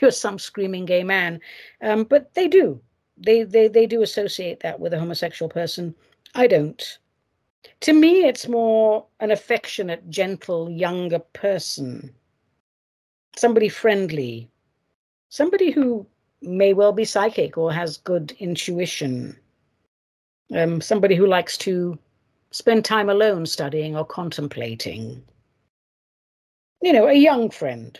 you're 0.00 0.10
some 0.10 0.38
screaming 0.38 0.84
gay 0.84 1.04
man. 1.04 1.40
Um, 1.80 2.02
but 2.04 2.34
they 2.34 2.48
do. 2.48 2.80
They, 3.16 3.42
they 3.44 3.68
they 3.68 3.86
do 3.86 4.02
associate 4.02 4.60
that 4.60 4.80
with 4.80 4.92
a 4.92 4.98
homosexual 4.98 5.48
person. 5.48 5.94
I 6.34 6.46
don't. 6.46 6.98
To 7.80 7.92
me, 7.92 8.24
it's 8.24 8.48
more 8.48 9.06
an 9.20 9.30
affectionate, 9.30 10.08
gentle, 10.10 10.70
younger 10.70 11.18
person. 11.18 12.14
Somebody 13.36 13.68
friendly. 13.68 14.48
Somebody 15.28 15.70
who 15.70 16.06
may 16.42 16.72
well 16.72 16.92
be 16.92 17.04
psychic 17.04 17.56
or 17.56 17.72
has 17.72 17.98
good 17.98 18.32
intuition. 18.38 19.36
Um, 20.54 20.80
somebody 20.80 21.14
who 21.14 21.26
likes 21.26 21.56
to 21.58 21.98
spend 22.50 22.84
time 22.84 23.08
alone 23.08 23.46
studying 23.46 23.96
or 23.96 24.04
contemplating. 24.04 25.22
You 26.82 26.92
know, 26.92 27.06
a 27.06 27.14
young 27.14 27.48
friend. 27.50 27.98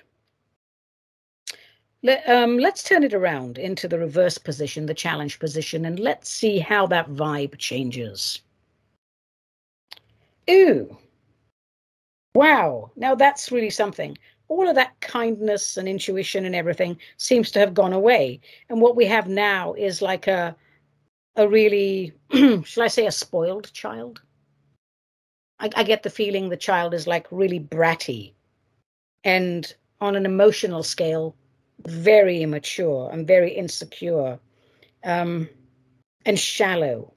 Let, 2.02 2.28
um, 2.28 2.58
let's 2.58 2.82
turn 2.82 3.04
it 3.04 3.14
around 3.14 3.58
into 3.58 3.86
the 3.86 3.98
reverse 3.98 4.36
position, 4.36 4.86
the 4.86 4.94
challenge 4.94 5.38
position, 5.38 5.84
and 5.84 6.00
let's 6.00 6.28
see 6.28 6.58
how 6.58 6.86
that 6.88 7.10
vibe 7.10 7.56
changes. 7.58 8.40
Ooh. 10.50 10.96
Wow. 12.34 12.90
Now 12.96 13.14
that's 13.14 13.52
really 13.52 13.70
something. 13.70 14.18
All 14.48 14.68
of 14.68 14.74
that 14.74 14.98
kindness 15.00 15.76
and 15.76 15.88
intuition 15.88 16.44
and 16.44 16.54
everything 16.54 16.98
seems 17.16 17.50
to 17.52 17.60
have 17.60 17.74
gone 17.74 17.92
away. 17.92 18.40
And 18.68 18.80
what 18.80 18.96
we 18.96 19.04
have 19.06 19.28
now 19.28 19.74
is 19.74 20.02
like 20.02 20.26
a 20.26 20.56
a 21.36 21.48
really, 21.48 22.12
shall 22.64 22.82
I 22.82 22.88
say, 22.88 23.06
a 23.06 23.12
spoiled 23.12 23.72
child? 23.72 24.20
I, 25.60 25.70
I 25.76 25.82
get 25.82 26.02
the 26.02 26.10
feeling 26.10 26.48
the 26.48 26.56
child 26.56 26.92
is 26.92 27.06
like 27.06 27.26
really 27.30 27.60
bratty 27.60 28.32
and 29.24 29.72
on 30.00 30.16
an 30.16 30.26
emotional 30.26 30.82
scale, 30.82 31.34
very 31.86 32.42
immature 32.42 33.10
and 33.10 33.26
very 33.26 33.52
insecure 33.52 34.38
um, 35.04 35.48
and 36.26 36.38
shallow. 36.38 37.12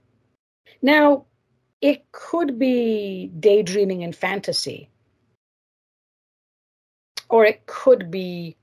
Now, 0.81 1.25
it 1.81 2.11
could 2.11 2.57
be 2.57 3.31
daydreaming 3.39 4.03
and 4.03 4.15
fantasy, 4.15 4.89
or 7.29 7.45
it 7.45 7.65
could 7.65 8.09
be 8.09 8.55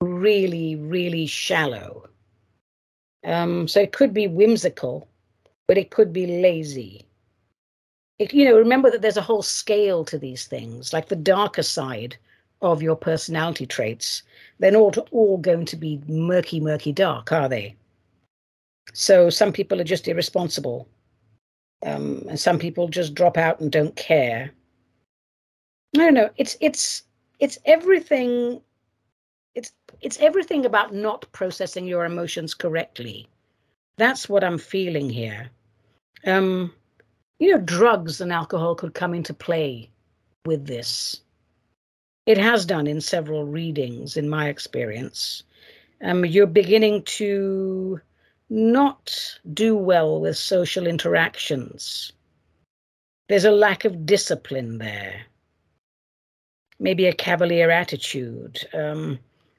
really, 0.00 0.76
really 0.76 1.26
shallow. 1.26 2.08
Um, 3.24 3.66
so 3.66 3.80
it 3.80 3.92
could 3.92 4.14
be 4.14 4.28
whimsical, 4.28 5.08
but 5.66 5.78
it 5.78 5.90
could 5.90 6.12
be 6.12 6.40
lazy 6.40 7.06
it, 8.18 8.32
you 8.32 8.44
know, 8.44 8.56
remember 8.56 8.90
that 8.90 9.02
there's 9.02 9.16
a 9.16 9.22
whole 9.22 9.42
scale 9.42 10.04
to 10.06 10.18
these 10.18 10.46
things, 10.46 10.92
like 10.92 11.08
the 11.08 11.16
darker 11.16 11.62
side 11.62 12.16
of 12.62 12.82
your 12.82 12.96
personality 12.96 13.66
traits. 13.66 14.22
They're 14.58 14.70
not 14.70 14.96
all 15.10 15.38
going 15.38 15.66
to 15.66 15.76
be 15.76 16.00
murky, 16.08 16.60
murky 16.60 16.92
dark, 16.92 17.32
are 17.32 17.48
they? 17.48 17.76
So 18.92 19.30
some 19.30 19.52
people 19.52 19.80
are 19.80 19.84
just 19.84 20.08
irresponsible. 20.08 20.88
Um, 21.84 22.24
and 22.28 22.40
some 22.40 22.58
people 22.58 22.88
just 22.88 23.14
drop 23.14 23.36
out 23.36 23.60
and 23.60 23.70
don't 23.70 23.94
care. 23.96 24.50
No, 25.94 26.08
no, 26.08 26.30
it's 26.36 26.56
it's 26.60 27.02
it's 27.38 27.58
everything. 27.64 28.60
It's 29.54 29.72
it's 30.00 30.18
everything 30.20 30.64
about 30.66 30.94
not 30.94 31.30
processing 31.32 31.86
your 31.86 32.04
emotions 32.04 32.54
correctly. 32.54 33.28
That's 33.98 34.28
what 34.28 34.44
I'm 34.44 34.58
feeling 34.58 35.08
here. 35.08 35.50
Um, 36.26 36.72
you 37.38 37.52
know, 37.52 37.60
drugs 37.60 38.20
and 38.20 38.32
alcohol 38.32 38.74
could 38.74 38.94
come 38.94 39.14
into 39.14 39.34
play 39.34 39.90
with 40.44 40.66
this. 40.66 41.20
It 42.26 42.38
has 42.38 42.66
done 42.66 42.88
in 42.88 43.00
several 43.00 43.44
readings, 43.44 44.16
in 44.16 44.28
my 44.28 44.48
experience. 44.48 45.44
Um, 46.02 46.24
you're 46.24 46.46
beginning 46.46 47.02
to 47.04 48.00
not 48.50 49.38
do 49.54 49.76
well 49.76 50.20
with 50.20 50.36
social 50.36 50.86
interactions. 50.86 52.12
There's 53.28 53.44
a 53.44 53.50
lack 53.50 53.84
of 53.84 54.06
discipline 54.06 54.78
there. 54.78 55.22
Maybe 56.78 57.06
a 57.06 57.14
cavalier 57.14 57.70
attitude, 57.70 58.66
um, 58.74 59.18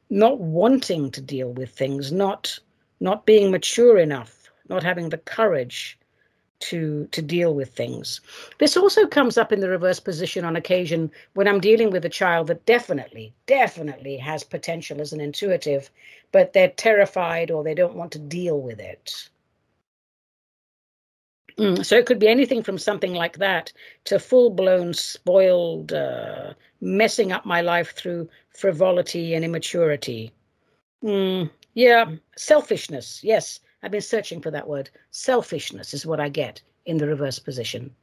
not 0.09 0.39
wanting 0.39 1.09
to 1.11 1.21
deal 1.21 1.51
with 1.53 1.71
things, 1.71 2.11
not 2.11 2.59
not 2.99 3.25
being 3.25 3.51
mature 3.51 3.97
enough, 3.97 4.49
not 4.69 4.83
having 4.83 5.09
the 5.09 5.17
courage 5.19 5.99
to 6.59 7.07
to 7.11 7.21
deal 7.21 7.53
with 7.53 7.73
things. 7.73 8.21
This 8.57 8.77
also 8.77 9.07
comes 9.07 9.37
up 9.37 9.51
in 9.51 9.59
the 9.59 9.69
reverse 9.69 9.99
position 9.99 10.45
on 10.45 10.55
occasion 10.55 11.11
when 11.33 11.47
I'm 11.47 11.59
dealing 11.59 11.91
with 11.91 12.05
a 12.05 12.09
child 12.09 12.47
that 12.47 12.65
definitely, 12.65 13.33
definitely 13.45 14.17
has 14.17 14.43
potential 14.43 15.01
as 15.01 15.13
an 15.13 15.21
intuitive, 15.21 15.89
but 16.31 16.53
they're 16.53 16.69
terrified 16.69 17.51
or 17.51 17.63
they 17.63 17.75
don't 17.75 17.95
want 17.95 18.11
to 18.13 18.19
deal 18.19 18.59
with 18.61 18.79
it. 18.79 19.29
Mm, 21.57 21.83
so 21.83 21.97
it 21.97 22.05
could 22.05 22.19
be 22.19 22.27
anything 22.27 22.61
from 22.61 22.77
something 22.77 23.13
like 23.13 23.37
that 23.37 23.73
to 24.05 24.19
full 24.19 24.51
blown 24.51 24.93
spoiled, 24.93 25.91
uh, 25.91 26.53
messing 26.81 27.31
up 27.31 27.45
my 27.45 27.61
life 27.61 27.93
through 27.95 28.29
frivolity 28.55 29.33
and 29.33 29.43
immaturity. 29.43 30.31
Mm, 31.03 31.49
yeah, 31.73 32.05
selfishness. 32.35 33.23
Yes, 33.23 33.59
I've 33.87 33.91
been 33.91 34.01
searching 34.01 34.41
for 34.41 34.51
that 34.51 34.67
word. 34.67 34.89
Selfishness 35.11 35.93
is 35.93 36.05
what 36.05 36.19
I 36.19 36.27
get 36.27 36.61
in 36.87 36.97
the 36.97 37.07
reverse 37.07 37.39
position. 37.39 37.95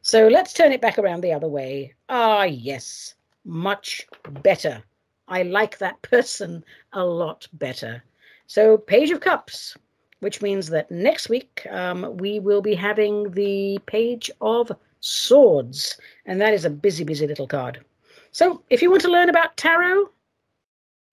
So 0.00 0.28
let's 0.28 0.54
turn 0.54 0.72
it 0.72 0.80
back 0.80 0.98
around 0.98 1.20
the 1.20 1.34
other 1.34 1.46
way. 1.46 1.92
Ah, 2.08 2.44
yes, 2.44 3.16
much 3.44 4.06
better. 4.42 4.82
I 5.28 5.42
like 5.42 5.76
that 5.76 6.00
person 6.10 6.64
a 6.94 7.04
lot 7.04 7.46
better. 7.52 8.02
So, 8.46 8.78
Page 8.78 9.10
of 9.10 9.20
Cups, 9.20 9.76
which 10.20 10.40
means 10.40 10.68
that 10.68 10.90
next 10.90 11.28
week 11.28 11.66
um, 11.68 12.16
we 12.16 12.40
will 12.40 12.62
be 12.62 12.74
having 12.74 13.30
the 13.32 13.78
Page 13.84 14.30
of 14.40 14.72
Swords, 15.00 16.00
and 16.24 16.40
that 16.40 16.54
is 16.54 16.64
a 16.64 16.70
busy, 16.70 17.04
busy 17.04 17.26
little 17.26 17.46
card. 17.46 17.84
So, 18.32 18.62
if 18.70 18.80
you 18.80 18.90
want 18.90 19.02
to 19.02 19.12
learn 19.12 19.28
about 19.28 19.58
tarot, 19.58 20.08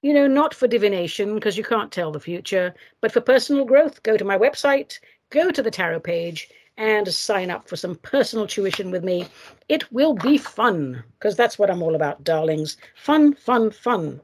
you 0.01 0.13
know, 0.13 0.27
not 0.27 0.53
for 0.53 0.67
divination 0.67 1.35
because 1.35 1.57
you 1.57 1.63
can't 1.63 1.91
tell 1.91 2.11
the 2.11 2.19
future, 2.19 2.73
but 3.01 3.11
for 3.11 3.21
personal 3.21 3.65
growth, 3.65 4.03
go 4.03 4.17
to 4.17 4.25
my 4.25 4.37
website, 4.37 4.99
go 5.29 5.51
to 5.51 5.61
the 5.63 5.71
tarot 5.71 6.01
page, 6.01 6.49
and 6.77 7.07
sign 7.07 7.49
up 7.49 7.67
for 7.67 7.75
some 7.75 7.95
personal 7.95 8.45
tuition 8.45 8.91
with 8.91 9.03
me. 9.03 9.27
It 9.67 9.91
will 9.91 10.13
be 10.13 10.37
fun 10.37 11.03
because 11.13 11.35
that's 11.35 11.57
what 11.57 11.71
I'm 11.71 11.81
all 11.81 11.95
about, 11.95 12.23
darlings. 12.23 12.77
Fun, 12.95 13.33
fun, 13.33 13.71
fun. 13.71 14.21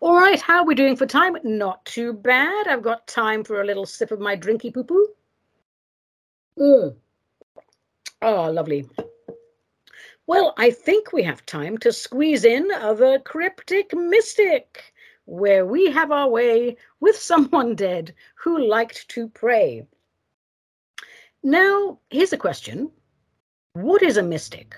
All 0.00 0.16
right, 0.16 0.40
how 0.40 0.58
are 0.58 0.66
we 0.66 0.74
doing 0.74 0.96
for 0.96 1.06
time? 1.06 1.36
Not 1.44 1.84
too 1.84 2.12
bad. 2.12 2.66
I've 2.66 2.82
got 2.82 3.06
time 3.06 3.44
for 3.44 3.60
a 3.60 3.64
little 3.64 3.86
sip 3.86 4.10
of 4.10 4.20
my 4.20 4.36
drinky 4.36 4.72
poo 4.72 4.84
poo. 4.84 5.08
Mm. 6.58 6.96
Oh, 8.22 8.50
lovely. 8.50 8.88
Well, 10.28 10.52
I 10.58 10.70
think 10.72 11.10
we 11.14 11.22
have 11.22 11.46
time 11.46 11.78
to 11.78 11.90
squeeze 11.90 12.44
in 12.44 12.70
of 12.70 13.00
a 13.00 13.18
cryptic 13.18 13.94
mystic, 13.94 14.92
where 15.24 15.64
we 15.64 15.90
have 15.90 16.12
our 16.12 16.28
way 16.28 16.76
with 17.00 17.16
someone 17.30 17.74
dead 17.74 18.14
who 18.34 18.58
liked 18.58 19.08
to 19.08 19.28
pray. 19.30 19.86
Now, 21.42 22.00
here's 22.10 22.34
a 22.34 22.36
question 22.36 22.92
What 23.72 24.02
is 24.02 24.18
a 24.18 24.22
mystic? 24.22 24.76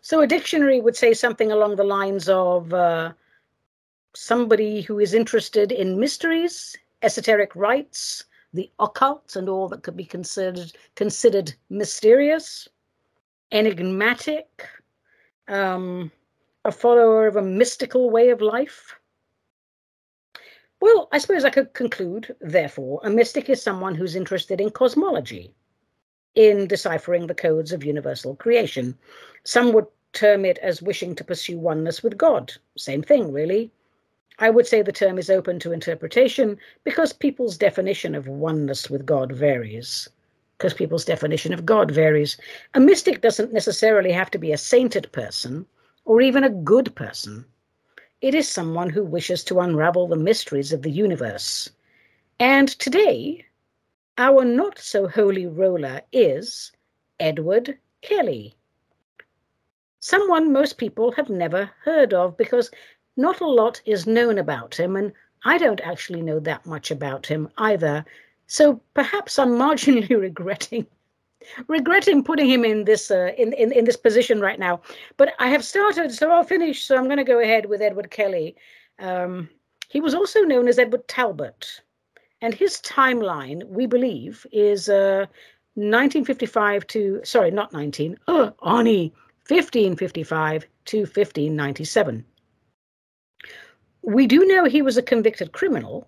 So, 0.00 0.22
a 0.22 0.26
dictionary 0.26 0.80
would 0.80 0.96
say 0.96 1.12
something 1.12 1.52
along 1.52 1.76
the 1.76 1.84
lines 1.84 2.26
of 2.26 2.72
uh, 2.72 3.12
somebody 4.14 4.80
who 4.80 5.00
is 5.00 5.12
interested 5.12 5.70
in 5.70 6.00
mysteries, 6.00 6.74
esoteric 7.02 7.54
rites, 7.54 8.24
the 8.54 8.72
occult, 8.78 9.36
and 9.36 9.50
all 9.50 9.68
that 9.68 9.82
could 9.82 9.98
be 9.98 10.06
considered 10.06 10.72
considered 10.94 11.52
mysterious, 11.68 12.66
enigmatic, 13.54 14.68
um, 15.48 16.10
a 16.64 16.72
follower 16.72 17.26
of 17.26 17.36
a 17.36 17.42
mystical 17.42 18.10
way 18.10 18.30
of 18.30 18.42
life. 18.42 18.96
Well, 20.80 21.08
I 21.12 21.18
suppose 21.18 21.44
I 21.44 21.50
could 21.50 21.72
conclude, 21.72 22.34
therefore, 22.40 23.00
a 23.04 23.10
mystic 23.10 23.48
is 23.48 23.62
someone 23.62 23.94
who's 23.94 24.16
interested 24.16 24.60
in 24.60 24.70
cosmology, 24.70 25.54
in 26.34 26.66
deciphering 26.66 27.26
the 27.26 27.34
codes 27.34 27.72
of 27.72 27.84
universal 27.84 28.34
creation. 28.34 28.98
Some 29.44 29.72
would 29.72 29.86
term 30.12 30.44
it 30.44 30.58
as 30.58 30.82
wishing 30.82 31.14
to 31.14 31.24
pursue 31.24 31.58
oneness 31.58 32.02
with 32.02 32.18
God. 32.18 32.52
Same 32.76 33.02
thing, 33.02 33.32
really. 33.32 33.70
I 34.40 34.50
would 34.50 34.66
say 34.66 34.82
the 34.82 34.90
term 34.90 35.16
is 35.16 35.30
open 35.30 35.60
to 35.60 35.72
interpretation 35.72 36.58
because 36.82 37.12
people's 37.12 37.56
definition 37.56 38.16
of 38.16 38.26
oneness 38.26 38.90
with 38.90 39.06
God 39.06 39.30
varies. 39.30 40.08
Because 40.56 40.74
people's 40.74 41.04
definition 41.04 41.52
of 41.52 41.66
God 41.66 41.90
varies. 41.90 42.36
A 42.74 42.80
mystic 42.80 43.20
doesn't 43.20 43.52
necessarily 43.52 44.12
have 44.12 44.30
to 44.30 44.38
be 44.38 44.52
a 44.52 44.58
sainted 44.58 45.10
person 45.12 45.66
or 46.04 46.20
even 46.20 46.44
a 46.44 46.50
good 46.50 46.94
person. 46.94 47.44
It 48.20 48.34
is 48.34 48.48
someone 48.48 48.90
who 48.90 49.04
wishes 49.04 49.44
to 49.44 49.60
unravel 49.60 50.08
the 50.08 50.16
mysteries 50.16 50.72
of 50.72 50.82
the 50.82 50.90
universe. 50.90 51.70
And 52.38 52.68
today, 52.68 53.44
our 54.16 54.44
not 54.44 54.78
so 54.78 55.08
holy 55.08 55.46
roller 55.46 56.00
is 56.12 56.72
Edward 57.18 57.78
Kelly. 58.00 58.54
Someone 60.00 60.52
most 60.52 60.78
people 60.78 61.12
have 61.12 61.30
never 61.30 61.70
heard 61.82 62.12
of 62.14 62.36
because 62.36 62.70
not 63.16 63.40
a 63.40 63.46
lot 63.46 63.80
is 63.86 64.06
known 64.06 64.38
about 64.38 64.78
him, 64.78 64.96
and 64.96 65.12
I 65.44 65.58
don't 65.58 65.80
actually 65.80 66.22
know 66.22 66.40
that 66.40 66.66
much 66.66 66.90
about 66.90 67.26
him 67.26 67.50
either. 67.58 68.04
So 68.46 68.80
perhaps 68.94 69.38
I'm 69.38 69.50
marginally 69.50 70.08
regretting 70.20 70.86
regretting 71.68 72.24
putting 72.24 72.48
him 72.48 72.64
in 72.64 72.84
this 72.84 73.10
uh, 73.10 73.32
in, 73.36 73.52
in 73.54 73.72
in 73.72 73.84
this 73.84 73.96
position 73.96 74.40
right 74.40 74.58
now. 74.58 74.80
But 75.16 75.34
I 75.38 75.48
have 75.48 75.64
started, 75.64 76.12
so 76.12 76.30
I'll 76.30 76.44
finish. 76.44 76.84
So 76.84 76.96
I'm 76.96 77.04
going 77.04 77.18
to 77.18 77.24
go 77.24 77.40
ahead 77.40 77.66
with 77.66 77.82
Edward 77.82 78.10
Kelly. 78.10 78.56
Um, 78.98 79.48
he 79.88 80.00
was 80.00 80.14
also 80.14 80.40
known 80.42 80.68
as 80.68 80.78
Edward 80.78 81.06
Talbot, 81.08 81.82
and 82.40 82.54
his 82.54 82.80
timeline, 82.80 83.64
we 83.68 83.86
believe, 83.86 84.46
is 84.52 84.88
uh, 84.88 85.26
1955 85.74 86.86
to 86.88 87.20
sorry, 87.24 87.50
not 87.50 87.72
19. 87.72 88.16
Oh, 88.28 88.52
Ani, 88.64 89.12
1555 89.48 90.66
to 90.86 90.98
1597. 90.98 92.24
We 94.02 94.26
do 94.26 94.44
know 94.46 94.66
he 94.66 94.82
was 94.82 94.98
a 94.98 95.02
convicted 95.02 95.52
criminal 95.52 96.06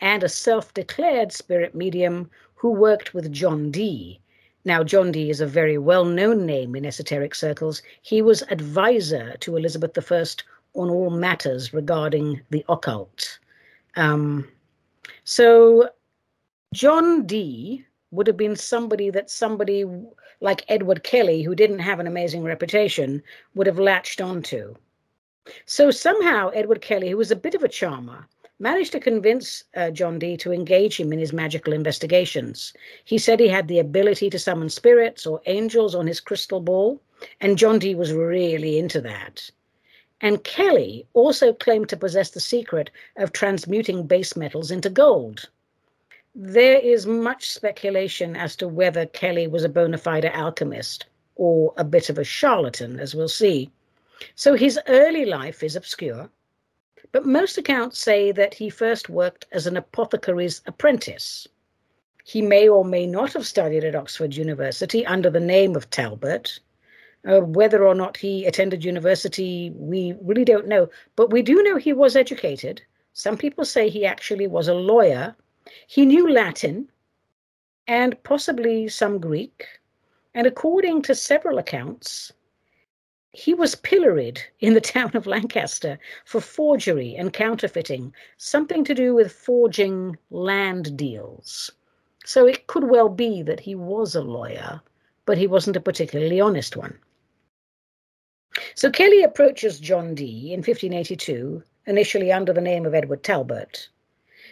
and 0.00 0.22
a 0.22 0.28
self 0.28 0.72
declared 0.74 1.32
spirit 1.32 1.74
medium 1.74 2.30
who 2.54 2.70
worked 2.70 3.14
with 3.14 3.32
John 3.32 3.70
Dee. 3.70 4.20
Now, 4.64 4.82
John 4.84 5.12
Dee 5.12 5.30
is 5.30 5.40
a 5.40 5.46
very 5.46 5.78
well 5.78 6.04
known 6.04 6.44
name 6.44 6.74
in 6.76 6.84
esoteric 6.84 7.34
circles. 7.34 7.82
He 8.02 8.22
was 8.22 8.42
advisor 8.50 9.36
to 9.38 9.56
Elizabeth 9.56 9.96
I 10.12 10.24
on 10.74 10.90
all 10.90 11.10
matters 11.10 11.72
regarding 11.72 12.40
the 12.50 12.64
occult. 12.68 13.38
Um, 13.96 14.48
so, 15.24 15.90
John 16.74 17.26
Dee 17.26 17.84
would 18.10 18.26
have 18.26 18.36
been 18.36 18.56
somebody 18.56 19.10
that 19.10 19.30
somebody 19.30 19.84
like 20.40 20.64
Edward 20.68 21.02
Kelly, 21.02 21.42
who 21.42 21.54
didn't 21.54 21.80
have 21.80 22.00
an 22.00 22.06
amazing 22.06 22.42
reputation, 22.42 23.22
would 23.54 23.66
have 23.66 23.78
latched 23.78 24.20
onto. 24.20 24.74
So 25.66 25.90
somehow 25.90 26.50
Edward 26.50 26.80
Kelly, 26.80 27.10
who 27.10 27.16
was 27.16 27.30
a 27.30 27.36
bit 27.36 27.54
of 27.54 27.64
a 27.64 27.68
charmer, 27.68 28.26
managed 28.58 28.92
to 28.92 29.00
convince 29.00 29.64
uh, 29.76 29.90
John 29.90 30.18
Dee 30.18 30.36
to 30.38 30.52
engage 30.52 30.98
him 30.98 31.12
in 31.12 31.18
his 31.18 31.32
magical 31.32 31.72
investigations. 31.72 32.72
He 33.04 33.18
said 33.18 33.38
he 33.38 33.48
had 33.48 33.68
the 33.68 33.78
ability 33.78 34.30
to 34.30 34.38
summon 34.38 34.68
spirits 34.68 35.26
or 35.26 35.40
angels 35.46 35.94
on 35.94 36.06
his 36.06 36.20
crystal 36.20 36.60
ball, 36.60 37.00
and 37.40 37.58
John 37.58 37.78
Dee 37.78 37.94
was 37.94 38.12
really 38.12 38.78
into 38.78 39.00
that. 39.02 39.50
And 40.20 40.42
Kelly 40.42 41.06
also 41.14 41.52
claimed 41.52 41.88
to 41.90 41.96
possess 41.96 42.30
the 42.30 42.40
secret 42.40 42.90
of 43.16 43.32
transmuting 43.32 44.06
base 44.06 44.36
metals 44.36 44.70
into 44.70 44.90
gold. 44.90 45.48
There 46.34 46.78
is 46.78 47.06
much 47.06 47.50
speculation 47.50 48.36
as 48.36 48.56
to 48.56 48.68
whether 48.68 49.06
Kelly 49.06 49.46
was 49.46 49.64
a 49.64 49.68
bona 49.68 49.98
fide 49.98 50.24
alchemist 50.24 51.06
or 51.36 51.72
a 51.76 51.84
bit 51.84 52.10
of 52.10 52.18
a 52.18 52.24
charlatan, 52.24 52.98
as 52.98 53.14
we'll 53.14 53.28
see. 53.28 53.70
So 54.34 54.54
his 54.54 54.78
early 54.88 55.24
life 55.24 55.62
is 55.62 55.76
obscure, 55.76 56.28
but 57.12 57.26
most 57.26 57.58
accounts 57.58 57.98
say 57.98 58.32
that 58.32 58.54
he 58.54 58.70
first 58.70 59.08
worked 59.08 59.46
as 59.52 59.66
an 59.66 59.76
apothecary's 59.76 60.60
apprentice. 60.66 61.48
He 62.24 62.42
may 62.42 62.68
or 62.68 62.84
may 62.84 63.06
not 63.06 63.32
have 63.32 63.46
studied 63.46 63.84
at 63.84 63.94
Oxford 63.94 64.36
University 64.36 65.06
under 65.06 65.30
the 65.30 65.40
name 65.40 65.74
of 65.74 65.88
Talbot. 65.88 66.60
Uh, 67.26 67.40
whether 67.40 67.86
or 67.86 67.94
not 67.94 68.16
he 68.16 68.44
attended 68.44 68.84
university, 68.84 69.72
we 69.74 70.14
really 70.22 70.44
don't 70.44 70.68
know, 70.68 70.88
but 71.16 71.30
we 71.30 71.42
do 71.42 71.62
know 71.62 71.76
he 71.76 71.92
was 71.92 72.16
educated. 72.16 72.82
Some 73.14 73.36
people 73.36 73.64
say 73.64 73.88
he 73.88 74.04
actually 74.04 74.46
was 74.46 74.68
a 74.68 74.74
lawyer. 74.74 75.34
He 75.86 76.06
knew 76.06 76.30
Latin 76.30 76.90
and 77.86 78.22
possibly 78.22 78.88
some 78.88 79.18
Greek. 79.18 79.66
And 80.34 80.46
according 80.46 81.02
to 81.02 81.14
several 81.14 81.58
accounts, 81.58 82.32
he 83.38 83.54
was 83.54 83.76
pilloried 83.76 84.42
in 84.58 84.74
the 84.74 84.80
town 84.96 85.14
of 85.14 85.24
Lancaster 85.24 85.96
for 86.24 86.40
forgery 86.40 87.14
and 87.14 87.32
counterfeiting, 87.32 88.12
something 88.36 88.82
to 88.84 88.94
do 88.94 89.14
with 89.14 89.30
forging 89.30 90.18
land 90.30 90.96
deals. 90.96 91.70
So 92.24 92.46
it 92.48 92.66
could 92.66 92.90
well 92.90 93.08
be 93.08 93.42
that 93.42 93.60
he 93.60 93.76
was 93.76 94.16
a 94.16 94.22
lawyer, 94.22 94.80
but 95.24 95.38
he 95.38 95.46
wasn't 95.46 95.76
a 95.76 95.80
particularly 95.80 96.40
honest 96.40 96.76
one. 96.76 96.98
So 98.74 98.90
Kelly 98.90 99.22
approaches 99.22 99.78
John 99.78 100.16
Dee 100.16 100.52
in 100.52 100.58
1582, 100.58 101.62
initially 101.86 102.32
under 102.32 102.52
the 102.52 102.60
name 102.60 102.86
of 102.86 102.94
Edward 102.94 103.22
Talbot. 103.22 103.88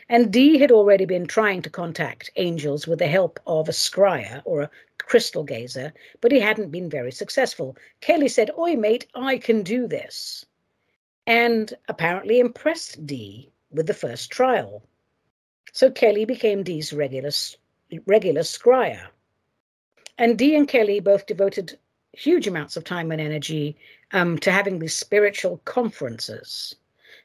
And 0.09 0.33
Dee 0.33 0.59
had 0.59 0.71
already 0.71 1.07
been 1.07 1.27
trying 1.27 1.61
to 1.63 1.71
contact 1.71 2.31
angels 2.37 2.87
with 2.87 3.01
the 3.01 3.09
help 3.09 3.41
of 3.49 3.69
a 3.69 3.73
scryer 3.73 4.43
or 4.45 4.63
a 4.63 4.71
crystal 5.07 5.45
gazer, 5.45 5.95
but 6.21 6.33
he 6.33 6.41
hadn't 6.41 6.71
been 6.71 6.91
very 6.91 7.13
successful. 7.13 7.77
Kelly 8.01 8.29
said, 8.29 8.51
Oi, 8.59 8.77
mate, 8.77 9.07
I 9.15 9.39
can 9.39 9.63
do 9.63 9.87
this. 9.87 10.45
And 11.27 11.73
apparently 11.89 12.39
impressed 12.41 13.07
Dee 13.07 13.51
with 13.71 13.87
the 13.87 13.95
first 13.95 14.31
trial. 14.31 14.83
So 15.73 15.91
Kelly 15.91 16.25
became 16.25 16.63
Dee's 16.63 16.93
regular, 16.93 17.31
regular 18.07 18.43
scryer. 18.43 19.07
And 20.19 20.39
Dee 20.39 20.57
and 20.57 20.69
Kelly 20.69 21.01
both 21.01 21.27
devoted 21.27 21.79
huge 22.13 22.47
amounts 22.47 22.77
of 22.77 22.85
time 22.85 23.13
and 23.13 23.21
energy 23.21 23.77
um, 24.13 24.39
to 24.39 24.51
having 24.51 24.79
these 24.79 24.95
spiritual 24.95 25.59
conferences. 25.65 26.75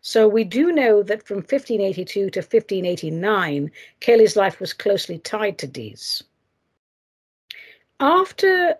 So 0.01 0.27
we 0.27 0.43
do 0.43 0.71
know 0.71 1.03
that 1.03 1.25
from 1.25 1.37
1582 1.37 2.29
to 2.31 2.39
1589, 2.39 3.71
Kelly's 3.99 4.35
life 4.35 4.59
was 4.59 4.73
closely 4.73 5.19
tied 5.19 5.57
to 5.59 5.67
Dee's. 5.67 6.23
After 8.03 8.77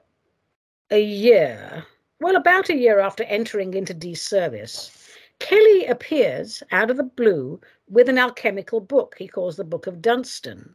a 0.90 1.00
year, 1.00 1.86
well, 2.20 2.36
about 2.36 2.70
a 2.70 2.76
year 2.76 3.00
after 3.00 3.24
entering 3.26 3.76
into 3.76 3.94
Dee's 3.94 4.20
service, 4.20 5.16
Kelly 5.38 5.86
appears 5.86 6.64
out 6.72 6.90
of 6.90 6.98
the 6.98 7.04
blue 7.04 7.62
with 7.88 8.10
an 8.10 8.18
alchemical 8.18 8.80
book 8.80 9.14
he 9.20 9.28
calls 9.28 9.58
the 9.58 9.64
Book 9.64 9.86
of 9.86 10.02
Dunstan, 10.02 10.74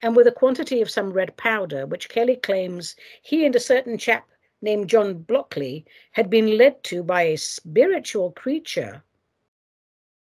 and 0.00 0.16
with 0.16 0.26
a 0.26 0.32
quantity 0.32 0.80
of 0.80 0.88
some 0.88 1.12
red 1.12 1.36
powder, 1.36 1.84
which 1.84 2.08
Kelly 2.08 2.36
claims 2.36 2.96
he 3.20 3.44
and 3.44 3.54
a 3.54 3.60
certain 3.60 3.98
chap 3.98 4.26
named 4.62 4.88
John 4.88 5.22
Blockley 5.22 5.84
had 6.12 6.30
been 6.30 6.56
led 6.56 6.82
to 6.84 7.02
by 7.02 7.24
a 7.24 7.36
spiritual 7.36 8.32
creature 8.32 9.04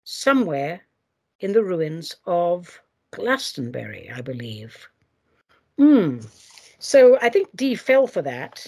somewhere 0.04 0.82
in 1.40 1.54
the 1.54 1.64
ruins 1.64 2.18
of 2.28 2.80
Glastonbury, 3.10 4.12
I 4.14 4.22
believe. 4.22 4.88
Mm. 5.80 6.24
So 6.80 7.18
I 7.22 7.30
think 7.30 7.50
Dee 7.56 7.76
fell 7.76 8.08
for 8.08 8.22
that. 8.22 8.68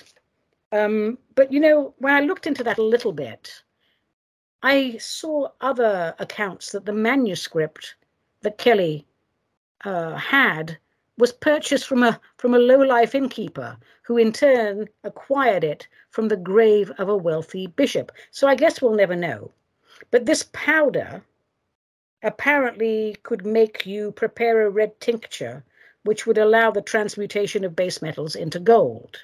Um, 0.71 1.17
but 1.35 1.51
you 1.51 1.59
know, 1.59 1.93
when 1.97 2.13
I 2.13 2.21
looked 2.21 2.47
into 2.47 2.63
that 2.63 2.77
a 2.77 2.83
little 2.83 3.11
bit, 3.11 3.63
I 4.61 4.97
saw 4.97 5.49
other 5.61 6.13
accounts 6.19 6.71
that 6.71 6.85
the 6.85 6.93
manuscript 6.93 7.95
that 8.41 8.57
Kelly 8.57 9.05
uh, 9.85 10.15
had 10.15 10.77
was 11.17 11.33
purchased 11.33 11.87
from 11.87 12.03
a 12.03 12.19
from 12.37 12.53
a 12.53 12.59
low 12.59 12.79
life 12.79 13.13
innkeeper 13.13 13.77
who 14.03 14.17
in 14.17 14.31
turn 14.31 14.87
acquired 15.03 15.63
it 15.63 15.87
from 16.09 16.27
the 16.27 16.37
grave 16.37 16.91
of 16.97 17.09
a 17.09 17.17
wealthy 17.17 17.67
bishop. 17.67 18.11
So 18.31 18.47
I 18.47 18.55
guess 18.55 18.81
we'll 18.81 18.95
never 18.95 19.15
know. 19.15 19.51
But 20.11 20.25
this 20.25 20.49
powder 20.53 21.21
apparently 22.23 23.15
could 23.23 23.45
make 23.45 23.85
you 23.85 24.11
prepare 24.11 24.65
a 24.65 24.69
red 24.69 24.99
tincture, 24.99 25.63
which 26.09 26.25
would 26.25 26.39
allow 26.39 26.71
the 26.71 26.81
transmutation 26.81 27.63
of 27.63 27.75
base 27.75 28.01
metals 28.01 28.35
into 28.35 28.59
gold. 28.59 29.15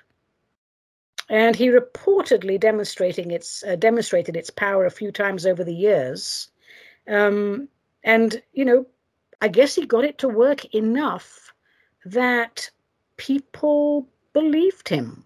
And 1.30 1.56
he 1.56 1.70
reportedly 1.70 2.60
demonstrating 2.60 3.32
its 3.32 3.64
uh, 3.64 3.76
demonstrated 3.76 4.36
its 4.38 4.52
power 4.52 4.86
a 4.86 4.92
few 5.00 5.12
times 5.12 5.48
over 5.48 5.64
the 5.64 5.74
years. 5.74 6.52
Um, 7.08 7.70
and, 8.04 8.40
you 8.54 8.66
know, 8.66 8.86
I 9.42 9.48
guess 9.48 9.74
he 9.74 9.88
got 9.88 10.06
it 10.06 10.20
to 10.20 10.30
work 10.30 10.76
enough 10.76 11.52
that 12.06 12.70
people 13.18 14.08
believed 14.34 14.88
him. 14.88 15.26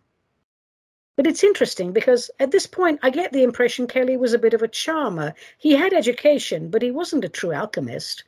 But 1.17 1.27
it's 1.27 1.43
interesting 1.43 1.91
because 1.91 2.31
at 2.39 2.51
this 2.51 2.67
point, 2.67 3.01
I 3.03 3.09
get 3.09 3.33
the 3.33 3.43
impression 3.43 3.85
Kelly 3.85 4.15
was 4.15 4.31
a 4.31 4.39
bit 4.45 4.53
of 4.53 4.61
a 4.61 4.75
charmer. 4.83 5.33
He 5.57 5.73
had 5.73 5.91
education, 5.91 6.69
but 6.69 6.81
he 6.81 6.91
wasn't 6.91 7.25
a 7.25 7.35
true 7.37 7.51
alchemist. 7.51 8.23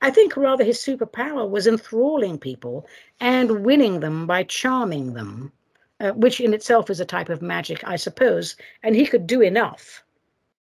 I 0.00 0.10
think 0.10 0.36
rather 0.36 0.64
his 0.64 0.78
superpower 0.78 1.48
was 1.48 1.66
enthralling 1.66 2.38
people 2.38 2.86
and 3.20 3.64
winning 3.64 4.00
them 4.00 4.26
by 4.26 4.44
charming 4.44 5.14
them, 5.14 5.52
uh, 6.00 6.12
which 6.12 6.40
in 6.40 6.54
itself 6.54 6.88
is 6.88 7.00
a 7.00 7.04
type 7.04 7.28
of 7.28 7.42
magic, 7.42 7.82
I 7.84 7.96
suppose. 7.96 8.56
And 8.82 8.94
he 8.94 9.06
could 9.06 9.26
do 9.26 9.40
enough 9.40 10.04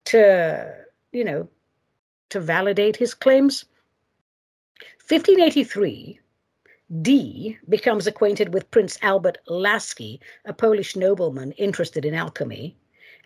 to, 0.05 0.75
you 1.11 1.23
know, 1.23 1.47
to 2.29 2.39
validate 2.39 2.95
his 2.95 3.13
claims. 3.13 3.65
1583, 5.07 6.19
Dee 7.01 7.57
becomes 7.69 8.05
acquainted 8.05 8.53
with 8.53 8.69
Prince 8.69 8.99
Albert 9.01 9.39
Lasky, 9.47 10.19
a 10.45 10.53
Polish 10.53 10.95
nobleman 10.95 11.53
interested 11.53 12.05
in 12.05 12.13
alchemy. 12.13 12.75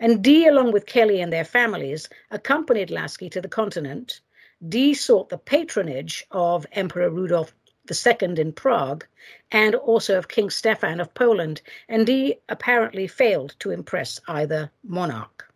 And 0.00 0.22
Dee, 0.22 0.46
along 0.46 0.72
with 0.72 0.86
Kelly 0.86 1.20
and 1.20 1.32
their 1.32 1.44
families, 1.44 2.08
accompanied 2.30 2.90
Lasky 2.90 3.28
to 3.30 3.40
the 3.40 3.48
continent. 3.48 4.20
Dee 4.66 4.94
sought 4.94 5.28
the 5.28 5.38
patronage 5.38 6.26
of 6.32 6.66
Emperor 6.72 7.10
Rudolf 7.10 7.54
II 7.88 8.40
in 8.40 8.52
Prague 8.52 9.06
and 9.52 9.74
also 9.76 10.18
of 10.18 10.28
King 10.28 10.50
Stefan 10.50 11.00
of 11.00 11.14
Poland, 11.14 11.62
and 11.88 12.06
Dee 12.06 12.38
apparently 12.48 13.06
failed 13.06 13.54
to 13.60 13.70
impress 13.70 14.20
either 14.26 14.70
monarch. 14.82 15.52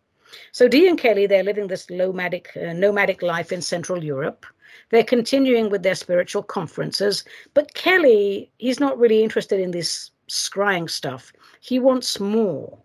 So 0.51 0.67
Dee 0.67 0.87
and 0.87 0.97
Kelly, 0.97 1.27
they're 1.27 1.43
living 1.43 1.67
this 1.67 1.89
nomadic, 1.89 2.55
uh, 2.55 2.73
nomadic 2.73 3.21
life 3.21 3.51
in 3.51 3.61
Central 3.61 4.03
Europe. 4.03 4.45
They're 4.89 5.03
continuing 5.03 5.69
with 5.69 5.83
their 5.83 5.95
spiritual 5.95 6.43
conferences, 6.43 7.23
but 7.53 7.73
Kelly, 7.73 8.51
he's 8.57 8.79
not 8.79 8.97
really 8.97 9.21
interested 9.21 9.59
in 9.59 9.71
this 9.71 10.11
scrying 10.29 10.89
stuff. 10.89 11.33
He 11.59 11.77
wants 11.77 12.19
more. 12.19 12.77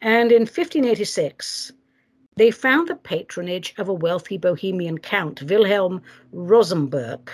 And 0.00 0.32
in 0.32 0.42
1586, 0.42 1.72
they 2.36 2.50
found 2.50 2.88
the 2.88 2.96
patronage 2.96 3.74
of 3.78 3.88
a 3.88 3.94
wealthy 3.94 4.36
Bohemian 4.36 4.98
count, 4.98 5.42
Wilhelm 5.42 6.02
Rosenberg, 6.32 7.30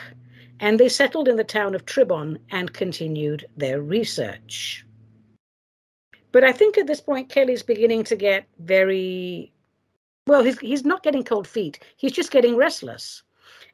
and 0.60 0.78
they 0.78 0.88
settled 0.88 1.26
in 1.26 1.36
the 1.36 1.44
town 1.44 1.74
of 1.74 1.84
Tribon 1.84 2.38
and 2.50 2.72
continued 2.72 3.46
their 3.56 3.82
research. 3.82 4.86
But 6.30 6.44
I 6.44 6.52
think 6.52 6.78
at 6.78 6.86
this 6.86 7.00
point, 7.00 7.28
Kelly's 7.28 7.64
beginning 7.64 8.04
to 8.04 8.16
get 8.16 8.46
very 8.60 9.52
well, 10.28 10.44
he's, 10.44 10.58
he's 10.60 10.84
not 10.84 11.02
getting 11.02 11.24
cold 11.24 11.48
feet, 11.48 11.80
he's 11.96 12.12
just 12.12 12.30
getting 12.30 12.56
restless. 12.56 13.22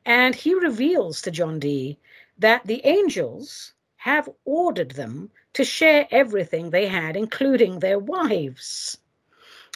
And 0.07 0.35
he 0.35 0.55
reveals 0.55 1.21
to 1.23 1.31
John 1.31 1.59
Dee 1.59 1.99
that 2.39 2.67
the 2.67 2.81
angels 2.87 3.75
have 3.97 4.31
ordered 4.47 4.93
them 4.93 5.31
to 5.53 5.65
share 5.65 6.09
everything 6.11 6.71
they 6.71 6.87
had, 6.87 7.17
including 7.17 7.81
their 7.81 7.99
wives. 7.99 8.97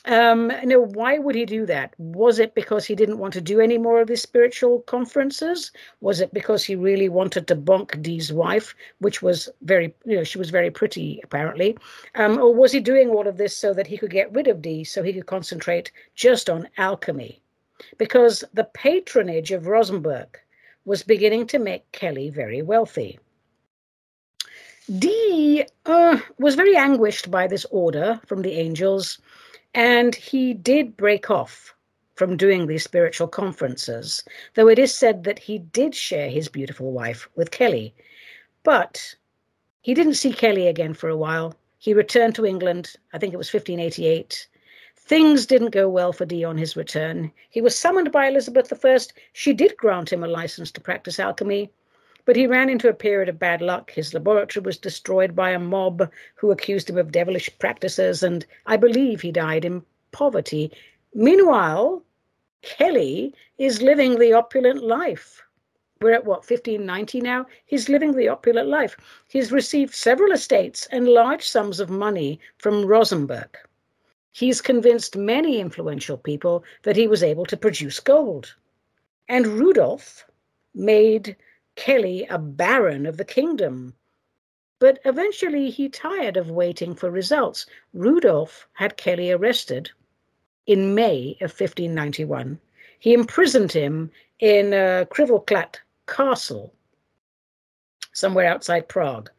Um, 0.05 0.48
now, 0.64 0.80
why 0.80 1.18
would 1.18 1.36
he 1.36 1.44
do 1.44 1.64
that? 1.66 1.94
Was 1.98 2.40
it 2.40 2.57
because 2.57 2.84
he 2.84 2.96
didn't 2.96 3.18
want 3.18 3.34
to 3.34 3.40
do 3.40 3.61
any 3.61 3.78
more 3.78 4.00
of 4.00 4.09
these 4.09 4.22
spiritual 4.22 4.80
conferences? 4.80 5.70
Was 6.00 6.20
it 6.20 6.34
because 6.34 6.64
he 6.64 6.74
really 6.74 7.09
wanted 7.09 7.46
to 7.46 7.57
bonk 7.57 8.03
Dee's 8.03 8.32
wife, 8.32 8.74
which 8.98 9.22
was 9.22 9.48
very, 9.62 9.94
you 10.05 10.16
know, 10.16 10.24
she 10.24 10.38
was 10.38 10.50
very 10.50 10.72
pretty 10.72 11.20
apparently? 11.22 11.78
Um, 12.16 12.38
or 12.38 12.53
was 12.53 12.72
he 12.72 12.80
doing 12.80 13.11
all 13.11 13.28
of 13.28 13.36
this 13.36 13.57
so 13.57 13.72
that 13.74 13.86
he 13.86 13.96
could 13.96 14.11
get 14.11 14.32
rid 14.32 14.48
of 14.48 14.61
Dee, 14.61 14.82
so 14.82 15.05
he 15.05 15.12
could 15.12 15.26
concentrate 15.26 15.92
just 16.16 16.50
on 16.50 16.68
alchemy? 16.78 17.40
Because 17.96 18.42
the 18.53 18.64
patronage 18.64 19.53
of 19.53 19.68
Rosenberg 19.68 20.40
was 20.84 21.05
beginning 21.05 21.46
to 21.48 21.61
make 21.61 21.90
Kelly 21.92 22.28
very 22.28 22.61
wealthy. 22.61 23.20
Dee 24.98 25.64
uh, 25.86 26.18
was 26.38 26.57
very 26.57 26.76
anguished 26.76 27.30
by 27.30 27.46
this 27.46 27.64
order 27.70 28.20
from 28.26 28.42
the 28.42 28.55
angels 28.55 29.20
and 29.75 30.14
he 30.14 30.55
did 30.55 30.97
break 30.97 31.31
off 31.31 31.75
from 32.14 32.37
doing 32.37 32.66
these 32.66 32.85
spiritual 32.85 33.27
conferences, 33.27 34.23
though 34.55 34.68
it 34.68 34.79
is 34.79 34.95
said 34.95 35.25
that 35.25 35.39
he 35.39 35.59
did 35.59 35.95
share 35.95 36.29
his 36.29 36.49
beautiful 36.49 36.93
wife 36.93 37.29
with 37.37 37.51
Kelly. 37.51 37.95
But 38.62 39.14
he 39.81 39.95
didn't 39.95 40.14
see 40.14 40.33
Kelly 40.33 40.68
again 40.68 40.95
for 40.95 41.09
a 41.09 41.16
while. 41.16 41.57
He 41.79 41.95
returned 41.95 42.35
to 42.37 42.47
England, 42.47 42.95
I 43.12 43.18
think 43.18 43.33
it 43.33 43.39
was 43.39 43.53
1588. 43.53 44.47
Things 44.97 45.47
didn't 45.47 45.70
go 45.70 45.89
well 45.89 46.12
for 46.12 46.25
Dee 46.25 46.45
on 46.45 46.57
his 46.57 46.77
return. 46.77 47.33
He 47.51 47.61
was 47.61 47.77
summoned 47.77 48.12
by 48.12 48.29
Elizabeth 48.29 48.73
I. 48.85 48.99
She 49.33 49.53
did 49.53 49.77
grant 49.77 50.12
him 50.12 50.23
a 50.23 50.29
license 50.29 50.70
to 50.73 50.81
practice 50.81 51.18
alchemy, 51.18 51.70
but 52.25 52.37
he 52.37 52.47
ran 52.47 52.68
into 52.68 52.89
a 52.89 52.95
period 52.95 53.29
of 53.29 53.39
bad 53.39 53.61
luck. 53.61 53.91
His 53.91 54.14
laboratory 54.14 54.62
was 54.62 54.79
destroyed 54.79 55.35
by 55.35 55.51
a 55.51 55.59
mob 55.59 56.11
who 56.35 56.51
accused 56.51 56.89
him 56.89 56.99
of 56.99 57.12
devilish 57.12 57.51
practices, 57.59 58.23
and 58.23 58.47
I 58.66 58.77
believe 58.77 59.20
he 59.20 59.33
died 59.33 59.64
in 59.64 59.83
poverty. 60.12 60.70
Meanwhile, 61.14 62.03
Kelly 62.62 63.35
is 63.59 63.83
living 63.83 64.18
the 64.18 64.33
opulent 64.33 64.85
life. 64.85 65.43
We're 66.01 66.12
at 66.12 66.25
what, 66.25 66.41
1590 66.41 67.20
now? 67.20 67.47
He's 67.66 67.89
living 67.89 68.12
the 68.12 68.29
opulent 68.29 68.68
life. 68.68 68.97
He's 69.29 69.53
received 69.53 69.95
several 69.95 70.33
estates 70.33 70.87
and 70.91 71.09
large 71.09 71.49
sums 71.49 71.81
of 71.81 71.91
money 71.91 72.41
from 72.59 72.85
Rosenberg. 72.85 73.57
He's 74.33 74.61
convinced 74.61 75.16
many 75.16 75.61
influential 75.61 76.16
people 76.16 76.64
that 76.83 76.97
he 76.97 77.07
was 77.07 77.23
able 77.23 77.45
to 77.47 77.57
produce 77.57 78.01
gold. 78.01 78.55
And 79.29 79.47
Rudolf 79.47 80.25
made 80.75 81.37
Kelly 81.77 82.27
a 82.29 82.39
baron 82.39 83.07
of 83.07 83.16
the 83.16 83.25
kingdom. 83.25 83.95
But 84.79 84.99
eventually 85.05 85.70
he 85.70 85.89
tired 85.89 86.37
of 86.37 86.51
waiting 86.51 86.95
for 86.95 87.11
results. 87.11 87.66
Rudolf 87.93 88.68
had 88.73 88.97
Kelly 88.97 89.31
arrested 89.31 89.91
in 90.66 90.95
May 90.95 91.37
of 91.41 91.51
1591. 91.51 92.59
He 92.99 93.14
imprisoned 93.14 93.73
him 93.73 94.11
in 94.41 94.75
uh, 94.75 95.05
Křivoklát 95.11 95.77
Castle, 96.07 96.73
somewhere 98.12 98.47
outside 98.47 98.89
Prague. 98.89 99.31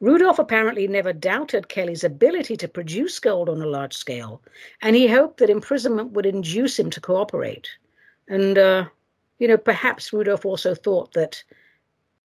Rudolf 0.00 0.38
apparently 0.38 0.86
never 0.86 1.12
doubted 1.12 1.68
Kelly's 1.68 2.04
ability 2.04 2.56
to 2.58 2.68
produce 2.68 3.18
gold 3.18 3.48
on 3.48 3.62
a 3.62 3.66
large 3.66 3.94
scale, 3.94 4.42
and 4.82 4.94
he 4.94 5.06
hoped 5.06 5.38
that 5.38 5.48
imprisonment 5.48 6.12
would 6.12 6.26
induce 6.26 6.78
him 6.78 6.90
to 6.90 7.00
cooperate. 7.00 7.68
And, 8.28 8.58
uh, 8.58 8.86
you 9.38 9.48
know, 9.48 9.56
perhaps 9.56 10.12
Rudolf 10.12 10.44
also 10.44 10.74
thought 10.74 11.12
that 11.14 11.42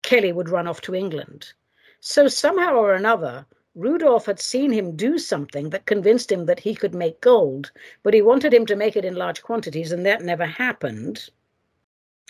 Kelly 0.03 0.33
would 0.33 0.49
run 0.49 0.67
off 0.67 0.81
to 0.83 0.95
England. 0.95 1.53
So 2.01 2.29
somehow 2.29 2.75
or 2.75 2.95
another, 2.95 3.47
Rudolf 3.75 4.27
had 4.27 4.41
seen 4.41 4.73
him 4.73 4.97
do 4.97 5.19
something 5.19 5.71
that 5.71 5.87
convinced 5.87 6.33
him 6.33 6.47
that 6.47 6.61
he 6.61 6.75
could 6.75 6.95
make 6.95 7.21
gold, 7.21 7.71
but 8.03 8.15
he 8.15 8.23
wanted 8.23 8.53
him 8.53 8.67
to 8.67 8.77
make 8.77 8.97
it 8.97 9.05
in 9.05 9.15
large 9.15 9.43
quantities, 9.43 9.93
and 9.93 10.05
that 10.05 10.23
never 10.23 10.47
happened. 10.47 11.31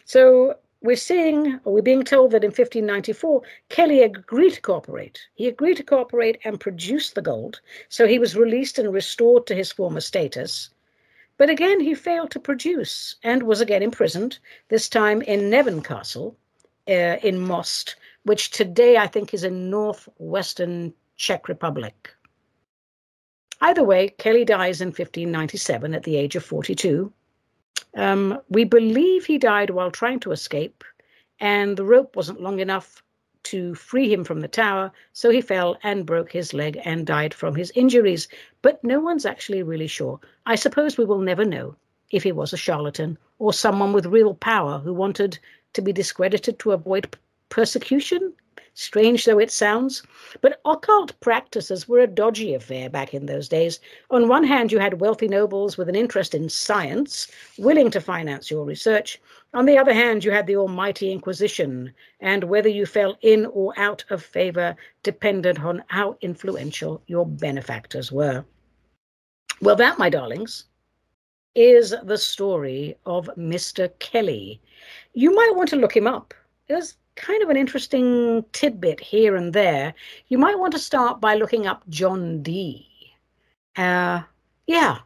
So 0.05 0.57
we're 0.81 0.97
seeing, 0.97 1.59
or 1.65 1.73
we're 1.73 1.83
being 1.83 2.05
told 2.05 2.31
that 2.31 2.45
in 2.45 2.51
1594, 2.51 3.43
Kelly 3.69 4.03
agreed 4.03 4.55
to 4.55 4.61
cooperate. 4.61 5.21
He 5.35 5.49
agreed 5.49 5.77
to 5.79 5.83
cooperate 5.83 6.39
and 6.45 6.61
produce 6.61 7.11
the 7.11 7.23
gold, 7.23 7.61
so 7.89 8.07
he 8.07 8.19
was 8.19 8.37
released 8.37 8.79
and 8.79 8.93
restored 8.93 9.47
to 9.47 9.55
his 9.55 9.73
former 9.73 10.01
status. 10.01 10.71
But 11.37 11.51
again, 11.51 11.81
he 11.81 11.95
failed 11.95 12.31
to 12.33 12.41
produce 12.41 13.17
and 13.23 13.43
was 13.43 13.61
again 13.61 13.83
imprisoned, 13.83 14.39
this 14.69 14.89
time 14.89 15.23
in 15.23 15.51
Neven 15.51 15.85
Castle, 15.85 16.37
uh, 16.89 17.17
in 17.23 17.39
Most, 17.39 17.97
which 18.25 18.51
today 18.51 18.97
I 18.97 19.07
think 19.07 19.35
is 19.35 19.45
in 19.45 19.71
northwestern 19.71 20.95
Czech 21.17 21.49
Republic. 21.49 22.11
Either 23.61 23.83
way, 23.83 24.09
Kelly 24.19 24.45
dies 24.45 24.81
in 24.81 24.89
1597 24.89 25.95
at 25.95 26.05
the 26.05 26.17
age 26.17 26.37
of 26.37 26.45
42. 26.45 27.13
Um, 27.97 28.41
we 28.49 28.65
believe 28.65 29.25
he 29.25 29.39
died 29.39 29.71
while 29.71 29.91
trying 29.91 30.21
to 30.21 30.33
escape, 30.33 30.85
and 31.41 31.77
the 31.77 31.85
rope 31.85 32.15
wasn't 32.15 32.41
long 32.41 32.61
enough 32.61 33.03
to 33.45 33.75
free 33.75 34.13
him 34.13 34.25
from 34.25 34.41
the 34.41 34.49
tower, 34.49 34.93
so 35.13 35.31
he 35.31 35.41
fell 35.41 35.77
and 35.83 36.07
broke 36.07 36.31
his 36.31 36.53
leg 36.53 36.79
and 36.85 37.07
died 37.07 37.33
from 37.33 37.55
his 37.55 37.73
injuries. 37.75 38.29
But 38.63 38.83
no 38.85 39.01
one's 39.01 39.27
actually 39.27 39.63
really 39.63 39.87
sure. 39.87 40.21
I 40.47 40.55
suppose 40.55 40.99
we 40.99 41.05
will 41.05 41.21
never 41.21 41.45
know 41.45 41.75
if 42.11 42.23
he 42.23 42.33
was 42.33 42.53
a 42.53 42.57
charlatan 42.57 43.19
or 43.39 43.53
someone 43.53 43.93
with 43.93 44.07
real 44.07 44.35
power 44.35 44.79
who 44.79 44.93
wanted 44.93 45.39
to 45.73 45.83
be 45.83 45.93
discredited 45.93 46.59
to 46.59 46.73
avoid 46.73 47.17
persecution. 47.49 48.33
Strange 48.75 49.25
though 49.25 49.41
it 49.41 49.51
sounds, 49.51 50.05
but 50.41 50.61
occult 50.65 51.19
practices 51.19 51.89
were 51.89 51.99
a 51.99 52.07
dodgy 52.07 52.55
affair 52.55 52.89
back 52.89 53.13
in 53.13 53.27
those 53.27 53.49
days. 53.49 53.81
On 54.11 54.29
one 54.29 54.45
hand, 54.45 54.71
you 54.71 54.79
had 54.79 55.01
wealthy 55.01 55.27
nobles 55.27 55.77
with 55.77 55.89
an 55.89 55.97
interest 55.97 56.33
in 56.33 56.49
science, 56.49 57.27
willing 57.59 57.91
to 57.91 58.01
finance 58.01 58.53
your 58.53 58.65
research. 58.65 59.21
On 59.53 59.67
the 59.67 59.77
other 59.77 59.93
hand, 59.93 60.25
you 60.25 60.31
had 60.31 60.47
the 60.47 60.57
Almighty 60.57 61.11
Inquisition, 61.11 61.93
and 62.21 62.45
whether 62.45 62.69
you 62.69 62.87
fell 62.87 63.19
in 63.21 63.47
or 63.47 63.75
out 63.77 64.05
of 64.11 64.23
favor 64.23 64.77
depended 65.03 65.59
on 65.59 65.83
how 65.89 66.17
influential 66.21 67.03
your 67.09 67.27
benefactors 67.27 68.13
were. 68.13 68.45
Well, 69.61 69.75
that, 69.75 69.99
my 69.99 70.09
darlings, 70.09 70.67
is 71.57 71.93
the 72.05 72.19
story 72.19 72.97
of 73.07 73.29
Mr. 73.37 73.91
Kelly. 73.99 74.61
You 75.19 75.35
might 75.35 75.57
want 75.57 75.69
to 75.71 75.77
look 75.77 75.97
him 75.97 76.07
up. 76.07 76.33
There's 76.69 76.95
kind 77.17 77.43
of 77.43 77.49
an 77.49 77.57
interesting 77.57 78.45
tidbit 78.53 79.01
here 79.01 79.35
and 79.35 79.53
there. 79.53 79.93
You 80.29 80.39
might 80.39 80.61
want 80.61 80.73
to 80.75 80.79
start 80.79 81.21
by 81.21 81.35
looking 81.35 81.67
up 81.67 81.83
John 81.89 82.41
Dee. 82.41 82.87
Uh, 83.77 84.23
yeah, 84.69 84.99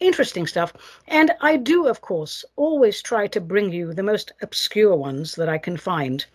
interesting 0.00 0.48
stuff. 0.48 0.72
And 1.06 1.30
I 1.40 1.56
do, 1.56 1.86
of 1.86 2.00
course, 2.00 2.44
always 2.56 3.00
try 3.00 3.28
to 3.28 3.40
bring 3.40 3.70
you 3.70 3.94
the 3.94 4.02
most 4.02 4.32
obscure 4.42 4.96
ones 4.96 5.36
that 5.36 5.48
I 5.48 5.56
can 5.56 5.76
find. 5.76 6.26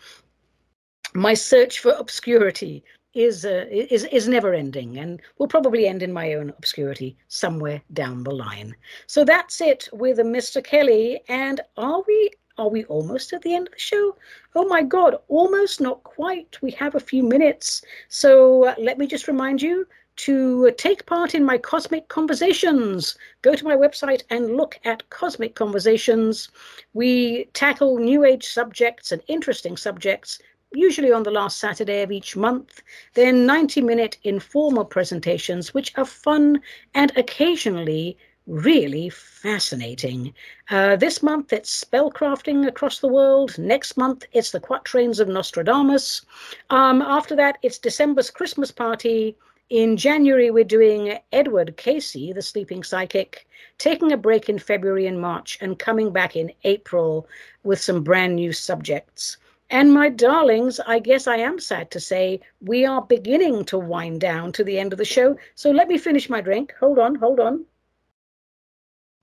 My 1.13 1.33
search 1.33 1.79
for 1.79 1.91
obscurity 1.91 2.86
is 3.13 3.43
uh, 3.43 3.65
is 3.69 4.05
is 4.05 4.29
never 4.29 4.53
ending 4.53 4.97
and 4.97 5.21
will 5.39 5.49
probably 5.49 5.88
end 5.88 6.03
in 6.03 6.13
my 6.13 6.36
own 6.36 6.53
obscurity 6.57 7.17
somewhere 7.27 7.81
down 7.91 8.23
the 8.23 8.31
line. 8.31 8.73
So 9.07 9.25
that's 9.25 9.59
it 9.59 9.89
with 9.91 10.19
Mr. 10.19 10.63
Kelly. 10.63 11.19
And 11.27 11.59
are 11.75 12.01
we 12.07 12.31
are 12.58 12.70
we 12.70 12.86
almost 12.86 13.34
at 13.34 13.41
the 13.41 13.53
end 13.53 13.68
of 13.68 13.74
the 13.74 13.80
show? 13.80 14.16
Oh 14.56 14.66
my 14.66 14.82
God, 14.82 15.18
almost, 15.28 15.82
not 15.82 16.03
quite. 16.03 16.58
We 16.62 16.72
have 16.72 16.95
a 16.95 16.99
few 16.99 17.24
minutes. 17.24 17.82
So 18.08 18.66
uh, 18.66 18.76
let 18.78 18.97
me 18.97 19.08
just 19.08 19.28
remind 19.28 19.62
you 19.62 19.88
to 20.18 20.72
take 20.78 21.06
part 21.06 21.36
in 21.36 21.43
my 21.43 21.58
Cosmic 21.58 22.08
Conversations. 22.08 23.18
Go 23.41 23.53
to 23.53 23.66
my 23.66 23.76
website 23.76 24.24
and 24.30 24.56
look 24.56 24.80
at 24.86 25.10
Cosmic 25.10 25.56
Conversations. 25.56 26.49
We 26.93 27.45
tackle 27.53 27.97
New 27.97 28.24
Age 28.24 28.47
subjects 28.47 29.12
and 29.12 29.22
interesting 29.28 29.76
subjects, 29.76 30.39
usually 30.72 31.12
on 31.12 31.24
the 31.24 31.32
last 31.32 31.60
Saturday 31.60 32.01
of 32.01 32.12
each 32.12 32.38
month. 32.38 32.82
They're 33.14 33.34
90 33.34 33.82
minute 33.82 34.18
informal 34.24 34.86
presentations, 34.86 35.74
which 35.74 35.91
are 35.97 36.06
fun 36.06 36.62
and 36.93 37.12
occasionally 37.18 38.18
really 38.48 39.10
fascinating. 39.10 40.34
Uh, 40.70 40.96
this 40.96 41.24
month 41.24 41.52
it's 41.52 41.84
spellcrafting 41.84 42.68
across 42.68 43.00
the 43.00 43.08
world. 43.08 43.58
Next 43.58 43.98
month 43.98 44.26
it's 44.34 44.52
the 44.52 44.60
quatrains 44.60 45.20
of 45.20 45.28
Nostradamus. 45.28 46.22
Um, 46.70 47.02
after 47.02 47.36
that 47.36 47.58
it's 47.62 47.80
December's 47.80 48.30
Christmas 48.30 48.72
party. 48.72 49.36
In 49.72 49.98
January, 49.98 50.52
we're 50.52 50.64
doing 50.64 51.18
Edgar 51.32 51.66
Cayce, 51.66 52.14
the 52.14 52.41
sleeping 52.41 52.84
psychic, 52.84 53.48
taking 53.80 54.12
a 54.12 54.18
break 54.18 54.48
in 54.48 54.60
February 54.60 55.08
and 55.08 55.20
March, 55.20 55.58
and 55.60 55.80
coming 55.80 56.12
back 56.12 56.36
in 56.36 56.52
April 56.66 57.28
with 57.64 57.82
some 57.82 58.04
brand 58.04 58.36
new 58.36 58.54
subjects. 58.54 59.38
And 59.72 59.91
my 59.91 60.10
darlings, 60.10 60.80
I 60.86 61.00
guess 61.00 61.26
I 61.26 61.38
am 61.38 61.60
sad 61.60 61.89
to 61.91 62.00
say 62.00 62.41
we 62.62 62.86
are 62.86 63.02
beginning 63.02 63.66
to 63.66 63.80
wind 63.80 64.22
down 64.22 64.52
to 64.52 64.64
the 64.64 64.78
end 64.78 64.93
of 64.93 65.00
the 65.00 65.06
show. 65.06 65.36
So 65.56 65.72
let 65.72 65.88
me 65.88 65.98
finish 65.98 66.30
my 66.30 66.41
drink. 66.41 66.76
Hold 66.80 67.00
on, 67.00 67.16
hold 67.16 67.39
on. 67.39 67.66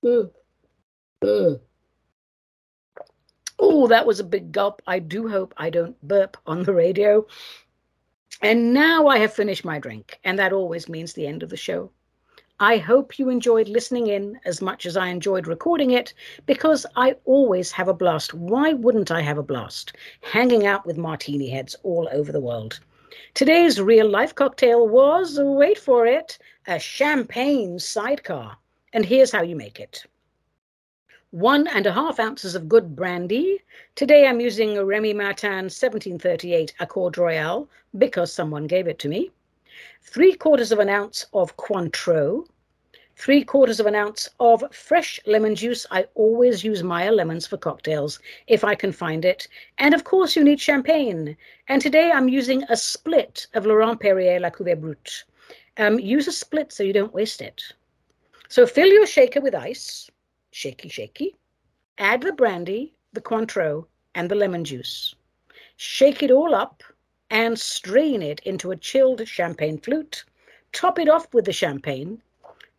Mm. 0.05 0.31
Mm. 1.23 1.61
Oh, 3.59 3.87
that 3.87 4.07
was 4.07 4.19
a 4.19 4.25
big 4.25 4.51
gulp. 4.51 4.83
I 4.87 4.99
do 4.99 5.29
hope 5.29 5.55
I 5.57 5.71
don't 5.71 6.01
burp 6.07 6.37
on 6.47 6.65
the 6.65 6.75
radio. 6.75 7.27
And 8.41 8.75
now 8.75 9.07
I 9.07 9.19
have 9.19 9.33
finished 9.33 9.65
my 9.65 9.79
drink, 9.79 10.19
and 10.25 10.39
that 10.39 10.53
always 10.53 10.89
means 10.89 11.13
the 11.13 11.27
end 11.27 11.45
of 11.45 11.51
the 11.51 11.57
show. 11.57 11.91
I 12.59 12.79
hope 12.79 13.19
you 13.19 13.29
enjoyed 13.29 13.69
listening 13.69 14.09
in 14.09 14.39
as 14.45 14.61
much 14.61 14.87
as 14.87 14.97
I 14.97 15.09
enjoyed 15.09 15.47
recording 15.47 15.93
it 15.93 16.15
because 16.47 16.87
I 16.97 17.17
always 17.25 17.71
have 17.73 17.89
a 17.89 17.95
blast. 17.95 18.35
Why 18.35 18.73
wouldn't 18.73 19.11
I 19.11 19.21
have 19.21 19.39
a 19.39 19.43
blast? 19.43 19.95
Hanging 20.23 20.67
out 20.67 20.87
with 20.87 20.99
martini 20.99 21.49
heads 21.51 21.77
all 21.83 22.09
over 22.13 22.33
the 22.33 22.41
world. 22.41 22.81
Today's 23.35 23.81
real 23.81 24.09
life 24.09 24.35
cocktail 24.35 24.89
was, 24.89 25.39
wait 25.41 25.79
for 25.79 26.07
it, 26.07 26.39
a 26.67 26.79
champagne 26.79 27.79
sidecar. 27.79 28.57
And 28.95 29.07
here's 29.07 29.33
how 29.33 29.43
you 29.43 29.57
make 29.57 29.81
it 29.81 30.05
one 31.31 31.67
and 31.67 31.87
a 31.87 31.93
half 31.93 32.21
ounces 32.21 32.55
of 32.55 32.69
good 32.69 32.95
brandy. 32.95 33.59
Today 33.95 34.27
I'm 34.27 34.39
using 34.39 34.77
a 34.77 34.85
Remy 34.85 35.15
Martin 35.15 35.71
1738 35.71 36.75
Accord 36.79 37.17
Royal 37.17 37.71
because 37.97 38.31
someone 38.31 38.67
gave 38.67 38.87
it 38.87 38.99
to 38.99 39.09
me. 39.09 39.31
Three 40.03 40.35
quarters 40.35 40.73
of 40.73 40.79
an 40.79 40.91
ounce 40.91 41.25
of 41.33 41.57
Cointreau. 41.57 42.47
Three 43.17 43.45
quarters 43.45 43.81
of 43.81 43.87
an 43.87 43.95
ounce 43.95 44.29
of 44.41 44.63
fresh 44.73 45.19
lemon 45.25 45.55
juice. 45.55 45.87
I 45.91 46.05
always 46.15 46.63
use 46.63 46.83
Meyer 46.83 47.13
lemons 47.13 47.47
for 47.47 47.57
cocktails 47.57 48.19
if 48.47 48.63
I 48.63 48.75
can 48.75 48.93
find 48.93 49.25
it. 49.25 49.49
And 49.79 49.95
of 49.95 50.05
course, 50.05 50.37
you 50.37 50.45
need 50.45 50.61
champagne. 50.61 51.35
And 51.67 51.81
today 51.81 52.13
I'm 52.13 52.29
using 52.29 52.63
a 52.65 52.77
split 52.77 53.47
of 53.55 53.65
Laurent 53.65 53.99
Perrier 53.99 54.39
La 54.39 54.51
Cuvée 54.51 54.79
Brut. 54.79 55.25
Um, 55.79 55.99
use 55.99 56.29
a 56.29 56.33
split 56.33 56.73
so 56.73 56.83
you 56.83 56.93
don't 56.93 57.15
waste 57.15 57.41
it. 57.41 57.73
So 58.53 58.67
fill 58.67 58.89
your 58.89 59.07
shaker 59.07 59.41
with 59.41 59.55
ice 59.55 60.11
shaky, 60.51 60.91
shaky. 60.91 61.39
Add 61.97 62.21
the 62.21 62.35
brandy, 62.35 62.95
the 63.15 63.23
Cointreau, 63.23 63.87
and 64.15 64.31
the 64.31 64.35
lemon 64.35 64.63
juice. 64.63 65.15
Shake 65.79 66.23
it 66.23 66.31
all 66.31 66.55
up 66.55 66.83
and 67.31 67.59
strain 67.59 68.21
it 68.21 68.41
into 68.41 68.71
a 68.71 68.77
chilled 68.77 69.27
champagne 69.27 69.79
flute. 69.79 70.27
Top 70.71 70.99
it 70.99 71.09
off 71.09 71.33
with 71.33 71.47
the 71.47 71.53
champagne. 71.55 72.21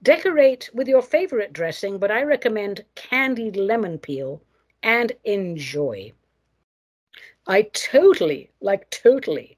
Decorate 0.03 0.69
with 0.75 0.87
your 0.87 1.01
favorite 1.01 1.53
dressing, 1.53 1.97
but 1.97 2.11
I 2.11 2.21
recommend 2.21 2.85
candied 2.93 3.55
lemon 3.55 3.97
peel 3.97 4.43
and 4.83 5.11
enjoy. 5.23 6.13
I 7.47 7.63
totally, 7.73 8.51
like 8.61 8.87
totally, 8.91 9.57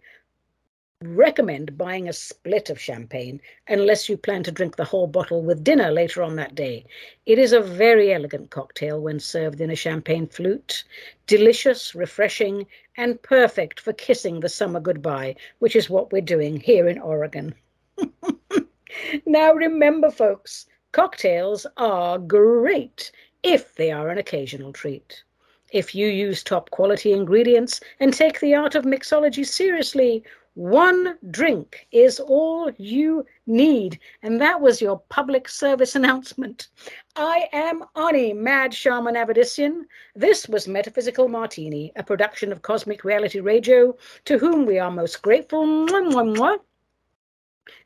recommend 1.04 1.78
buying 1.78 2.08
a 2.08 2.14
split 2.14 2.70
of 2.70 2.80
champagne 2.80 3.42
unless 3.68 4.08
you 4.08 4.16
plan 4.16 4.44
to 4.44 4.52
drink 4.52 4.78
the 4.78 4.86
whole 4.86 5.08
bottle 5.08 5.44
with 5.44 5.64
dinner 5.64 5.92
later 5.92 6.24
on 6.24 6.38
that 6.38 6.56
day. 6.56 6.86
It 7.26 7.38
is 7.38 7.52
a 7.52 7.60
very 7.60 8.14
elegant 8.14 8.50
cocktail 8.50 9.02
when 9.02 9.20
served 9.20 9.60
in 9.60 9.70
a 9.70 9.76
champagne 9.76 10.26
flute, 10.26 10.86
delicious, 11.28 11.96
refreshing, 11.96 12.66
and 12.96 13.22
perfect 13.22 13.80
for 13.82 13.92
kissing 13.92 14.40
the 14.40 14.48
summer 14.48 14.80
goodbye, 14.80 15.36
which 15.60 15.76
is 15.76 15.90
what 15.90 16.14
we're 16.14 16.22
doing 16.22 16.62
here 16.62 16.88
in 16.88 16.98
Oregon. 16.98 17.54
now, 19.26 19.52
remember, 19.52 20.10
folks, 20.10 20.66
cocktails 20.94 21.68
are 21.76 22.18
great 22.18 23.12
if 23.44 23.76
they 23.76 23.92
are 23.92 24.10
an 24.10 24.18
occasional 24.18 24.72
treat. 24.72 25.24
If 25.72 25.94
you 25.94 26.08
use 26.08 26.42
top 26.42 26.70
quality 26.72 27.12
ingredients 27.12 27.82
and 28.00 28.14
take 28.14 28.40
the 28.40 28.56
art 28.56 28.76
of 28.76 28.86
mixology 28.86 29.46
seriously, 29.46 30.24
one 30.56 31.18
drink 31.32 31.86
is 31.92 32.18
all 32.20 32.72
you 32.78 33.26
need. 33.46 34.00
And 34.24 34.40
that 34.40 34.62
was 34.62 34.82
your 34.82 35.00
public 35.10 35.50
service 35.50 35.96
announcement. 35.98 36.70
I 37.18 37.50
am 37.52 37.84
Ani, 37.98 38.32
Mad 38.34 38.74
Shaman 38.74 39.16
Avedissian. 39.16 39.84
This 40.16 40.48
was 40.48 40.66
Metaphysical 40.66 41.28
Martini, 41.28 41.92
a 41.98 42.04
production 42.04 42.54
of 42.54 42.62
Cosmic 42.62 43.04
Reality 43.04 43.42
Radio, 43.42 43.98
to 44.24 44.38
whom 44.38 44.66
we 44.66 44.80
are 44.80 44.90
most 44.90 45.22
grateful. 45.22 45.66
Mwah, 45.66 46.14
mwah, 46.14 46.38
mwah. 46.38 46.60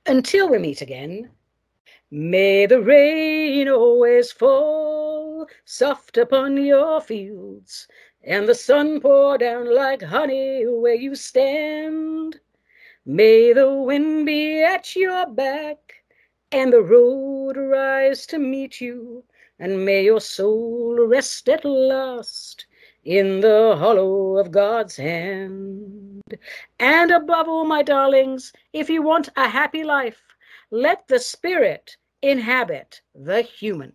Until 0.05 0.49
we 0.49 0.59
meet 0.59 0.81
again, 0.81 1.31
may 2.11 2.67
the 2.67 2.81
rain 2.81 3.67
always 3.67 4.31
fall 4.31 5.47
soft 5.65 6.17
upon 6.17 6.55
your 6.63 7.01
fields, 7.01 7.87
and 8.23 8.47
the 8.47 8.53
sun 8.53 9.01
pour 9.01 9.39
down 9.39 9.73
like 9.73 10.03
honey 10.03 10.65
where 10.67 10.93
you 10.93 11.15
stand. 11.15 12.39
May 13.05 13.53
the 13.53 13.71
wind 13.71 14.25
be 14.25 14.61
at 14.63 14.95
your 14.95 15.25
back 15.27 15.77
and 16.51 16.73
the 16.73 16.81
road 16.81 17.57
rise 17.57 18.25
to 18.27 18.39
meet 18.39 18.81
you, 18.81 19.23
and 19.59 19.85
may 19.85 20.03
your 20.03 20.19
soul 20.19 21.07
rest 21.07 21.47
at 21.49 21.63
last 21.63 22.65
in 23.05 23.39
the 23.39 23.75
hollow 23.77 24.37
of 24.37 24.51
God's 24.51 24.97
hand. 24.97 26.21
And 26.79 27.11
above 27.11 27.47
all, 27.47 27.65
my 27.65 27.83
darlings, 27.83 28.51
if 28.73 28.89
you 28.89 29.01
want 29.01 29.29
a 29.35 29.47
happy 29.47 29.83
life, 29.83 30.21
let 30.71 31.07
the 31.07 31.19
spirit 31.19 31.97
inhabit 32.21 33.01
the 33.15 33.41
human. 33.41 33.93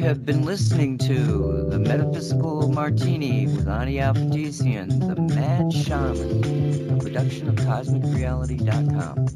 Have 0.00 0.24
been 0.24 0.44
listening 0.44 0.98
to 0.98 1.66
The 1.68 1.78
Metaphysical 1.78 2.68
Martini 2.68 3.46
with 3.46 3.68
Ani 3.68 3.96
Avedissian, 3.96 4.88
the 4.98 5.20
Mad 5.34 5.72
Shaman, 5.72 6.96
a 6.96 7.02
production 7.02 7.48
of 7.48 7.54
CosmicReality.com. 7.56 9.26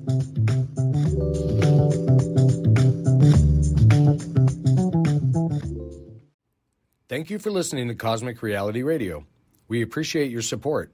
Thank 7.08 7.30
you 7.30 7.38
for 7.38 7.50
listening 7.50 7.88
to 7.88 7.94
Cosmic 7.94 8.42
Reality 8.42 8.82
Radio. 8.82 9.26
We 9.68 9.82
appreciate 9.82 10.30
your 10.30 10.42
support. 10.42 10.92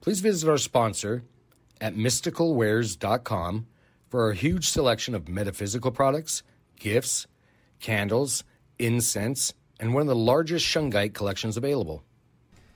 Please 0.00 0.20
visit 0.20 0.48
our 0.48 0.58
sponsor 0.58 1.24
at 1.80 1.96
mysticalwares.com 1.96 3.66
for 4.08 4.22
our 4.24 4.32
huge 4.32 4.68
selection 4.68 5.14
of 5.14 5.28
metaphysical 5.28 5.90
products, 5.90 6.42
gifts, 6.78 7.26
candles, 7.80 8.44
incense, 8.80 9.54
and 9.78 9.94
one 9.94 10.00
of 10.00 10.08
the 10.08 10.16
largest 10.16 10.66
shungite 10.66 11.14
collections 11.14 11.56
available. 11.56 12.02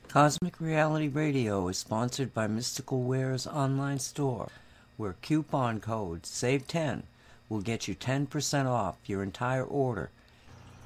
Cosmic 0.09 0.61
Reality 0.61 1.09
Radio 1.09 1.66
is 1.68 1.78
sponsored 1.78 2.32
by 2.32 2.46
Mystical 2.46 3.02
Ware's 3.02 3.46
online 3.46 3.98
store, 3.98 4.48
where 4.96 5.16
coupon 5.22 5.80
code 5.80 6.22
SAVE10 6.22 7.02
will 7.48 7.61
get 7.61 7.88
you 7.88 7.94
10% 7.94 8.66
off 8.66 8.96
your 9.07 9.22
entire 9.22 9.64
order 9.64 10.11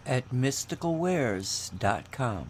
at 0.06 0.30
mysticalwares.com. 0.30 2.46